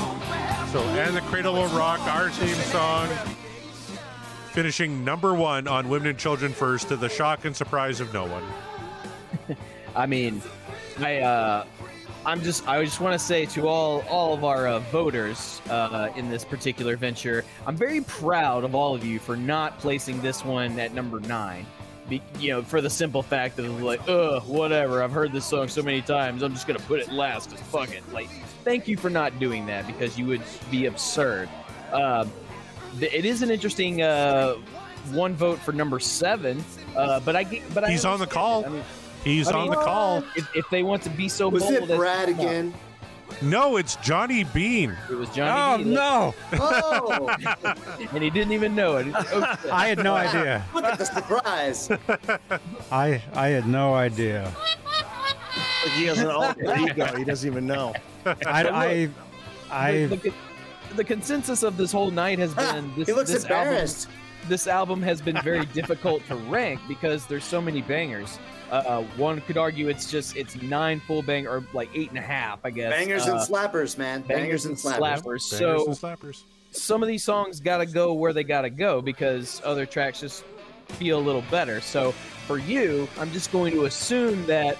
[0.68, 3.08] So, and the Cradle Will Rock, our theme song,
[4.52, 8.26] finishing number one on Women and Children First to the shock and surprise of no
[8.26, 9.56] one.
[9.96, 10.40] I mean,
[10.98, 11.66] I uh,
[12.26, 16.10] I'm just I just want to say to all all of our uh, voters uh,
[16.16, 20.44] in this particular venture, I'm very proud of all of you for not placing this
[20.44, 21.64] one at number nine.
[22.08, 25.02] Be, you know, for the simple fact of like, ugh, whatever.
[25.02, 26.42] I've heard this song so many times.
[26.42, 27.50] I'm just gonna put it last.
[27.50, 28.02] Cause fuck it.
[28.12, 28.28] Like,
[28.64, 31.48] thank you for not doing that because you would be absurd.
[32.98, 34.54] Th- it is an interesting uh,
[35.12, 36.64] one vote for number seven.
[36.96, 38.64] Uh, but I but I He's on the call.
[39.26, 39.28] It.
[39.28, 40.24] I mean, He's I on mean, the call.
[40.36, 42.46] If, if they want to be so Was bold, it as- Brad come on.
[42.46, 42.74] again?
[43.42, 44.96] No, it's Johnny Beane.
[45.10, 45.82] It was Johnny.
[45.82, 45.90] Oh, B.
[45.94, 46.34] no.
[46.54, 47.36] Oh,
[48.12, 49.08] and he didn't even know it.
[49.32, 49.56] Oh.
[49.72, 50.64] I had no idea.
[50.72, 51.90] look at the surprise.
[52.92, 54.50] I I had no idea.
[55.96, 57.06] He has an alter ego.
[57.16, 57.92] He doesn't even know.
[58.24, 59.10] I I
[59.70, 60.32] I the, the,
[60.96, 63.08] the consensus of this whole night has been this.
[63.08, 64.08] he looks this embarrassed.
[64.48, 68.38] this album has been very difficult to rank because there's so many bangers.
[68.70, 72.22] Uh, one could argue it's just it's nine full bang or like eight and a
[72.22, 72.90] half, I guess.
[72.90, 74.22] Bangers Uh, and slappers, man.
[74.22, 74.98] Bangers, and slappers.
[74.98, 76.00] slappers.
[76.02, 79.62] Bangers So some of these songs got to go where they got to go because
[79.64, 80.44] other tracks just
[80.88, 81.80] feel a little better.
[81.80, 82.12] So
[82.46, 84.76] for you, I'm just going to assume that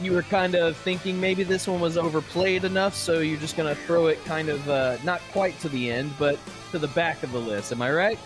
[0.00, 3.74] you were kind of thinking maybe this one was overplayed enough, so you're just going
[3.74, 6.38] to throw it kind of uh, not quite to the end, but
[6.70, 7.72] to the back of the list.
[7.72, 8.18] Am I right?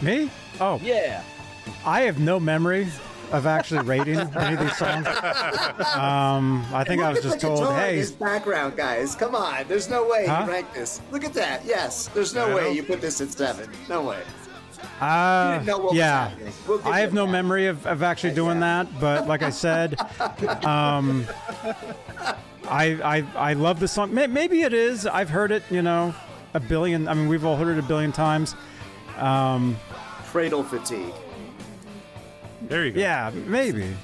[0.00, 0.30] Me?
[0.60, 0.80] Oh.
[0.82, 1.22] Yeah.
[1.84, 2.88] I have no memory
[3.32, 5.06] of actually rating any of these songs.
[5.96, 9.14] Um, I think I was just told, hey, his background, guys.
[9.14, 9.64] Come on.
[9.68, 10.42] There's no way Huh?
[10.44, 11.00] you rank this.
[11.10, 11.64] Look at that.
[11.64, 12.08] Yes.
[12.08, 13.70] There's no way you put this at seven.
[13.88, 14.20] No way.
[15.00, 16.32] Uh, didn't know what was yeah.
[16.66, 19.98] We'll I have no memory of, of actually doing that, but like I said,
[20.64, 21.26] um,
[22.68, 24.12] I, I I love the song.
[24.12, 25.06] Maybe it is.
[25.06, 26.14] I've heard it, you know,
[26.54, 27.08] a billion.
[27.08, 28.54] I mean, we've all heard it a billion times.
[29.18, 29.76] Um,
[30.26, 31.12] Cradle fatigue.
[32.72, 33.00] There you go.
[33.00, 33.94] Yeah, maybe.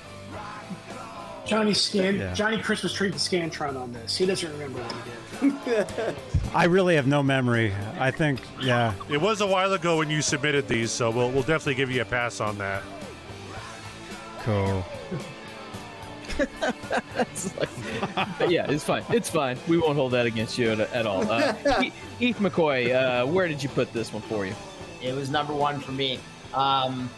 [1.47, 2.35] Johnny scan Yeah.
[2.35, 4.15] Johnny Christmas treat the Scantron on this.
[4.15, 4.93] He doesn't remember what
[5.41, 6.15] he did.
[6.55, 7.73] I really have no memory.
[7.99, 8.93] I think, yeah.
[9.09, 12.03] It was a while ago when you submitted these, so we'll we'll definitely give you
[12.03, 12.83] a pass on that.
[14.41, 14.85] Cool.
[17.17, 17.69] It's like-
[18.51, 19.03] yeah, it's fine.
[19.09, 19.59] It's fine.
[19.67, 21.29] We won't hold that against you at, at all.
[21.29, 24.55] Uh, Heath- Heath McCoy, uh, where did you put this one for you?
[25.03, 26.21] It was number one for me.
[26.55, 27.11] Um,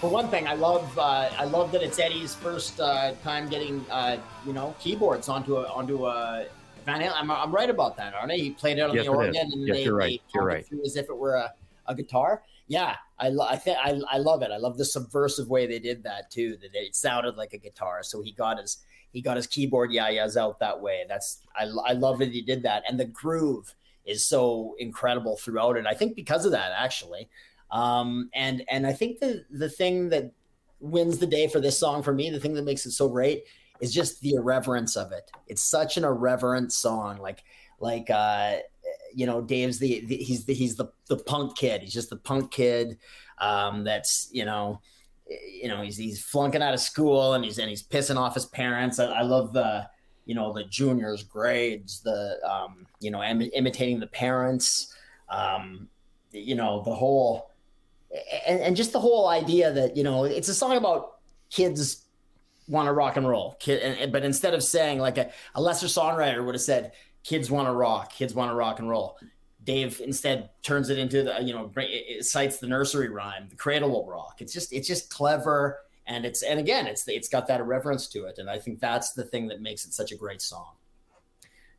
[0.00, 3.84] for one thing, I love uh, I love that it's Eddie's first uh, time getting
[3.90, 6.46] uh, you know keyboards onto a onto a
[6.86, 7.12] Van Halen.
[7.16, 8.36] I'm, I'm right about that, aren't I?
[8.36, 9.16] He played it on Yes, the is.
[9.16, 10.20] organ, and Yes, they, you're right.
[10.26, 10.66] they You're right.
[10.66, 11.52] through as if it were a,
[11.86, 12.42] a guitar.
[12.68, 14.50] Yeah, I, lo- I think I, I love it.
[14.50, 16.56] I love the subversive way they did that too.
[16.60, 18.02] That it sounded like a guitar.
[18.02, 18.78] So he got his
[19.12, 21.04] he got his keyboard yayas out that way.
[21.08, 23.74] That's I, I love that he did that, and the groove
[24.04, 25.86] is so incredible throughout it.
[25.86, 27.28] I think because of that, actually.
[27.70, 30.32] Um, and and I think the the thing that
[30.80, 33.44] wins the day for this song for me, the thing that makes it so great
[33.80, 35.30] is just the irreverence of it.
[35.46, 37.18] It's such an irreverent song.
[37.18, 37.44] Like
[37.80, 38.56] like uh
[39.14, 41.82] you know, Dave's the, the he's the he's the the punk kid.
[41.82, 42.98] He's just the punk kid
[43.38, 44.80] um that's, you know,
[45.28, 48.46] you know, he's he's flunking out of school and he's and he's pissing off his
[48.46, 48.98] parents.
[48.98, 49.88] I, I love the
[50.28, 54.94] you know the juniors grades, the um, you know Im- imitating the parents,
[55.30, 55.88] um,
[56.30, 57.50] you know the whole
[58.46, 61.16] and, and just the whole idea that you know it's a song about
[61.50, 62.04] kids
[62.66, 65.60] want to rock and roll kid and, and- but instead of saying like a, a
[65.60, 66.92] lesser songwriter would have said
[67.24, 69.18] kids want to rock kids want to rock and roll
[69.64, 71.82] dave instead turns it into the you know it,
[72.18, 76.24] it cites the nursery rhyme the cradle will rock it's just it's just clever and
[76.24, 79.24] it's and again it's it's got that irreverence to it and i think that's the
[79.24, 80.72] thing that makes it such a great song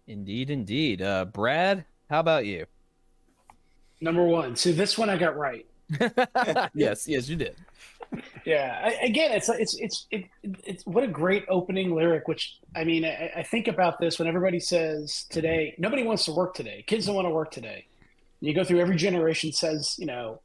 [0.07, 1.03] Indeed, indeed.
[1.03, 2.65] Uh, Brad, how about you?
[4.01, 4.55] Number one.
[4.55, 5.67] See, this one I got right.
[6.73, 7.55] yes, yes, you did.
[8.45, 8.79] Yeah.
[8.83, 12.27] I, again, it's it's it's it, it's what a great opening lyric.
[12.27, 16.31] Which I mean, I, I think about this when everybody says today, nobody wants to
[16.31, 16.83] work today.
[16.87, 17.85] Kids don't want to work today.
[18.41, 20.41] You go through every generation says, you know,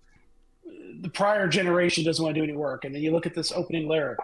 [1.01, 3.53] the prior generation doesn't want to do any work, and then you look at this
[3.53, 4.19] opening lyric.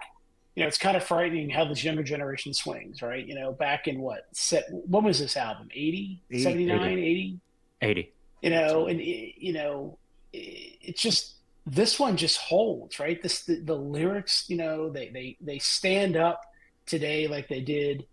[0.55, 3.25] You know, it's kind of frightening how this younger generation swings, right?
[3.25, 4.65] You know, back in what set?
[4.69, 5.69] What was this album?
[5.71, 6.43] 80, 80.
[6.43, 7.39] 79, 80?
[7.83, 8.13] 80.
[8.41, 9.97] you know and you know
[10.33, 13.21] it- it's just this one just holds right?
[13.21, 16.41] This the, the lyrics you know they they they stand up
[16.85, 18.05] today like they did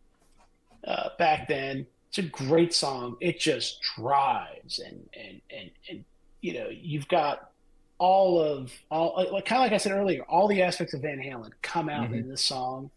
[0.86, 1.86] uh, back then.
[2.10, 3.16] It's a great song.
[3.20, 6.04] It just drives and and and, and
[6.40, 7.50] you know you've got
[7.98, 11.18] all of all like kind of like i said earlier all the aspects of van
[11.18, 12.20] halen come out Mhm.
[12.20, 12.90] in this song.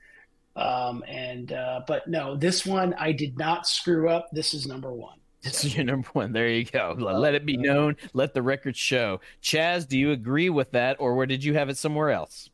[0.55, 4.29] Um and uh but no this one i did not screw up.
[4.31, 6.33] This is number one This is your number one.
[6.33, 6.95] There you go.
[6.97, 7.95] Let let it be known.
[8.13, 9.21] Let the record show.
[9.41, 12.49] Chaz, do you agree with that, or where did you have it somewhere else?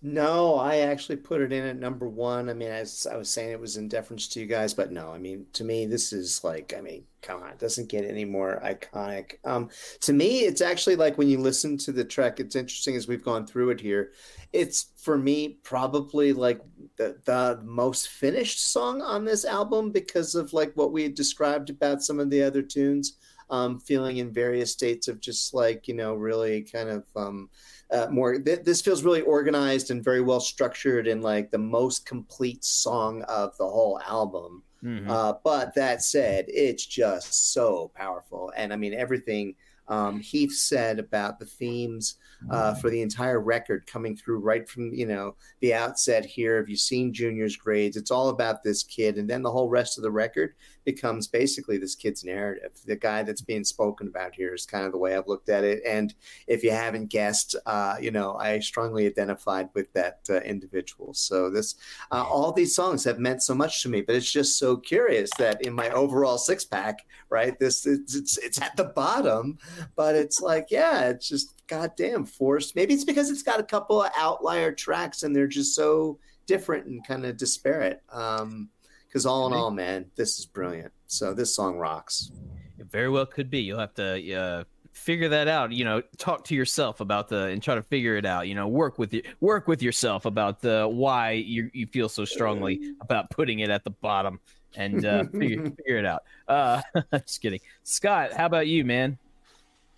[0.00, 2.48] No, I actually put it in at number one.
[2.48, 5.10] I mean, as I was saying, it was in deference to you guys, but no,
[5.10, 8.24] I mean, to me, this is like, I mean, come on, it doesn't get any
[8.24, 9.38] more iconic.
[9.44, 9.70] Um,
[10.02, 13.24] to me, it's actually like when you listen to the track, it's interesting as we've
[13.24, 14.12] gone through it here.
[14.52, 16.60] It's for me probably like
[16.96, 21.70] the the most finished song on this album because of like what we had described
[21.70, 23.16] about some of the other tunes.
[23.50, 27.48] Um, feeling in various states of just like you know really kind of um,
[27.90, 32.06] uh, more th- this feels really organized and very well structured and like the most
[32.06, 34.62] complete song of the whole album.
[34.84, 35.08] Mhm.
[35.08, 38.52] uh, but that said it's just so powerful.
[38.56, 39.56] And i mean everything
[39.88, 42.16] um, heath said about the themes
[42.50, 46.58] uh, for the entire record coming through right from you know the outset here.
[46.58, 47.96] Have you seen junior's grades?
[47.96, 49.16] It's all about this kid.
[49.18, 50.54] And then the whole rest of the record
[50.92, 52.72] becomes basically this kid's narrative.
[52.86, 55.62] The guy that's being spoken about here is kind of the way I've looked at
[55.62, 55.82] it.
[55.86, 56.14] And
[56.46, 61.12] if you haven't guessed, uh, you know, I strongly identified with that uh, individual.
[61.12, 61.74] So this,
[62.10, 64.00] uh, all these songs have meant so much to me.
[64.00, 68.38] But it's just so curious that in my overall six pack, right, this it's it's,
[68.38, 69.58] it's at the bottom,
[69.94, 72.74] but it's like, yeah, it's just goddamn forced.
[72.74, 76.86] Maybe it's because it's got a couple of outlier tracks and they're just so different
[76.86, 78.00] and kind of disparate.
[78.10, 78.70] Um,
[79.08, 80.92] because all in all, man, this is brilliant.
[81.06, 82.30] So this song rocks.
[82.78, 83.60] It very well could be.
[83.60, 85.72] You'll have to uh, figure that out.
[85.72, 88.46] You know, talk to yourself about the and try to figure it out.
[88.46, 92.24] You know, work with you, work with yourself about the why you you feel so
[92.24, 94.40] strongly about putting it at the bottom
[94.76, 96.22] and uh, figure figure it out.
[96.46, 96.82] Uh,
[97.26, 98.32] just kidding, Scott.
[98.34, 99.18] How about you, man?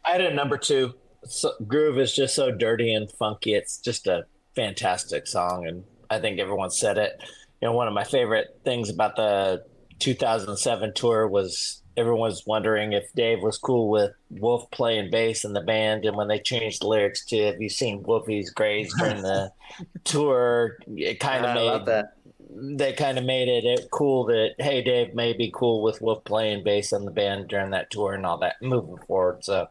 [0.05, 0.95] I had a number two.
[1.25, 3.53] So, Groove is just so dirty and funky.
[3.53, 7.21] It's just a fantastic song, and I think everyone said it
[7.61, 9.65] you know, one of my favorite things about the
[9.99, 15.53] 2007 tour was everyone was wondering if Dave was cool with Wolf playing bass in
[15.53, 16.05] the band.
[16.05, 19.53] And when they changed the lyrics to "Have you seen Wolfie's grades during the
[20.05, 22.15] tour?" It kind of made that.
[22.53, 26.25] They kind of made it, it cool that hey, Dave may be cool with Wolf
[26.25, 29.45] playing bass in the band during that tour and all that moving forward.
[29.45, 29.69] So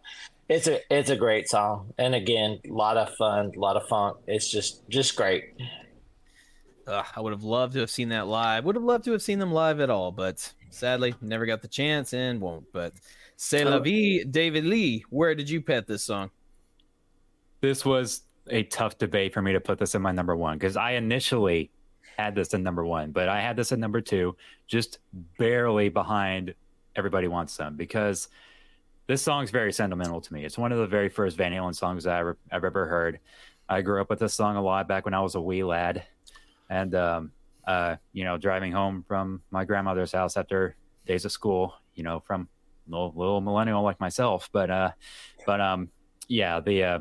[0.47, 3.87] it's a it's a great song, and again, a lot of fun, a lot of
[3.87, 4.17] funk.
[4.27, 5.43] It's just just great.
[6.89, 8.65] Ugh, I would have loved to have seen that live.
[8.65, 11.67] Would have loved to have seen them live at all, but sadly, never got the
[11.67, 12.65] chance and won't.
[12.73, 12.93] But
[13.35, 15.05] C'est la vie, David Lee.
[15.09, 16.31] Where did you pet this song?
[17.61, 20.75] This was a tough debate for me to put this in my number one because
[20.75, 21.69] I initially
[22.17, 24.35] had this in number one, but I had this in number two,
[24.67, 24.99] just
[25.37, 26.53] barely behind
[26.95, 28.29] Everybody Wants Some because
[29.07, 30.43] this song's very sentimental to me.
[30.43, 33.19] It's one of the very first Van Halen songs I ever, I've ever heard.
[33.69, 36.03] I grew up with this song a lot back when I was a wee lad.
[36.69, 37.31] And, um,
[37.67, 42.19] uh, you know, driving home from my grandmother's house after days of school, you know,
[42.19, 42.47] from
[42.87, 44.49] little, little millennial like myself.
[44.51, 44.91] But, uh,
[45.45, 45.89] but, um,
[46.27, 46.99] yeah, the, uh,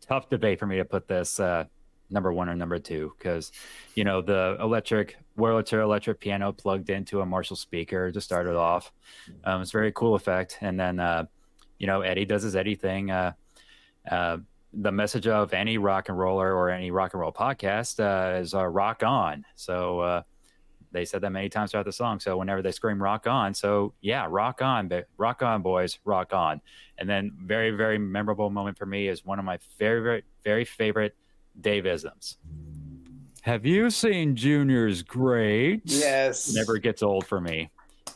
[0.00, 1.64] tough debate for me to put this uh,
[2.10, 3.52] number one or number two because
[3.94, 8.56] you know the electric Wurlitzer electric piano plugged into a Marshall speaker to start it
[8.56, 8.92] off.
[9.44, 11.24] Um, it's a very cool effect, and then uh,
[11.78, 13.10] you know Eddie does his Eddie thing.
[13.10, 13.32] Uh,
[14.10, 14.38] uh,
[14.78, 18.54] the message of any rock and roller or any rock and roll podcast uh, is
[18.54, 19.44] uh, rock on.
[19.54, 20.22] So uh,
[20.92, 22.20] they said that many times throughout the song.
[22.20, 26.34] So whenever they scream rock on, so yeah, rock on, but rock on, boys, rock
[26.34, 26.60] on.
[26.98, 30.64] And then very, very memorable moment for me is one of my very, very, very
[30.64, 31.16] favorite
[31.58, 32.36] Dave isms.
[33.42, 35.82] Have you seen Junior's Great?
[35.84, 36.52] Yes.
[36.52, 37.70] Never gets old for me.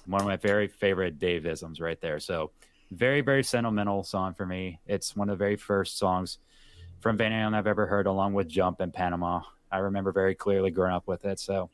[0.06, 2.20] One of my very favorite Dave isms right there.
[2.20, 2.50] So
[2.90, 4.80] very, very sentimental song for me.
[4.86, 6.38] It's one of the very first songs
[7.00, 9.40] from Van Halen I've ever heard, along with Jump and Panama.
[9.72, 11.40] I remember very clearly growing up with it.
[11.40, 11.70] So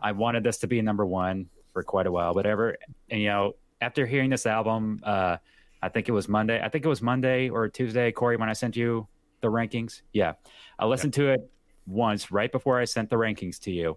[0.00, 2.34] I wanted this to be number one for quite a while.
[2.34, 2.76] But ever,
[3.10, 5.38] and, you know, after hearing this album, uh,
[5.80, 6.60] I think it was Monday.
[6.62, 9.06] I think it was Monday or Tuesday, Corey, when I sent you
[9.40, 10.02] the rankings.
[10.12, 10.32] Yeah,
[10.78, 11.50] I listened to it
[11.86, 13.96] once right before I sent the rankings to you,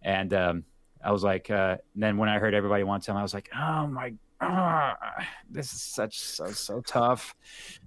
[0.00, 0.64] and um,
[1.04, 3.86] I was like, uh, then when I heard everybody wants some, I was like, oh
[3.86, 4.14] my.
[4.42, 4.96] Ah,
[5.50, 7.34] this is such so so tough,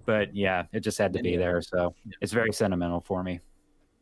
[0.06, 1.60] but yeah, it just had to be there.
[1.60, 3.40] So it's very sentimental for me.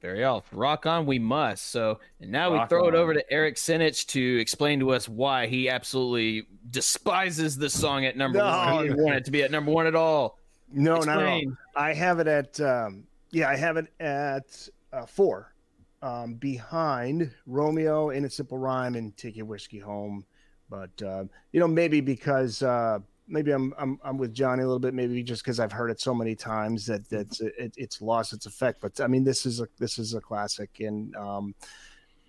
[0.03, 0.49] Very off.
[0.53, 1.71] Rock on, we must.
[1.71, 5.09] So, and now we Rock throw it over to Eric Senich to explain to us
[5.09, 8.47] why he absolutely despises this song at number No.
[8.47, 8.83] one.
[8.83, 10.39] He didn't want it to be at number one at all.
[10.73, 11.43] No, not at all.
[11.77, 15.55] I have it at um, yeah, I have it at uh, four,
[16.03, 20.25] um, behind Romeo in a Simple Rhyme and Take Your Whiskey Home.
[20.73, 24.79] But uh, you know, maybe because uh, maybe I'm, I'm I'm with Johnny a little
[24.79, 24.95] bit.
[24.95, 28.47] Maybe just because I've heard it so many times that that's it, it's lost its
[28.47, 28.81] effect.
[28.81, 31.55] But I mean, this is a this is a classic, and um,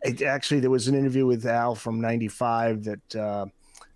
[0.02, 3.16] it, actually there was an interview with Al from '95 that.
[3.16, 3.46] Uh,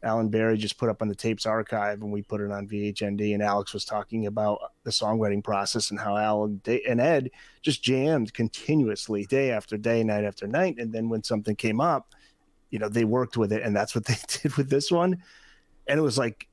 [0.03, 3.33] Alan Barry just put up on the tapes archive and we put it on VHND.
[3.33, 7.31] And Alex was talking about the songwriting process and how Al and, and Ed
[7.63, 10.77] just jammed continuously day after day, night after night.
[10.77, 12.13] And then when something came up,
[12.69, 13.63] you know, they worked with it.
[13.63, 15.23] And that's what they did with this one.
[15.87, 16.47] And it was like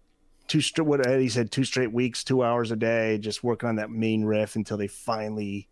[0.46, 3.76] two straight, what Eddie said, two straight weeks, two hours a day, just working on
[3.76, 5.68] that main riff until they finally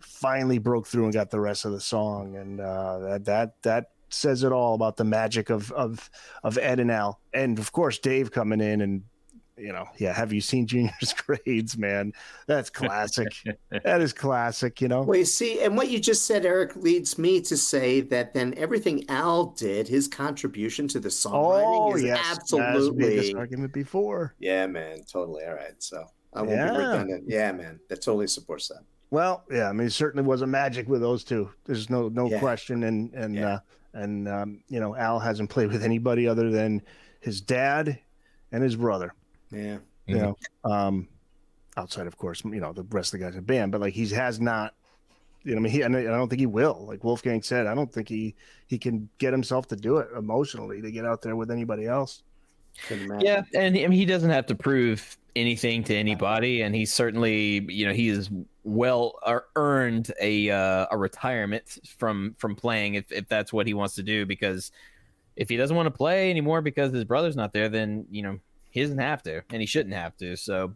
[0.00, 3.90] finally broke through and got the rest of the song and uh that that that
[4.10, 6.10] says it all about the magic of of
[6.42, 9.02] of ed and al and of course dave coming in and
[9.58, 12.12] you know yeah have you seen junior's grades man
[12.46, 13.28] that's classic
[13.84, 17.18] that is classic you know Well, you see, and what you just said, Eric, leads
[17.18, 22.02] me to say that then everything Al did, his contribution to the songwriting oh is
[22.02, 23.16] yes That's made absolutely.
[23.16, 25.44] this argument before Yeah, man, totally.
[25.44, 26.04] All right, so
[26.34, 26.72] I won't Yeah.
[26.72, 27.24] be redundant.
[27.26, 28.80] Yeah, man, that totally supports that.
[29.10, 31.50] Well, yeah, I mean, it certainly was a magic with those two.
[31.64, 32.38] There's no no Yeah.
[32.40, 33.60] question, and and uh,
[33.94, 36.82] and um, you know Al hasn't played with anybody other than
[37.20, 37.98] his dad
[38.52, 39.14] and his brother.
[39.50, 41.08] Yeah, you know, um,
[41.76, 43.94] outside of course, you know the rest of the guys in the band, but like
[43.94, 44.74] he has not.
[45.44, 46.84] You know, I mean, he and I don't think he will.
[46.86, 48.34] Like Wolfgang said, I don't think he
[48.66, 52.22] he can get himself to do it emotionally to get out there with anybody else.
[53.20, 57.64] Yeah, and I mean, he doesn't have to prove anything to anybody, and he's certainly,
[57.72, 58.30] you know, he is
[58.64, 63.74] well uh, earned a uh, a retirement from from playing if if that's what he
[63.74, 64.26] wants to do.
[64.26, 64.70] Because
[65.36, 68.38] if he doesn't want to play anymore because his brother's not there, then you know
[68.78, 70.36] he doesn't have to, and he shouldn't have to.
[70.36, 70.74] So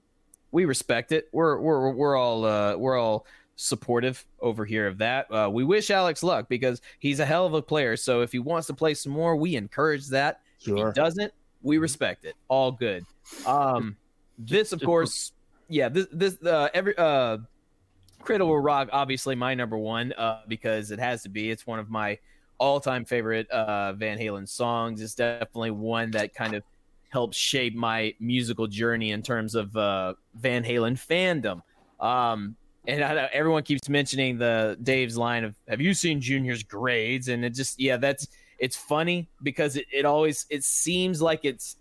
[0.51, 1.29] we respect it.
[1.33, 3.27] We're we're we're all uh, we're all
[3.57, 5.33] supportive over here of that.
[5.33, 7.97] Uh, we wish Alex luck because he's a hell of a player.
[7.97, 10.41] So if he wants to play some more, we encourage that.
[10.61, 11.33] If he doesn't,
[11.63, 12.35] we respect it.
[12.49, 13.05] All good.
[13.47, 13.97] Um,
[14.39, 15.33] this, of course,
[15.69, 15.89] yeah.
[15.89, 17.39] This this uh, every uh,
[18.21, 21.51] Cradle Rock, obviously my number one uh, because it has to be.
[21.51, 22.19] It's one of my
[22.59, 25.01] all-time favorite uh, Van Halen songs.
[25.03, 26.63] It's definitely one that kind of
[27.13, 31.63] helped shape my musical journey in terms of uh, Van Halen fandom.
[32.05, 32.57] Um,
[32.89, 37.45] and I everyone keeps mentioning the Dave's line of "Have you seen Junior's grades?" And
[37.45, 38.27] it just yeah, that's
[38.59, 41.77] it's funny because it, it always it seems like it's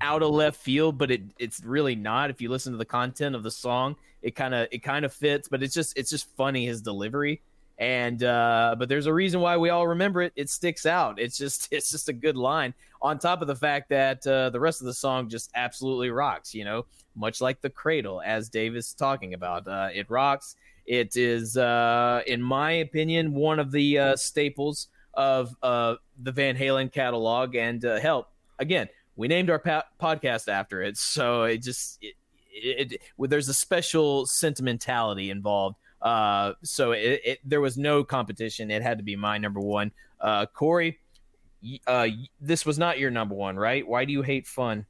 [0.00, 2.30] out of left field, but it it's really not.
[2.30, 5.12] If you listen to the content of the song, it kind of it kind of
[5.12, 7.42] fits, but it's just it's just funny his delivery.
[7.80, 10.34] And uh, but there's a reason why we all remember it.
[10.36, 11.18] It sticks out.
[11.18, 12.74] It's just it's just a good line.
[13.02, 16.54] On top of the fact that uh, the rest of the song just absolutely rocks.
[16.54, 16.84] You know,
[17.16, 19.66] much like the Cradle, as Dave is talking about.
[19.66, 20.56] Uh, it rocks.
[20.86, 26.56] It is, uh, in my opinion, one of the uh, staples of uh, the Van
[26.56, 27.54] Halen catalog.
[27.54, 28.28] And help
[28.58, 32.14] again, we named our pa- podcast after it, so it just it,
[32.52, 35.76] it, it, there's a special sentimentality involved.
[36.02, 38.70] Uh, so it, it, there was no competition.
[38.70, 39.92] It had to be my number one.
[40.20, 40.98] Uh, Corey,
[41.86, 42.08] uh,
[42.40, 43.86] this was not your number one, right?
[43.86, 44.86] Why do you hate fun?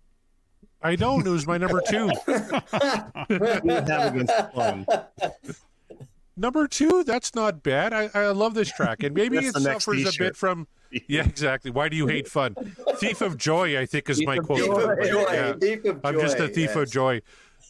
[0.82, 1.26] I don't.
[1.26, 2.10] It was my number two.
[6.36, 7.92] number two, that's not bad.
[7.92, 10.66] I, I love this track, and maybe it suffers a bit from.
[11.06, 11.70] Yeah, exactly.
[11.70, 12.54] Why do you hate fun?
[12.96, 14.60] Thief of Joy, I think, is thief my quote.
[14.60, 15.32] Thief of joy.
[15.32, 15.52] Yeah.
[15.52, 17.20] Thief of I'm just a joy, thief of joy.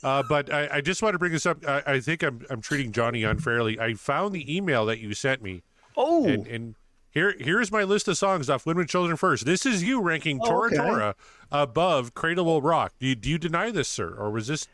[0.03, 1.67] Uh, but I, I just want to bring this up.
[1.69, 3.79] I, I think I'm I'm treating Johnny unfairly.
[3.79, 5.63] I found the email that you sent me.
[5.97, 6.75] Oh, and, and
[7.11, 9.45] here here's my list of songs off Women Children First.
[9.45, 10.77] This is you ranking Oh, Tora okay.
[10.77, 11.15] Tora
[11.53, 12.93] above Cradle Will Rock.
[12.99, 14.69] Do you, do you deny this, sir, or was this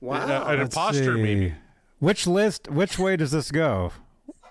[0.00, 0.16] Wow.
[0.20, 1.14] uh, an Let's imposter?
[1.16, 1.22] see.
[1.22, 1.54] Maybe.
[1.98, 2.68] Which list?
[2.70, 3.92] Which way does this go?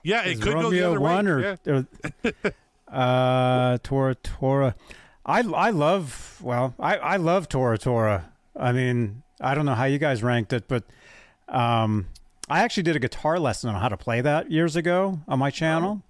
[0.03, 1.57] Yeah, it Is could go the other one way.
[1.68, 1.88] or,
[2.34, 2.51] or
[2.91, 4.76] uh, Tora Tora.
[5.26, 8.32] I I love well I I love Tora Tora.
[8.55, 10.83] I mean I don't know how you guys ranked it, but
[11.47, 12.07] um,
[12.49, 15.49] I actually did a guitar lesson on how to play that years ago on my
[15.51, 16.01] channel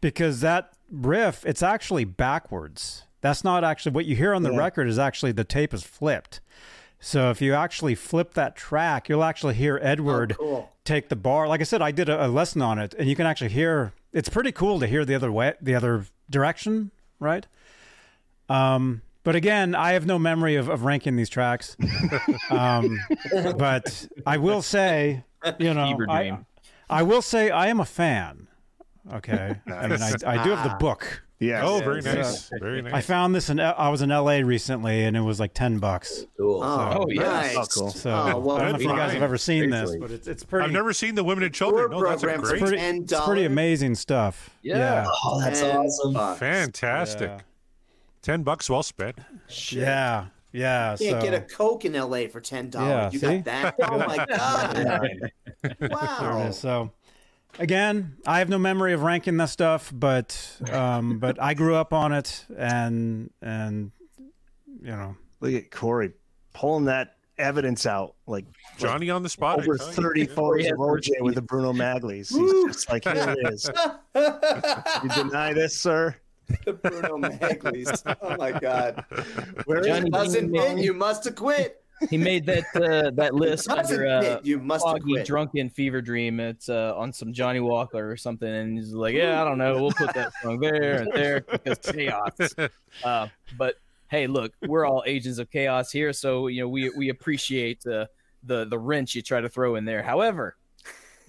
[0.00, 3.02] because that riff it's actually backwards.
[3.20, 4.58] That's not actually what you hear on the Yeah.
[4.58, 6.40] record is actually the tape is flipped.
[7.00, 10.72] So if you actually flip that track, you'll actually hear Edward cool.
[10.84, 11.46] take the bar.
[11.46, 13.92] Like I said, I did a, a lesson on it, and you can actually hear.
[14.12, 17.46] It's pretty cool to hear the other way, the other direction, right?
[18.48, 21.76] Um, but again, I have no memory of, of ranking these tracks.
[22.50, 22.98] um,
[23.56, 25.24] but I will say,
[25.58, 26.38] you know, I.
[26.90, 28.48] I will say I am a fan.
[29.12, 31.22] Okay, I mean, I, I do have the book.
[31.38, 31.62] Yeah.
[31.64, 32.50] Oh, very So, nice.
[32.60, 32.92] Very nice.
[32.92, 36.26] I found this in I was in LA recently, and it was like ten bucks.
[36.36, 36.62] Cool.
[36.62, 37.22] Oh, yeah.
[37.22, 37.56] nice.
[37.56, 37.90] Oh, cool.
[37.90, 40.26] So Oh, well, I don't know if you guys have ever seen this, but it's
[40.26, 40.64] it's pretty.
[40.64, 41.90] I've never seen the Women and Children.
[41.90, 44.50] No, that's a great, for pretty, it's pretty amazing stuff.
[44.62, 45.06] Yeah.
[45.24, 46.36] Oh, that's Ten awesome.
[46.38, 47.30] fantastic.
[47.30, 47.40] Yeah.
[48.22, 49.18] Ten bucks well spent.
[49.68, 50.92] Yeah, yeah.
[50.92, 52.88] You can't so, get a Coke in LA for ten dollars.
[52.88, 53.38] Yeah, you see?
[53.38, 53.74] got that?
[53.90, 55.30] Oh my god!
[55.78, 56.46] there wow.
[56.48, 56.58] is.
[56.58, 56.92] So
[57.58, 61.92] again, I have no memory of ranking that stuff, but um, but I grew up
[61.92, 63.92] on it, and and
[64.80, 66.12] you know, Look at Corey
[66.52, 68.44] pulling that evidence out like
[68.76, 69.60] Johnny on the spot.
[69.60, 72.30] Over 30 photos of OJ with the Bruno Magli's.
[72.30, 73.70] He's just like, here it is.
[75.02, 76.16] You deny this, sir?
[76.64, 78.02] the Bruno Magli's.
[78.22, 79.04] Oh my god!
[79.66, 80.12] Where is Johnny it?
[80.12, 80.78] Doesn't fit.
[80.78, 81.82] You must have quit.
[82.10, 84.40] He made that uh, that list Doesn't under uh.
[84.42, 85.26] You must have Foggy quit.
[85.26, 86.40] Drunken Fever Dream.
[86.40, 89.74] It's uh, on some Johnny Walker or something, and he's like, "Yeah, I don't know.
[89.74, 92.54] We'll put that song there and there because chaos."
[93.04, 93.76] Uh, but
[94.08, 98.06] hey, look, we're all agents of chaos here, so you know we we appreciate uh,
[98.42, 100.02] the the wrench you try to throw in there.
[100.02, 100.56] However,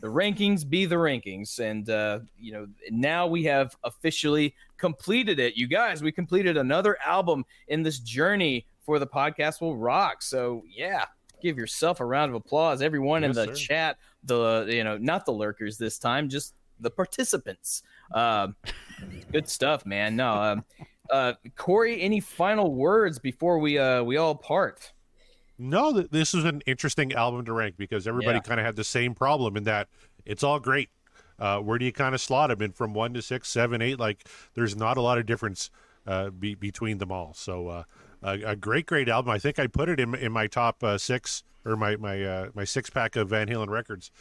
[0.02, 5.56] the rankings be the rankings, and uh, you know now we have officially completed it.
[5.58, 10.22] You guys, we completed another album in this journey for the podcast will rock.
[10.22, 11.06] So yeah,
[11.41, 13.54] give yourself a round of applause, everyone in the sir.
[13.54, 13.97] chat.
[14.24, 17.84] The you know not the lurkers this time, just the participants.
[18.14, 18.50] Uh,
[19.32, 20.16] good stuff, man.
[20.16, 20.66] No, um,
[21.10, 24.91] uh, Corey, any final words before we uh, we all part?
[25.60, 28.41] No, th- this is an interesting album to rank because everybody Yeah.
[28.43, 29.88] kind of had the same problem in that
[30.26, 30.89] it's all great.
[31.38, 33.99] Uh, where do you kind of slot them in from one to six, seven, eight?
[33.99, 35.70] Like, there's not a lot of difference
[36.07, 37.34] uh, be- between them all.
[37.34, 37.84] So, uh,
[38.24, 39.32] a, a great, great album.
[39.32, 42.49] I think I put it in in my top uh, six or my my uh,
[42.53, 44.12] my six pack of Van Halen records.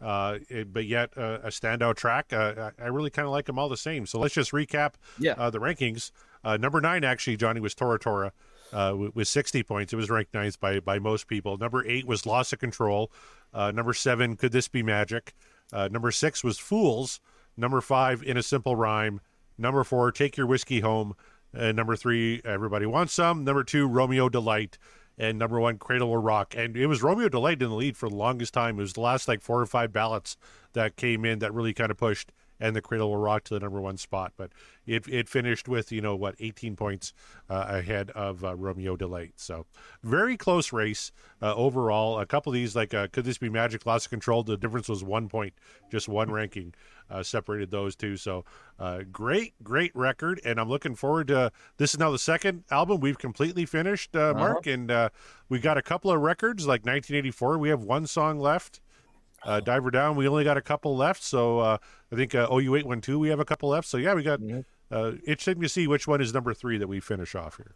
[0.00, 2.32] Uh, it- but yet uh, a standout track.
[2.32, 4.06] Uh, I I really kind of like them all the same.
[4.06, 5.32] So let's just recap yeah.
[5.38, 6.12] uh, the rankings.
[6.44, 8.32] Uh, number nine, actually, Johnny was Tora Tora
[8.72, 9.92] uh, with, with 60 points.
[9.92, 11.56] It was ranked ninth by by most people.
[11.56, 13.10] Number eight was Loss of Control.
[13.52, 15.34] Uh, number seven, Could This Be Magic?
[15.72, 17.20] Uh, number six was Fools.
[17.56, 19.20] Number five, In a Simple Rhyme.
[19.56, 21.14] Number four, Take Your Whiskey Home.
[21.52, 23.44] And number three, Everybody Wants Some.
[23.44, 24.78] Number two, Romeo Delight.
[25.18, 26.54] And number one, Cradle Will Rock.
[26.56, 28.78] And it was Romeo Delight in the lead for the longest time.
[28.78, 30.36] It was the last like four or five ballots
[30.74, 32.30] that came in that really kind of pushed
[32.60, 34.32] and the Cradle Will Rock to the number one spot.
[34.36, 34.50] But
[34.86, 37.12] it it finished with you know what 18 points
[37.48, 39.34] uh, ahead of uh, Romeo Delight.
[39.36, 39.66] So
[40.02, 42.20] very close race uh, overall.
[42.20, 44.42] A couple of these like uh, could this be Magic Loss of Control?
[44.42, 45.54] The difference was one point,
[45.90, 46.74] just one ranking
[47.10, 48.16] uh, separated those two.
[48.16, 48.44] So
[48.78, 51.94] uh, great great record, and I'm looking forward to this.
[51.94, 55.08] Is now the second album we've completely finished, uh, Mark, and uh,
[55.48, 57.58] we got a couple of records like 1984.
[57.58, 58.80] We have one song left.
[59.44, 61.22] Uh, Diver Down, we only got a couple left.
[61.22, 61.78] So uh,
[62.12, 63.88] I think uh, OU812, we have a couple left.
[63.88, 64.40] So yeah, we got
[64.90, 67.74] uh, interesting to see which one is number three that we finish off here.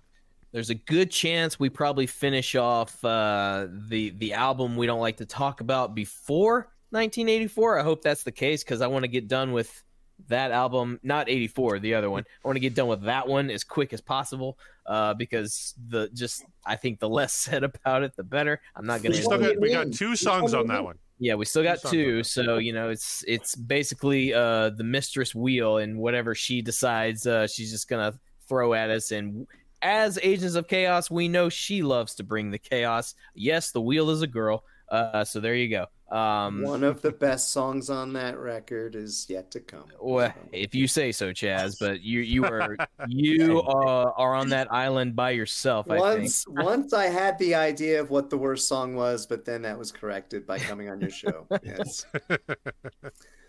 [0.52, 5.16] There's a good chance we probably finish off uh, the the album we don't like
[5.16, 7.78] to talk about before 1984.
[7.78, 9.82] I hope that's the case because I want to get done with
[10.28, 12.24] that album, not 84, the other one.
[12.44, 16.10] I want to get done with that one as quick as possible uh, because the
[16.12, 18.60] just I think the less said about it, the better.
[18.76, 19.16] I'm not gonna.
[19.16, 20.98] We got, we got two songs on that one.
[21.22, 25.78] Yeah, we still got two, so you know it's it's basically uh the mistress wheel
[25.78, 28.12] and whatever she decides uh she's just gonna
[28.48, 29.46] throw at us and
[29.82, 33.14] as agents of chaos we know she loves to bring the chaos.
[33.36, 37.10] Yes the wheel is a girl uh so there you go um One of the
[37.12, 39.84] best songs on that record is yet to come.
[40.00, 42.76] well, if you say so chaz but you you are
[43.08, 47.54] you uh, are on that island by yourself i think Once, once I had the
[47.54, 51.00] idea of what the worst song was, but then that was corrected by coming on
[51.00, 51.46] your show.
[51.62, 52.04] Yes.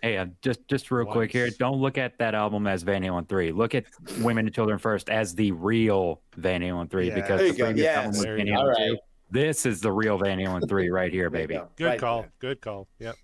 [0.02, 1.48] Hey, uh, just just real quick here.
[1.58, 3.52] Don't look at that album as Van Halen three.
[3.52, 3.84] Look at
[4.20, 7.58] Women and Children First as the real Van Halen three Yeah, because there you the
[7.58, 7.64] go.
[7.66, 7.96] previous Yes.
[7.96, 8.60] album was There Van you Halen go.
[8.68, 8.92] All two.
[8.92, 9.00] right.
[9.34, 11.58] This is the real Van Halen three right here, baby.
[11.74, 12.26] Good Right call.
[12.38, 12.86] Good call.
[13.00, 13.16] Yep.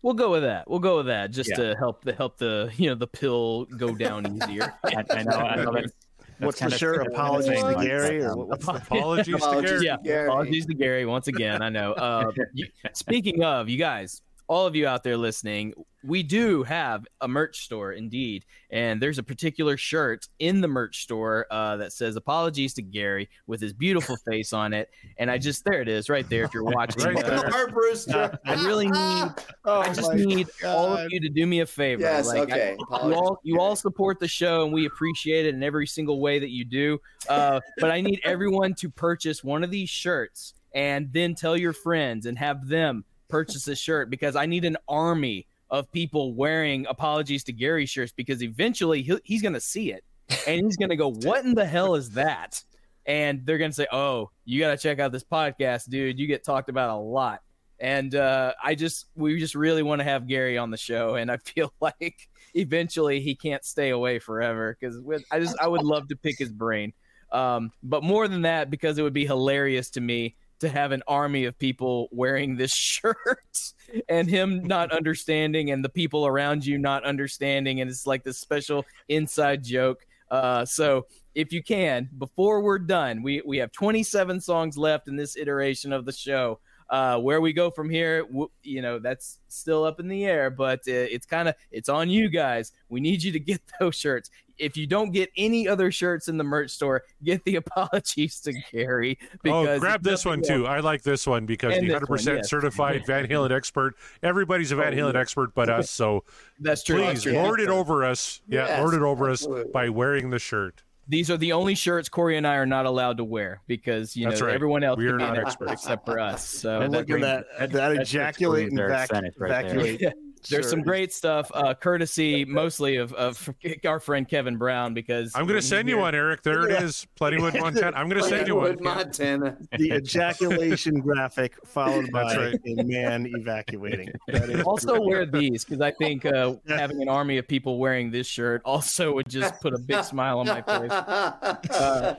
[0.00, 0.70] We'll go with that.
[0.70, 1.56] We'll go with that just Yeah.
[1.56, 4.72] to help the help the you know the pill go down easier.
[4.84, 5.32] I, I know.
[5.36, 5.92] I know that's,
[6.38, 6.94] What's that's the kinda shirt?
[6.94, 10.26] similar to Apologies saying, to Gary, or what's the Apologies, Apologies to to yeah, Gary.
[10.28, 11.60] apologies to Gary once again.
[11.60, 11.92] I know.
[11.92, 15.72] Uh, you, speaking of, you guys, all of you out there listening,
[16.02, 21.02] we do have a merch store indeed, and there's a particular shirt in the merch
[21.02, 25.38] store uh, that says "Apologies to Gary" with his beautiful face on it, and I
[25.38, 26.42] just there it is right there.
[26.42, 27.54] If you're watching, Right uh, there.
[27.54, 28.36] Art Brewster.
[28.44, 29.28] I really need.
[29.64, 32.02] Oh I just my need all of you to do me a favor.
[32.02, 32.76] Yes, Like, I- okay.
[33.06, 36.40] you all you all support the show, and we appreciate it in every single way
[36.40, 36.98] that you do.
[37.28, 41.72] Uh, but I need everyone to purchase one of these shirts, and then tell your
[41.72, 46.86] friends and have them purchase this shirt because I need an army of people wearing
[46.88, 50.04] apologies to Gary shirts because eventually he's going to see it
[50.46, 52.62] and he's going to go, "What in the hell is that?"
[53.06, 56.18] And they're going to say, "Oh, you got to check out this podcast, dude.
[56.18, 57.40] You get talked about a lot."
[57.78, 61.30] And uh, I just, we just really want to have Gary on the show, and
[61.30, 65.00] I feel like eventually he can't stay away forever because
[65.30, 66.92] I just, I would love to pick his brain.
[67.32, 71.02] Um, but more than that, because it would be hilarious to me to have an
[71.06, 73.72] army of people wearing this shirt
[74.08, 77.80] and him not understanding and the people around you not understanding.
[77.80, 80.06] And it's like this special inside joke.
[80.30, 85.16] Uh, so if you can, before we're done, we, we have 27 songs left in
[85.16, 86.60] this iteration of the show.
[86.88, 90.50] Uh, where we go from here, w- you know, that's still up in the air,
[90.50, 92.72] but uh, it's kind of it's on you guys.
[92.88, 94.28] We need you to get those shirts.
[94.60, 98.52] If you don't get any other shirts in the merch store, get the apologies to
[98.70, 99.18] Gary.
[99.46, 100.66] Oh, grab this one too.
[100.66, 102.50] I like this one because And the 100% yes.
[102.50, 103.94] certified Van Halen expert.
[104.22, 105.90] Everybody's a Van Oh, Halen expert but us.
[105.90, 106.24] So
[106.60, 106.96] That's true.
[106.98, 107.32] please That's true.
[107.32, 108.42] lord it over us.
[108.48, 109.64] Yeah, Yes, lord it over absolutely.
[109.64, 110.82] us by wearing the shirt.
[111.08, 114.28] These are the only shirts Corey and I are not allowed to wear because you
[114.28, 114.54] That's know right.
[114.54, 115.72] everyone else we are an not expert experts.
[115.84, 116.46] except for us.
[116.46, 119.78] So And look at that, that, that ejaculate and screws their vac- Senate right there.
[119.80, 120.12] evacuate.
[120.48, 120.70] There's Sure.
[120.70, 123.48] some great stuff, uh, courtesy mostly of, of
[123.86, 126.42] our friend Kevin Brown because I'm going to send you hears- one, Eric.
[126.42, 127.06] There it is.
[127.20, 127.96] Plentywood, Montana.
[127.96, 128.76] I'm going to send you one.
[128.76, 129.56] Plentywood, Montana.
[129.78, 132.60] The ejaculation graphic followed by right.
[132.78, 134.10] a man evacuating.
[134.28, 135.06] That is also great.
[135.06, 139.12] wear these because I think uh, having an army of people wearing this shirt also
[139.14, 140.90] would just put a big smile on my face.
[140.90, 142.14] Uh,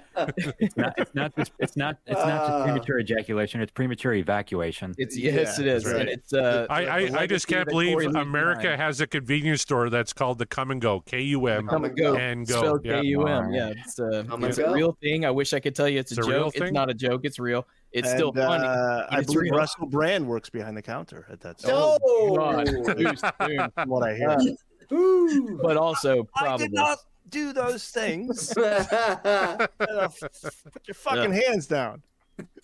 [0.59, 0.93] It's not.
[0.97, 1.35] It's not.
[1.35, 1.97] Just, it's not.
[2.05, 3.61] It's not just premature ejaculation.
[3.61, 4.93] It's premature evacuation.
[4.97, 5.95] it's yes, Yeah, it is, right.
[6.01, 8.81] and it's uh, I, I, I just can't believe Corey leaves America behind.
[8.81, 10.99] has a convenience store that's called the Come and Go.
[11.01, 12.15] K U M Come and go.
[12.15, 12.57] and go.
[12.59, 13.01] Spelled Yeah.
[13.01, 13.51] K U M.
[13.51, 15.25] Yeah, it's, uh, Come it's a real thing.
[15.25, 16.55] I wish I could tell you it's a It's a real joke.
[16.55, 16.73] It's thing?
[16.73, 17.21] not a joke.
[17.23, 17.67] It's real.
[17.91, 18.65] It's And, still funny.
[18.65, 19.55] Uh, I believe real.
[19.57, 21.61] Russell Brand works behind the counter at that.
[21.65, 21.97] No.
[21.97, 23.71] store, God, too soon.
[23.75, 24.29] From what I hear.
[24.29, 26.69] Uh, but also probably.
[26.69, 26.97] Not
[27.29, 28.53] do those things.
[28.55, 28.67] Put
[30.87, 32.01] your fucking hands down.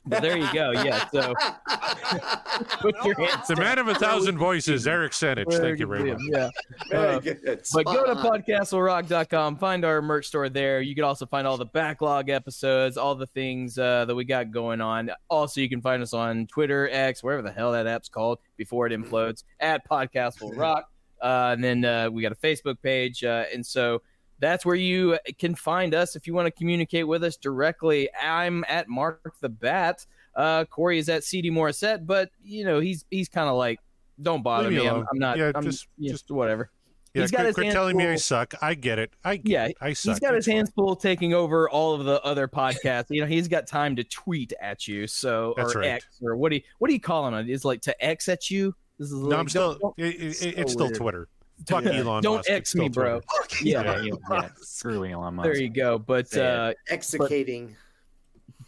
[0.07, 0.71] But there you go.
[0.71, 1.07] Yeah.
[1.09, 1.33] So
[2.79, 3.63] put your hands The down.
[3.65, 5.51] man of a thousand voices, Eric Senich.
[5.59, 6.21] Thank you very much.
[6.29, 6.49] Yeah.
[6.89, 7.61] Very Uh, good.
[7.73, 8.41] But go to Spot on.
[8.43, 10.81] podcastwillrock.com, find our merch store there.
[10.81, 14.51] You can also find all the backlog episodes, all the things uh, that we got
[14.51, 15.11] going on.
[15.29, 18.87] Also, you can find us on Twitter, X, wherever the hell that app's called before
[18.87, 20.89] it implodes, at Podcast Will Rock.
[21.19, 23.23] Uh, and then uh, we got a Facebook page.
[23.23, 24.03] Uh, and so
[24.39, 28.09] that's where you can find us if you want to communicate with us directly.
[28.21, 30.05] I'm at Mark the Bat.
[30.35, 33.79] Uh, Corey is at CD Morissette, but you know he's he's kind of like,
[34.21, 34.89] don't bother Leave me me.
[34.89, 35.05] I'm.
[35.11, 35.37] I'm not.
[35.37, 36.69] Yeah, I'm, just- yeah, just- whatever.
[37.13, 38.53] Yeah, He's got quit, his quit telling me I suck.
[38.61, 39.11] I get it.
[39.23, 39.77] I get Yeah, it.
[39.81, 40.11] I suck.
[40.11, 43.05] He's got his hands full taking over all of the other podcasts.
[43.09, 45.07] you know, he's got time to tweet at you.
[45.07, 45.87] So That's or right.
[45.93, 47.33] X or what do you what do you call him?
[47.33, 47.49] it?
[47.49, 48.75] Is like to X at you?
[48.99, 49.21] This is fine.
[49.23, 49.93] like, No, I'm still.
[49.97, 50.95] it- it- so it's still weird.
[50.97, 51.27] Twitter.
[51.67, 52.49] Fuck Elon Don't Musk.
[52.49, 53.21] it's X me, bro.
[53.49, 53.65] Twitter.
[53.65, 54.49] Yeah, yeah, yeah.
[54.61, 55.45] Screw Elon Musk.
[55.45, 55.97] there you go.
[55.97, 57.75] But Say uh, Execating.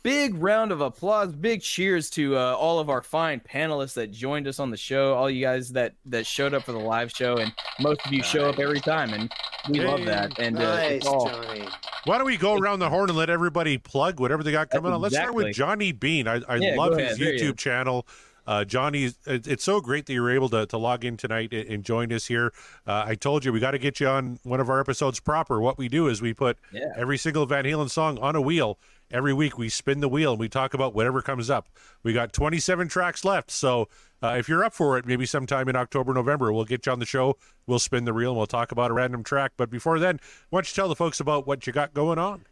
[0.03, 4.47] big round of applause, big cheers to uh, all of our fine panelists that joined
[4.47, 7.37] us on the show, all you guys that that showed up for the live show,
[7.37, 9.31] and most of you show up every time, and
[9.69, 10.39] we love that.
[10.39, 11.67] And uh, nice, it's all, Johnny.
[12.05, 14.91] Why don't we go around the horn and let everybody plug whatever they got coming
[14.91, 15.01] on?
[15.01, 16.27] Let's start with Johnny Beane.
[16.27, 17.17] I, I Yeah, love his ahead.
[17.19, 18.07] There you YouTube channel.
[18.47, 21.69] Uh, Johnny, it's so great that you were able to, to log in tonight and,
[21.69, 22.51] and join us here.
[22.87, 25.59] Uh, I told you we got to get you on one of our episodes proper.
[25.61, 26.85] What we do is we put Yeah.
[26.97, 28.79] every single Van Halen song on a wheel.
[29.11, 31.67] Every week we spin the wheel and we talk about whatever comes up.
[32.03, 33.49] We got 27 tracks left.
[33.49, 33.87] So
[34.21, 36.99] uh, if you're up for it, maybe sometime in October, November, we'll get you on
[36.99, 37.35] the show.
[37.65, 39.53] We'll spin the reel and we'll talk about a random track.
[39.57, 42.45] But before then, why don't you tell the folks about what you got going on?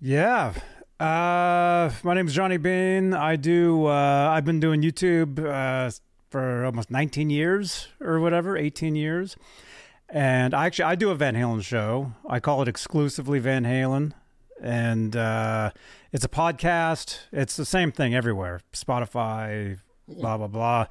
[0.00, 0.54] Yeah.
[1.00, 3.14] Uh, my name is Johnny Beane.
[3.14, 3.86] I do.
[3.86, 5.90] Uh, I've been doing YouTube uh,
[6.28, 9.34] for almost 19 years or whatever, 18 years.
[10.10, 12.12] And I actually I do a Van Halen show.
[12.28, 14.12] I call it exclusively Van Halen,
[14.60, 15.70] and uh,
[16.12, 17.20] it's a podcast.
[17.32, 18.60] It's the same thing everywhere.
[18.74, 20.86] Spotify, blah blah blah.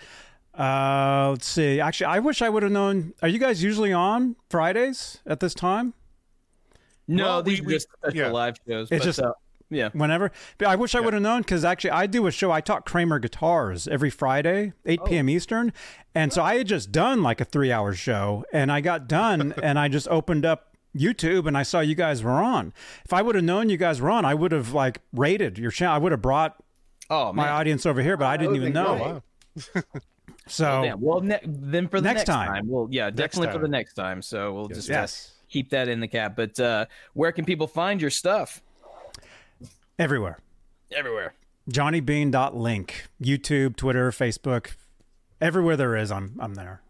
[0.58, 1.80] Uh, let's see.
[1.82, 3.14] Actually, I wish I would have known.
[3.22, 5.94] Are you guys usually on Fridays at this time?
[7.08, 8.32] no, Well, these we- are we- just special yeah.
[8.32, 8.88] live shows.
[8.90, 9.34] It's but, just- uh,
[9.70, 9.90] yeah.
[9.94, 10.32] whenever.
[10.58, 12.52] But I wish I would have known because actually I do a show.
[12.52, 15.30] I talk Kramer guitars every Friday, 8 p.m.
[15.30, 15.74] Eastern,
[16.16, 19.78] and so I had just done like a three-hour show, and I got done, and
[19.80, 22.74] I just opened up YouTube and I saw you guys were on.
[23.06, 25.70] If I would have known you guys were on, I would have like rated your
[25.70, 25.94] channel.
[25.94, 26.56] I would have brought
[27.12, 27.54] Oh my man.
[27.54, 29.22] audience over here, but I didn't even know.
[30.48, 30.98] So Well.
[30.98, 32.48] Well, ne- then for the Next next, time.
[32.48, 32.68] time.
[32.68, 34.22] well, yeah, definitely for the next time.
[34.24, 36.36] So we'll just uh, yes, keep that in the cap.
[36.36, 38.62] But uh, where can people find your stuff?
[40.00, 40.40] Everywhere.
[40.96, 41.34] Everywhere.
[41.70, 44.76] JohnnyBeane.link, YouTube, Twitter, Facebook,
[45.42, 46.82] everywhere there is, I'm I'm there.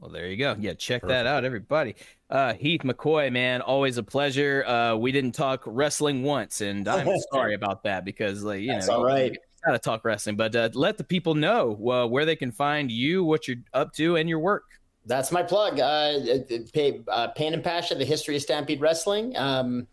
[0.00, 0.56] Well, there you go.
[0.58, 1.94] Yeah, check that out, everybody.
[2.30, 4.64] Uh, Heath McCoy, man, always a pleasure.
[4.66, 8.88] Uh, we didn't talk wrestling once, and I'm sorry about that because, like, you That's
[8.88, 9.36] know, all right.
[9.64, 10.36] got to talk wrestling.
[10.36, 13.92] But uh, let the people know uh, where they can find you, what you're up
[13.94, 14.64] to, and your work.
[15.04, 15.80] That's my plug.
[15.80, 16.18] Uh,
[16.72, 19.36] pay, uh, Pain and Passion, the history of Stampede Wrestling.
[19.36, 19.86] Um,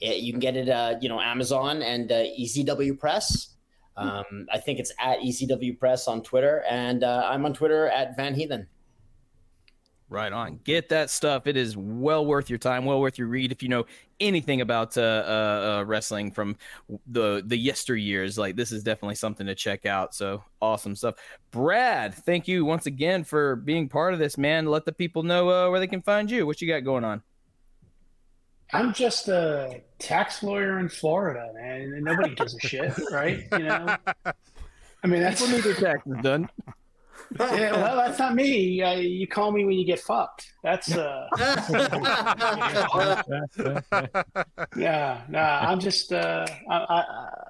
[0.00, 3.56] it- you can get it, uh, you know, Amazon and uh, ECW Press.
[3.96, 8.16] Um, I think it's at ECW Press on Twitter, and uh, I'm on Twitter at
[8.16, 8.66] Van Heathen.
[10.08, 10.58] Right on.
[10.64, 11.46] Get that stuff.
[11.46, 13.52] It is well worth your time, well worth your read.
[13.52, 13.86] If you know
[14.18, 16.56] anything about uh, uh, uh, wrestling from
[17.06, 20.12] the the yesteryears, like this is definitely something to check out.
[20.14, 21.14] So awesome stuff.
[21.52, 24.66] Brad, thank you once again for being part of this, man.
[24.66, 26.44] Let the people know uh, where they can find you.
[26.44, 27.22] What you got going on?
[28.72, 33.44] I'm just a tax lawyer in Florida, man, and nobody gives a shit, right?
[33.52, 33.96] You know,
[35.02, 36.48] I mean that's need their taxes done.
[37.38, 38.82] yeah, well, that's not me.
[38.82, 40.52] Uh, you call me when you get fucked.
[40.62, 41.28] That's uh,
[44.76, 45.60] yeah, nah.
[45.60, 47.44] I'm just uh, I, I, I,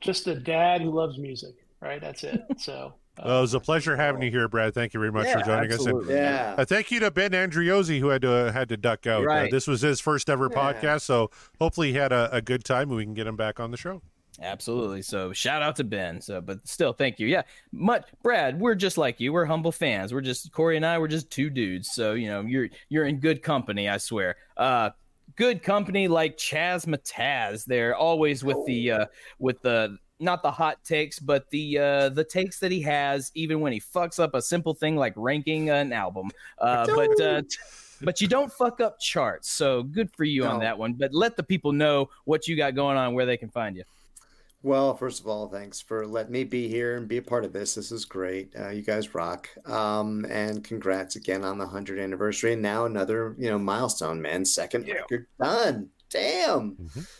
[0.00, 2.00] just a dad who loves music, right?
[2.00, 2.44] That's it.
[2.58, 2.94] So
[3.24, 4.74] Well, it was a pleasure having you here, Brad.
[4.74, 6.14] Thank you very much Yeah, for joining absolutely.
[6.14, 6.20] us.
[6.20, 6.54] And Yeah.
[6.58, 9.22] uh, thank you to Ben Andriozzi who had to uh, had to duck out.
[9.22, 9.50] Uh, Right.
[9.50, 10.56] this was his first ever Yeah.
[10.72, 11.30] podcast, so
[11.60, 13.76] hopefully he had a, a good time and we can get him back on the
[13.76, 14.02] show.
[14.42, 15.00] Absolutely.
[15.00, 16.20] So shout out to Ben.
[16.20, 17.26] So, but still, thank you.
[17.26, 18.60] Yeah, much, Brad.
[18.60, 19.32] We're just like you.
[19.32, 20.12] We're humble fans.
[20.12, 20.98] We're just Corey and I.
[20.98, 21.90] We're just two dudes.
[21.92, 23.88] So you know, you're you're in good company.
[23.88, 24.36] I swear.
[24.58, 24.90] Uh,
[25.36, 27.64] good company like Chaz Mataz.
[27.64, 29.06] They're always with the uh,
[29.38, 33.60] with the not the hot takes, but the uh, the takes that he has, even
[33.60, 36.30] when he fucks up a simple thing like ranking an album.
[36.58, 37.42] Uh, but uh,
[38.00, 39.50] but you don't fuck up charts.
[39.50, 40.94] So good for you on that one.
[40.94, 43.84] But let the people know what you got going on, where they can find you.
[44.62, 47.52] Well, first of all, thanks for letting me be here and be a part of
[47.52, 47.76] this.
[47.76, 48.52] This is great.
[48.58, 49.48] Uh, you guys rock.
[49.64, 52.54] Um, and congrats again on the 100th anniversary.
[52.54, 54.44] And now another, you know, milestone, man.
[54.44, 55.90] Second record done.
[56.10, 56.76] Damn.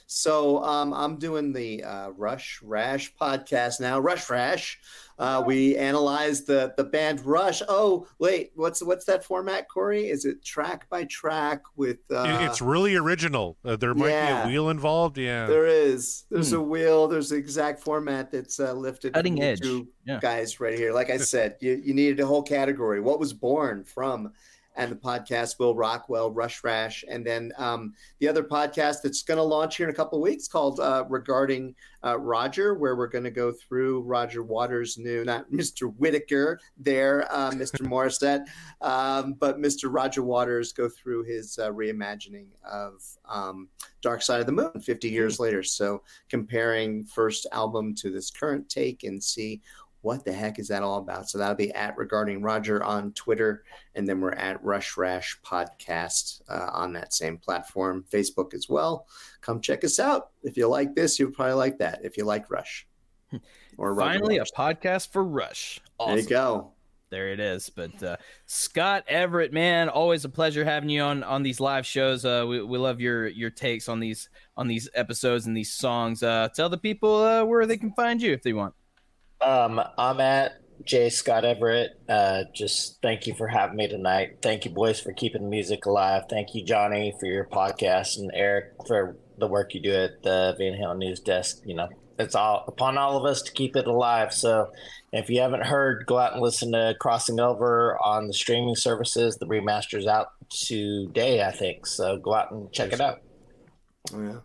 [0.06, 3.98] So um, I'm doing the uh, Rush Rash podcast now.
[3.98, 4.78] Rush Rash.
[5.18, 7.62] Uh, we analyzed the the band Rush.
[7.68, 10.08] Oh, wait, what's what's that format, Corey?
[10.10, 11.98] Is it track by track with?
[12.10, 13.56] Uh, It- it's really original.
[13.64, 14.42] Uh, there might yeah.
[14.44, 15.16] be a wheel involved.
[15.18, 15.46] Yeah.
[15.46, 16.24] There is.
[16.30, 16.56] There's Hmm.
[16.56, 17.08] a wheel.
[17.08, 19.14] There's the exact format that's uh, lifted.
[19.14, 19.60] Cutting edge.
[20.04, 20.20] Yeah.
[20.20, 20.92] guys right here.
[20.92, 23.00] Like I said, you, you needed a whole category.
[23.00, 24.32] What was born from,
[24.76, 29.38] and the podcast Will Rockwell, Rush Rash, and then um, the other podcast that's going
[29.38, 31.74] to launch here in a couple of weeks called uh, Regarding
[32.04, 35.94] uh, Roger, where we're going to go through Roger Waters' new, not Mr.
[35.96, 37.80] Whittaker there, uh, Mr.
[37.86, 38.44] Morissette,
[38.80, 39.92] um, but Mr.
[39.92, 43.68] Roger Waters go through his uh, reimagining of um,
[44.02, 45.62] Dark Side of the Moon 50 years later.
[45.62, 49.62] So comparing first album to this current take and see
[50.06, 51.28] what the heck is that all about.
[51.28, 53.64] So that'll be at Regarding Roger on Twitter,
[53.96, 59.08] and then we're at Rush Rash Podcast uh, on that same platform, Facebook as well.
[59.40, 60.30] Come check us out.
[60.44, 62.04] If you like this, you'll probably like that.
[62.04, 62.86] If you like Rush.
[63.78, 65.80] Or Roger Finally, a podcast for Rush.
[65.98, 66.70] There you go.
[67.10, 67.68] There it is.
[67.68, 68.16] But uh,
[68.46, 72.24] Scott Everett, man, always a pleasure having you on on these live shows.
[72.24, 76.22] Uh, we, we love your your takes on these on these episodes and these songs.
[76.22, 78.72] Uh, tell the people uh, where they can find you if they want.
[79.40, 80.52] Um, I'm at
[80.84, 81.92] J Scott Everett.
[82.08, 84.38] Uh, just thank you for having me tonight.
[84.42, 86.24] Thank you, boys, for keeping the music alive.
[86.28, 90.54] Thank you, Johnny, for your podcast, and Eric for the work you do at the
[90.58, 91.60] Van Halen News Desk.
[91.64, 91.88] You know,
[92.18, 94.32] it's all upon all of us to keep it alive.
[94.32, 94.70] So,
[95.12, 99.36] if you haven't heard, go out and listen to Crossing Over on the streaming services.
[99.36, 101.86] The remaster's out today, I think.
[101.86, 103.20] So go out and check it out.
[104.12, 104.38] Yeah.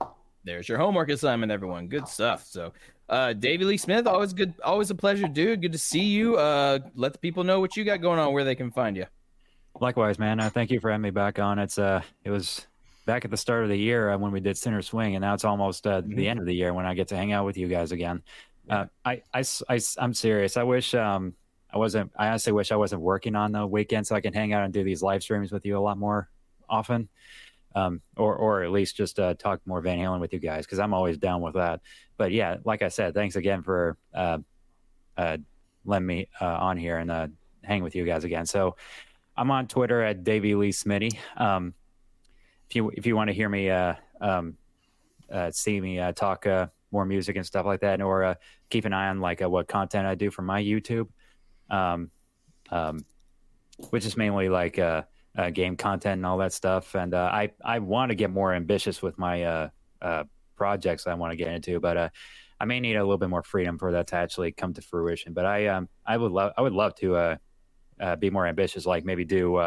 [0.43, 1.87] There's your homework assignment, everyone.
[1.87, 2.45] Good stuff.
[2.47, 2.73] So,
[3.11, 5.61] uh, Davey Lee Smith, always good, always a pleasure, dude.
[5.61, 6.37] Good to see you.
[6.37, 9.05] Uh, let the people know what you got going on, where they can find you.
[9.79, 10.39] Likewise, man.
[10.39, 11.59] Uh, thank you for having me back on.
[11.59, 12.65] It's uh, it was
[13.05, 15.33] back at the start of the year uh, when we did Sinner's Swing, and now
[15.33, 17.57] it's almost uh, the end of the year when I get to hang out with
[17.57, 18.23] you guys again.
[18.69, 20.55] Uh, I, I, I, am serious.
[20.55, 21.33] I wish um,
[21.73, 22.11] I wasn't.
[22.15, 24.73] I honestly wish I wasn't working on the weekend so I can hang out and
[24.73, 26.29] do these live streams with you a lot more
[26.69, 27.09] often,
[27.75, 30.79] um, or or at least just uh, talk more Van Halen with you guys because
[30.79, 31.81] I'm always down with that.
[32.17, 34.39] But yeah, like I said, thanks again for uh,
[35.17, 35.37] uh,
[35.85, 37.27] letting me uh, on here and uh,
[37.63, 38.45] hang with you guys again.
[38.45, 38.75] So
[39.37, 41.17] I'm on Twitter at Davey Lee Smitty.
[41.37, 41.73] Um,
[42.69, 44.57] if you if you want to hear me uh, um,
[45.51, 46.45] see me talk
[46.91, 48.37] more music and stuff like that, or
[48.69, 51.07] keep an eye on like what content I do for my YouTube,
[51.69, 52.11] um,
[52.69, 53.05] um,
[53.91, 54.77] which is mainly like
[55.37, 56.95] uh, game content and all that stuff.
[56.95, 59.69] And uh, I I want to get more ambitious with my uh,
[60.01, 60.23] uh,
[60.55, 62.09] projects I want to get into, but uh,
[62.59, 65.33] I may need a little bit more freedom for that to actually come to fruition.
[65.33, 67.35] But I um I would love I would love to uh,
[68.17, 69.61] be more ambitious, like maybe do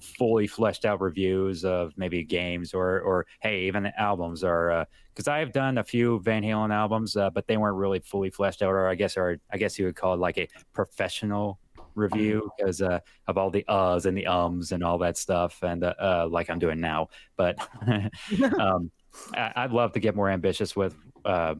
[0.00, 5.52] fully fleshed out reviews of maybe games or or hey even albums or because I've
[5.52, 8.94] done a few Van Halen albums, but they weren't really fully fleshed out, or I
[8.94, 11.58] guess or I guess you would call it like a professional
[11.94, 15.84] review because uh, of all the uhs and the ums and all that stuff, and
[15.84, 17.08] uh, uh, like I'm doing now.
[17.36, 17.58] But
[18.58, 18.90] um,
[19.34, 21.54] I- I'd love to get more ambitious with uh,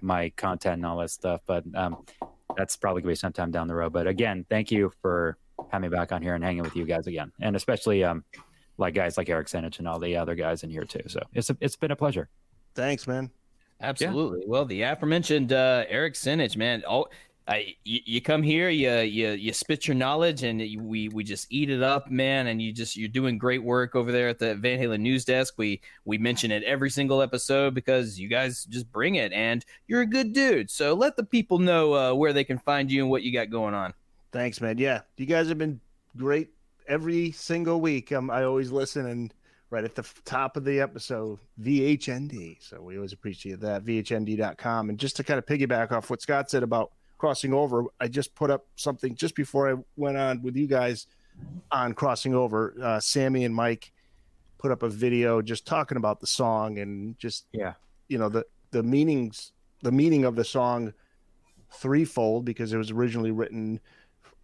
[0.00, 2.04] my content and all that stuff, but um,
[2.56, 3.92] that's probably gonna be sometime down the road.
[3.92, 5.36] But again, thank you for
[5.70, 8.24] having me back on here and hanging with you guys again, and especially um,
[8.78, 11.02] like guys like Eric Senich and all the other guys in here too.
[11.08, 12.28] So it's a, it's been a pleasure.
[12.74, 13.30] Thanks, man.
[13.80, 14.44] Absolutely.
[14.46, 16.82] Well, the aforementioned uh, Eric Senich, man.
[16.88, 17.06] Oh,
[17.46, 21.46] I, you, you come here, you you you spit your knowledge, and we we just
[21.50, 22.46] eat it up, man.
[22.46, 25.52] And you just you're doing great work over there at the Van Halen News Desk.
[25.58, 30.00] We we mention it every single episode because you guys just bring it, and you're
[30.00, 30.70] a good dude.
[30.70, 33.50] So let the people know uh, where they can find you and what you got
[33.50, 33.92] going on.
[34.32, 34.78] Thanks, man.
[34.78, 35.80] Yeah, you guys have been
[36.16, 36.48] great
[36.88, 38.10] every single week.
[38.10, 39.34] Um, I always listen and
[39.68, 42.56] right at the top of the episode, VHND.
[42.60, 43.84] So we always appreciate that.
[43.84, 44.88] VHND.com.
[44.88, 46.92] And just to kind of piggyback off what Scott said about
[47.24, 47.84] crossing over.
[47.98, 51.06] I just put up something just before I went on with you guys
[51.72, 52.74] on crossing over.
[52.82, 53.94] Uh, Sammy and Mike
[54.58, 57.72] put up a video just talking about the song and just yeah,
[58.08, 59.52] you know the the meanings,
[59.82, 60.92] the meaning of the song
[61.72, 63.80] threefold because it was originally written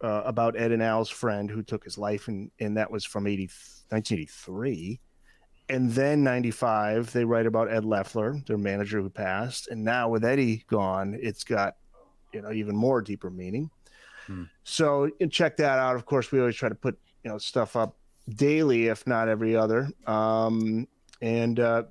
[0.03, 3.27] uh, about Ed and Al's friend who took his life, and and that was from
[3.27, 3.43] 80,
[3.89, 4.99] 1983.
[5.69, 9.67] And then 95, they write about Ed Leffler, their manager who passed.
[9.67, 11.75] And now with Eddie gone, it's got,
[12.33, 13.69] you know, even more deeper meaning.
[14.27, 14.43] Hmm.
[14.63, 15.95] So can check that out.
[15.95, 17.97] Of course, we always try to put, you know, stuff up
[18.29, 19.89] daily, if not every other.
[20.07, 20.87] Um,
[21.21, 21.83] and uh,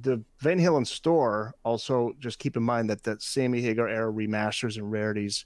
[0.00, 4.76] the Van Halen store also just keep in mind that that Sammy Hagar era remasters
[4.76, 5.44] and rarities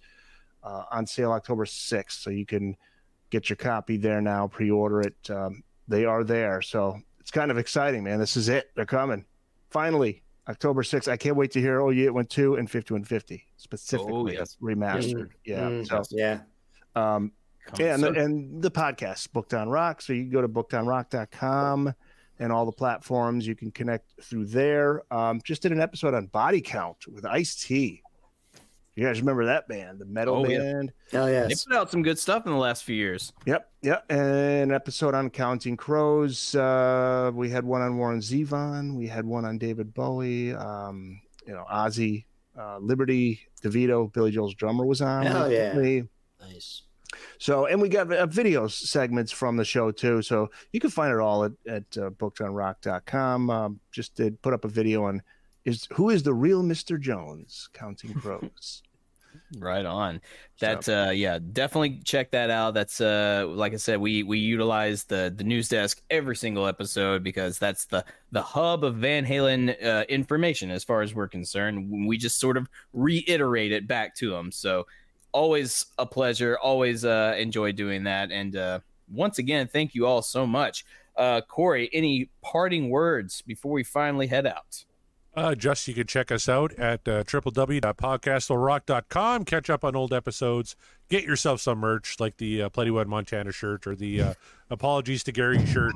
[0.62, 2.22] uh, on sale October 6th.
[2.22, 2.76] So you can
[3.30, 5.30] get your copy there now, pre order it.
[5.30, 6.62] Um, they are there.
[6.62, 8.20] So it's kind of exciting, man.
[8.20, 8.70] This is it.
[8.76, 9.24] They're coming.
[9.70, 11.08] Finally, October 6th.
[11.08, 14.56] I can't wait to hear Oh Yeah, It Went 2 and 5150 specifically Oh, yes.
[14.60, 15.28] remastered.
[15.28, 15.60] Mm, Yeah.
[15.68, 16.40] mm, so, yeah.
[16.96, 17.32] um,
[17.78, 20.02] yeah, and the, and the podcast, Booked on Rock.
[20.02, 21.94] So you can go to bookedonrock.com
[22.40, 23.46] and all the platforms.
[23.46, 25.02] You can connect through there.
[25.12, 28.02] Um, just did an episode on Body Count with Ice T.
[28.94, 30.46] You guys remember that band, the metal band.
[30.46, 30.72] Oh, yeah.
[30.72, 30.92] band?
[31.14, 33.32] Oh They put out some good stuff in the last few years.
[33.46, 34.04] Yep, yep.
[34.10, 36.54] And an episode on Counting Crows.
[36.54, 38.94] Uh, we had one on Warren Zevon.
[38.96, 40.52] We had one on David Bowie.
[40.52, 42.26] Um, you know, Ozzy,
[42.58, 45.24] uh, Liberty, DeVitto, Billy Joel's drummer was on.
[45.24, 46.02] Hell yeah.
[46.40, 46.82] Nice.
[47.38, 50.22] So, and we got uh, video segments from the show too.
[50.22, 53.50] So you can find it all at, at uh, bookedonrock.com.
[53.50, 55.22] Um, just did put up a video on
[55.64, 56.98] is who is the real Mr.
[56.98, 58.82] Jones counting crows.
[59.58, 60.20] Right on.
[60.60, 62.74] That's uh yeah, definitely check that out.
[62.74, 67.22] That's uh like I said, we we utilize the the news desk every single episode
[67.22, 72.06] because that's the the hub of Van Halen uh, information as far as we're concerned.
[72.06, 74.52] We just sort of reiterate it back to them.
[74.52, 74.86] So
[75.32, 78.80] always a pleasure, always uh enjoy doing that and uh
[79.10, 80.84] once again, thank you all so much.
[81.16, 84.84] Uh Corey, any parting words before we finally head out?
[85.34, 89.44] Uh, just you can check us out at uh, www.podcastwillrock.com.
[89.44, 90.76] Catch up on old episodes.
[91.08, 94.34] Get yourself some merch like the uh, Plentywood Montana shirt or the uh,
[94.70, 95.94] Apologies to Gary shirt.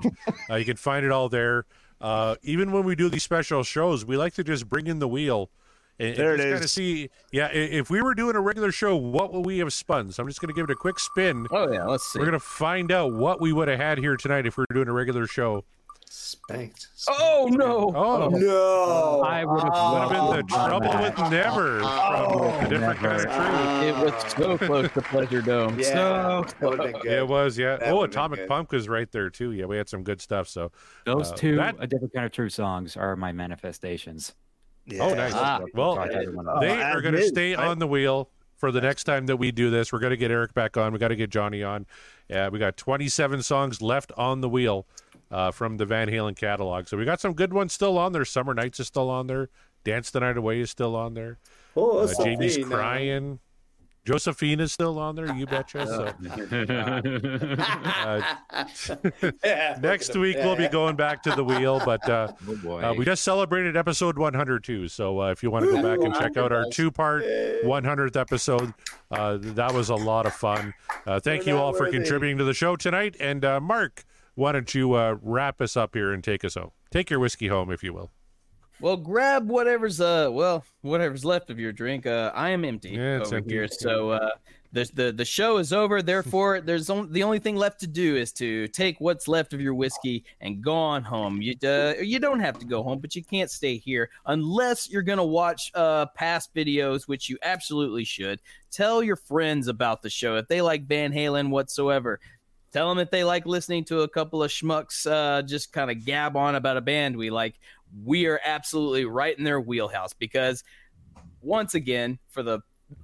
[0.50, 1.64] uh, you can find it all there.
[2.00, 5.08] Uh, even when we do these special shows, we like to just bring in the
[5.08, 5.50] wheel
[5.98, 6.72] and, and There it just kind of is.
[6.72, 7.10] see.
[7.32, 10.12] Yeah, if we were doing a regular show, what would we have spun?
[10.12, 11.46] So I'm just going to give it a quick spin.
[11.50, 12.18] Oh yeah, let's see.
[12.18, 14.74] We're going to find out what we would have had here tonight if we were
[14.74, 15.64] doing a regular show.
[16.08, 16.88] Spanked.
[17.08, 17.92] Oh no.
[17.94, 19.22] Oh, No.
[19.22, 23.16] I would have would have been the trouble with never Oh, from a different kind
[23.16, 23.82] of truth.
[23.82, 25.78] It was so close to Pleasure Dome.
[25.78, 27.12] Yeah, So that would have been good.
[27.12, 27.76] It was, yeah.
[27.76, 28.48] That oh, Atomic good.
[28.48, 29.52] Punk was right there too.
[29.52, 30.48] Yeah, we had some good stuff.
[30.48, 30.70] So
[31.04, 34.34] Those uh, two that- a different kind of true songs are my manifestations.
[35.00, 35.32] oh, nice.
[35.34, 35.60] Ah.
[35.74, 37.66] well, Talk to everyone about they Oh, are going to stay right?
[37.66, 39.92] on the wheel for the next time that we do this.
[39.92, 40.92] We're going to get Eric back on.
[40.92, 41.84] We got to get Johnny on.
[42.28, 44.86] Yeah, we got 27 songs left on the wheel
[45.30, 46.88] uh, from the Van Halen catalog.
[46.88, 48.24] So we got some good ones still on there.
[48.24, 49.48] Summer Nights is still on there.
[49.84, 51.38] Dance the Night Away is still on there.
[51.76, 53.38] Oh, Uh, Jamie's crying.
[54.04, 55.34] Josephine is still on there.
[55.34, 55.84] You betcha.
[55.86, 56.12] So.
[57.58, 58.22] Uh,
[59.44, 62.82] Yeah, Next week we'll be going back to the wheel, but uh, Oh boy.
[62.82, 64.88] uh, we just celebrated episode 100 too.
[64.88, 68.72] So uh, if you want to go back and check out our two-part 100th episode,
[69.10, 70.72] uh, that was a lot of fun.
[71.06, 73.16] Uh, thank We're you all for contributing to the show tonight.
[73.20, 74.04] And uh, Mark,
[74.36, 76.70] why don't you uh, wrap us up here and take us home?
[76.92, 78.12] Take your whiskey home, if you will.
[78.80, 82.06] Well, grab whatever's uh well whatever's left of your drink.
[82.06, 83.54] Uh, I am empty Yeah, it's over empty.
[83.54, 84.30] here, so uh,
[84.72, 86.02] the the the show is over.
[86.02, 89.62] Therefore, there's on, the only thing left to do is to take what's left of
[89.62, 91.40] your whiskey and go on home.
[91.40, 95.00] You uh, you don't have to go home, but you can't stay here unless you're
[95.00, 98.42] gonna watch uh past videos, which you absolutely should.
[98.70, 102.20] Tell your friends about the show if they like Van Halen whatsoever.
[102.76, 106.04] Tell them if they like listening to a couple of schmucks uh, just kind of
[106.04, 107.54] gab on about a band we like.
[108.04, 110.62] We are absolutely right in their wheelhouse because,
[111.40, 112.60] once again, for the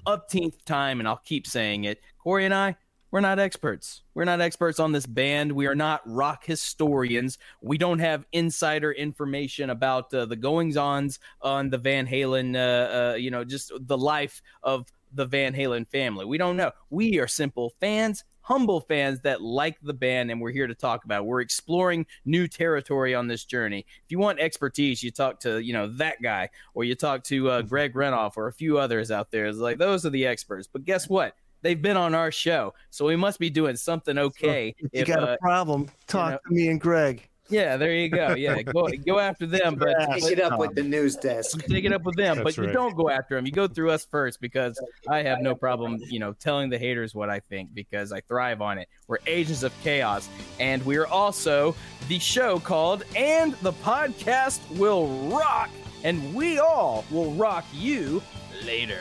[0.07, 2.77] upteenth time, and I'll keep saying it, Corey and I,
[3.13, 4.03] we're not experts.
[4.13, 5.51] We're not experts on this band.
[5.51, 7.39] We are not rock historians.
[7.63, 13.13] We don't have insider information about uh, the goings ons on the Van Halen, uh,
[13.13, 16.27] uh, you know, just the life of the Van Halen family.
[16.27, 16.73] We don't know.
[16.91, 21.05] We are simple fans humble fans that like the band and we're here to talk
[21.05, 21.23] about.
[21.23, 21.27] It.
[21.27, 23.87] we're exploring new territory on this journey.
[24.05, 27.51] If you want expertise you talk to you know that guy or you talk to
[27.51, 29.47] uh, greg renoff or a few others out there.
[29.47, 30.69] It's like those are the experts.
[30.71, 31.37] But guess what?
[31.63, 35.09] They've been on our show so we must be doing something okay If you if,
[35.09, 37.29] got uh, a problem, talk know- to me and Greg.
[37.49, 38.35] Yeah, there you go.
[38.35, 41.59] Yeah, go go after them, but Take it up with the news desk.
[41.67, 43.45] take it up with them, but That's you don't go after them.
[43.47, 47.15] You go through us first because I have no problem, you know, telling the haters
[47.15, 48.89] what I think because I thrive on it.
[49.07, 50.29] We're agents of chaos,
[50.61, 51.75] and we're also
[52.09, 55.71] the show called "And the Podcast Will Rock,"
[56.05, 58.23] and we all will rock you
[58.65, 59.01] later.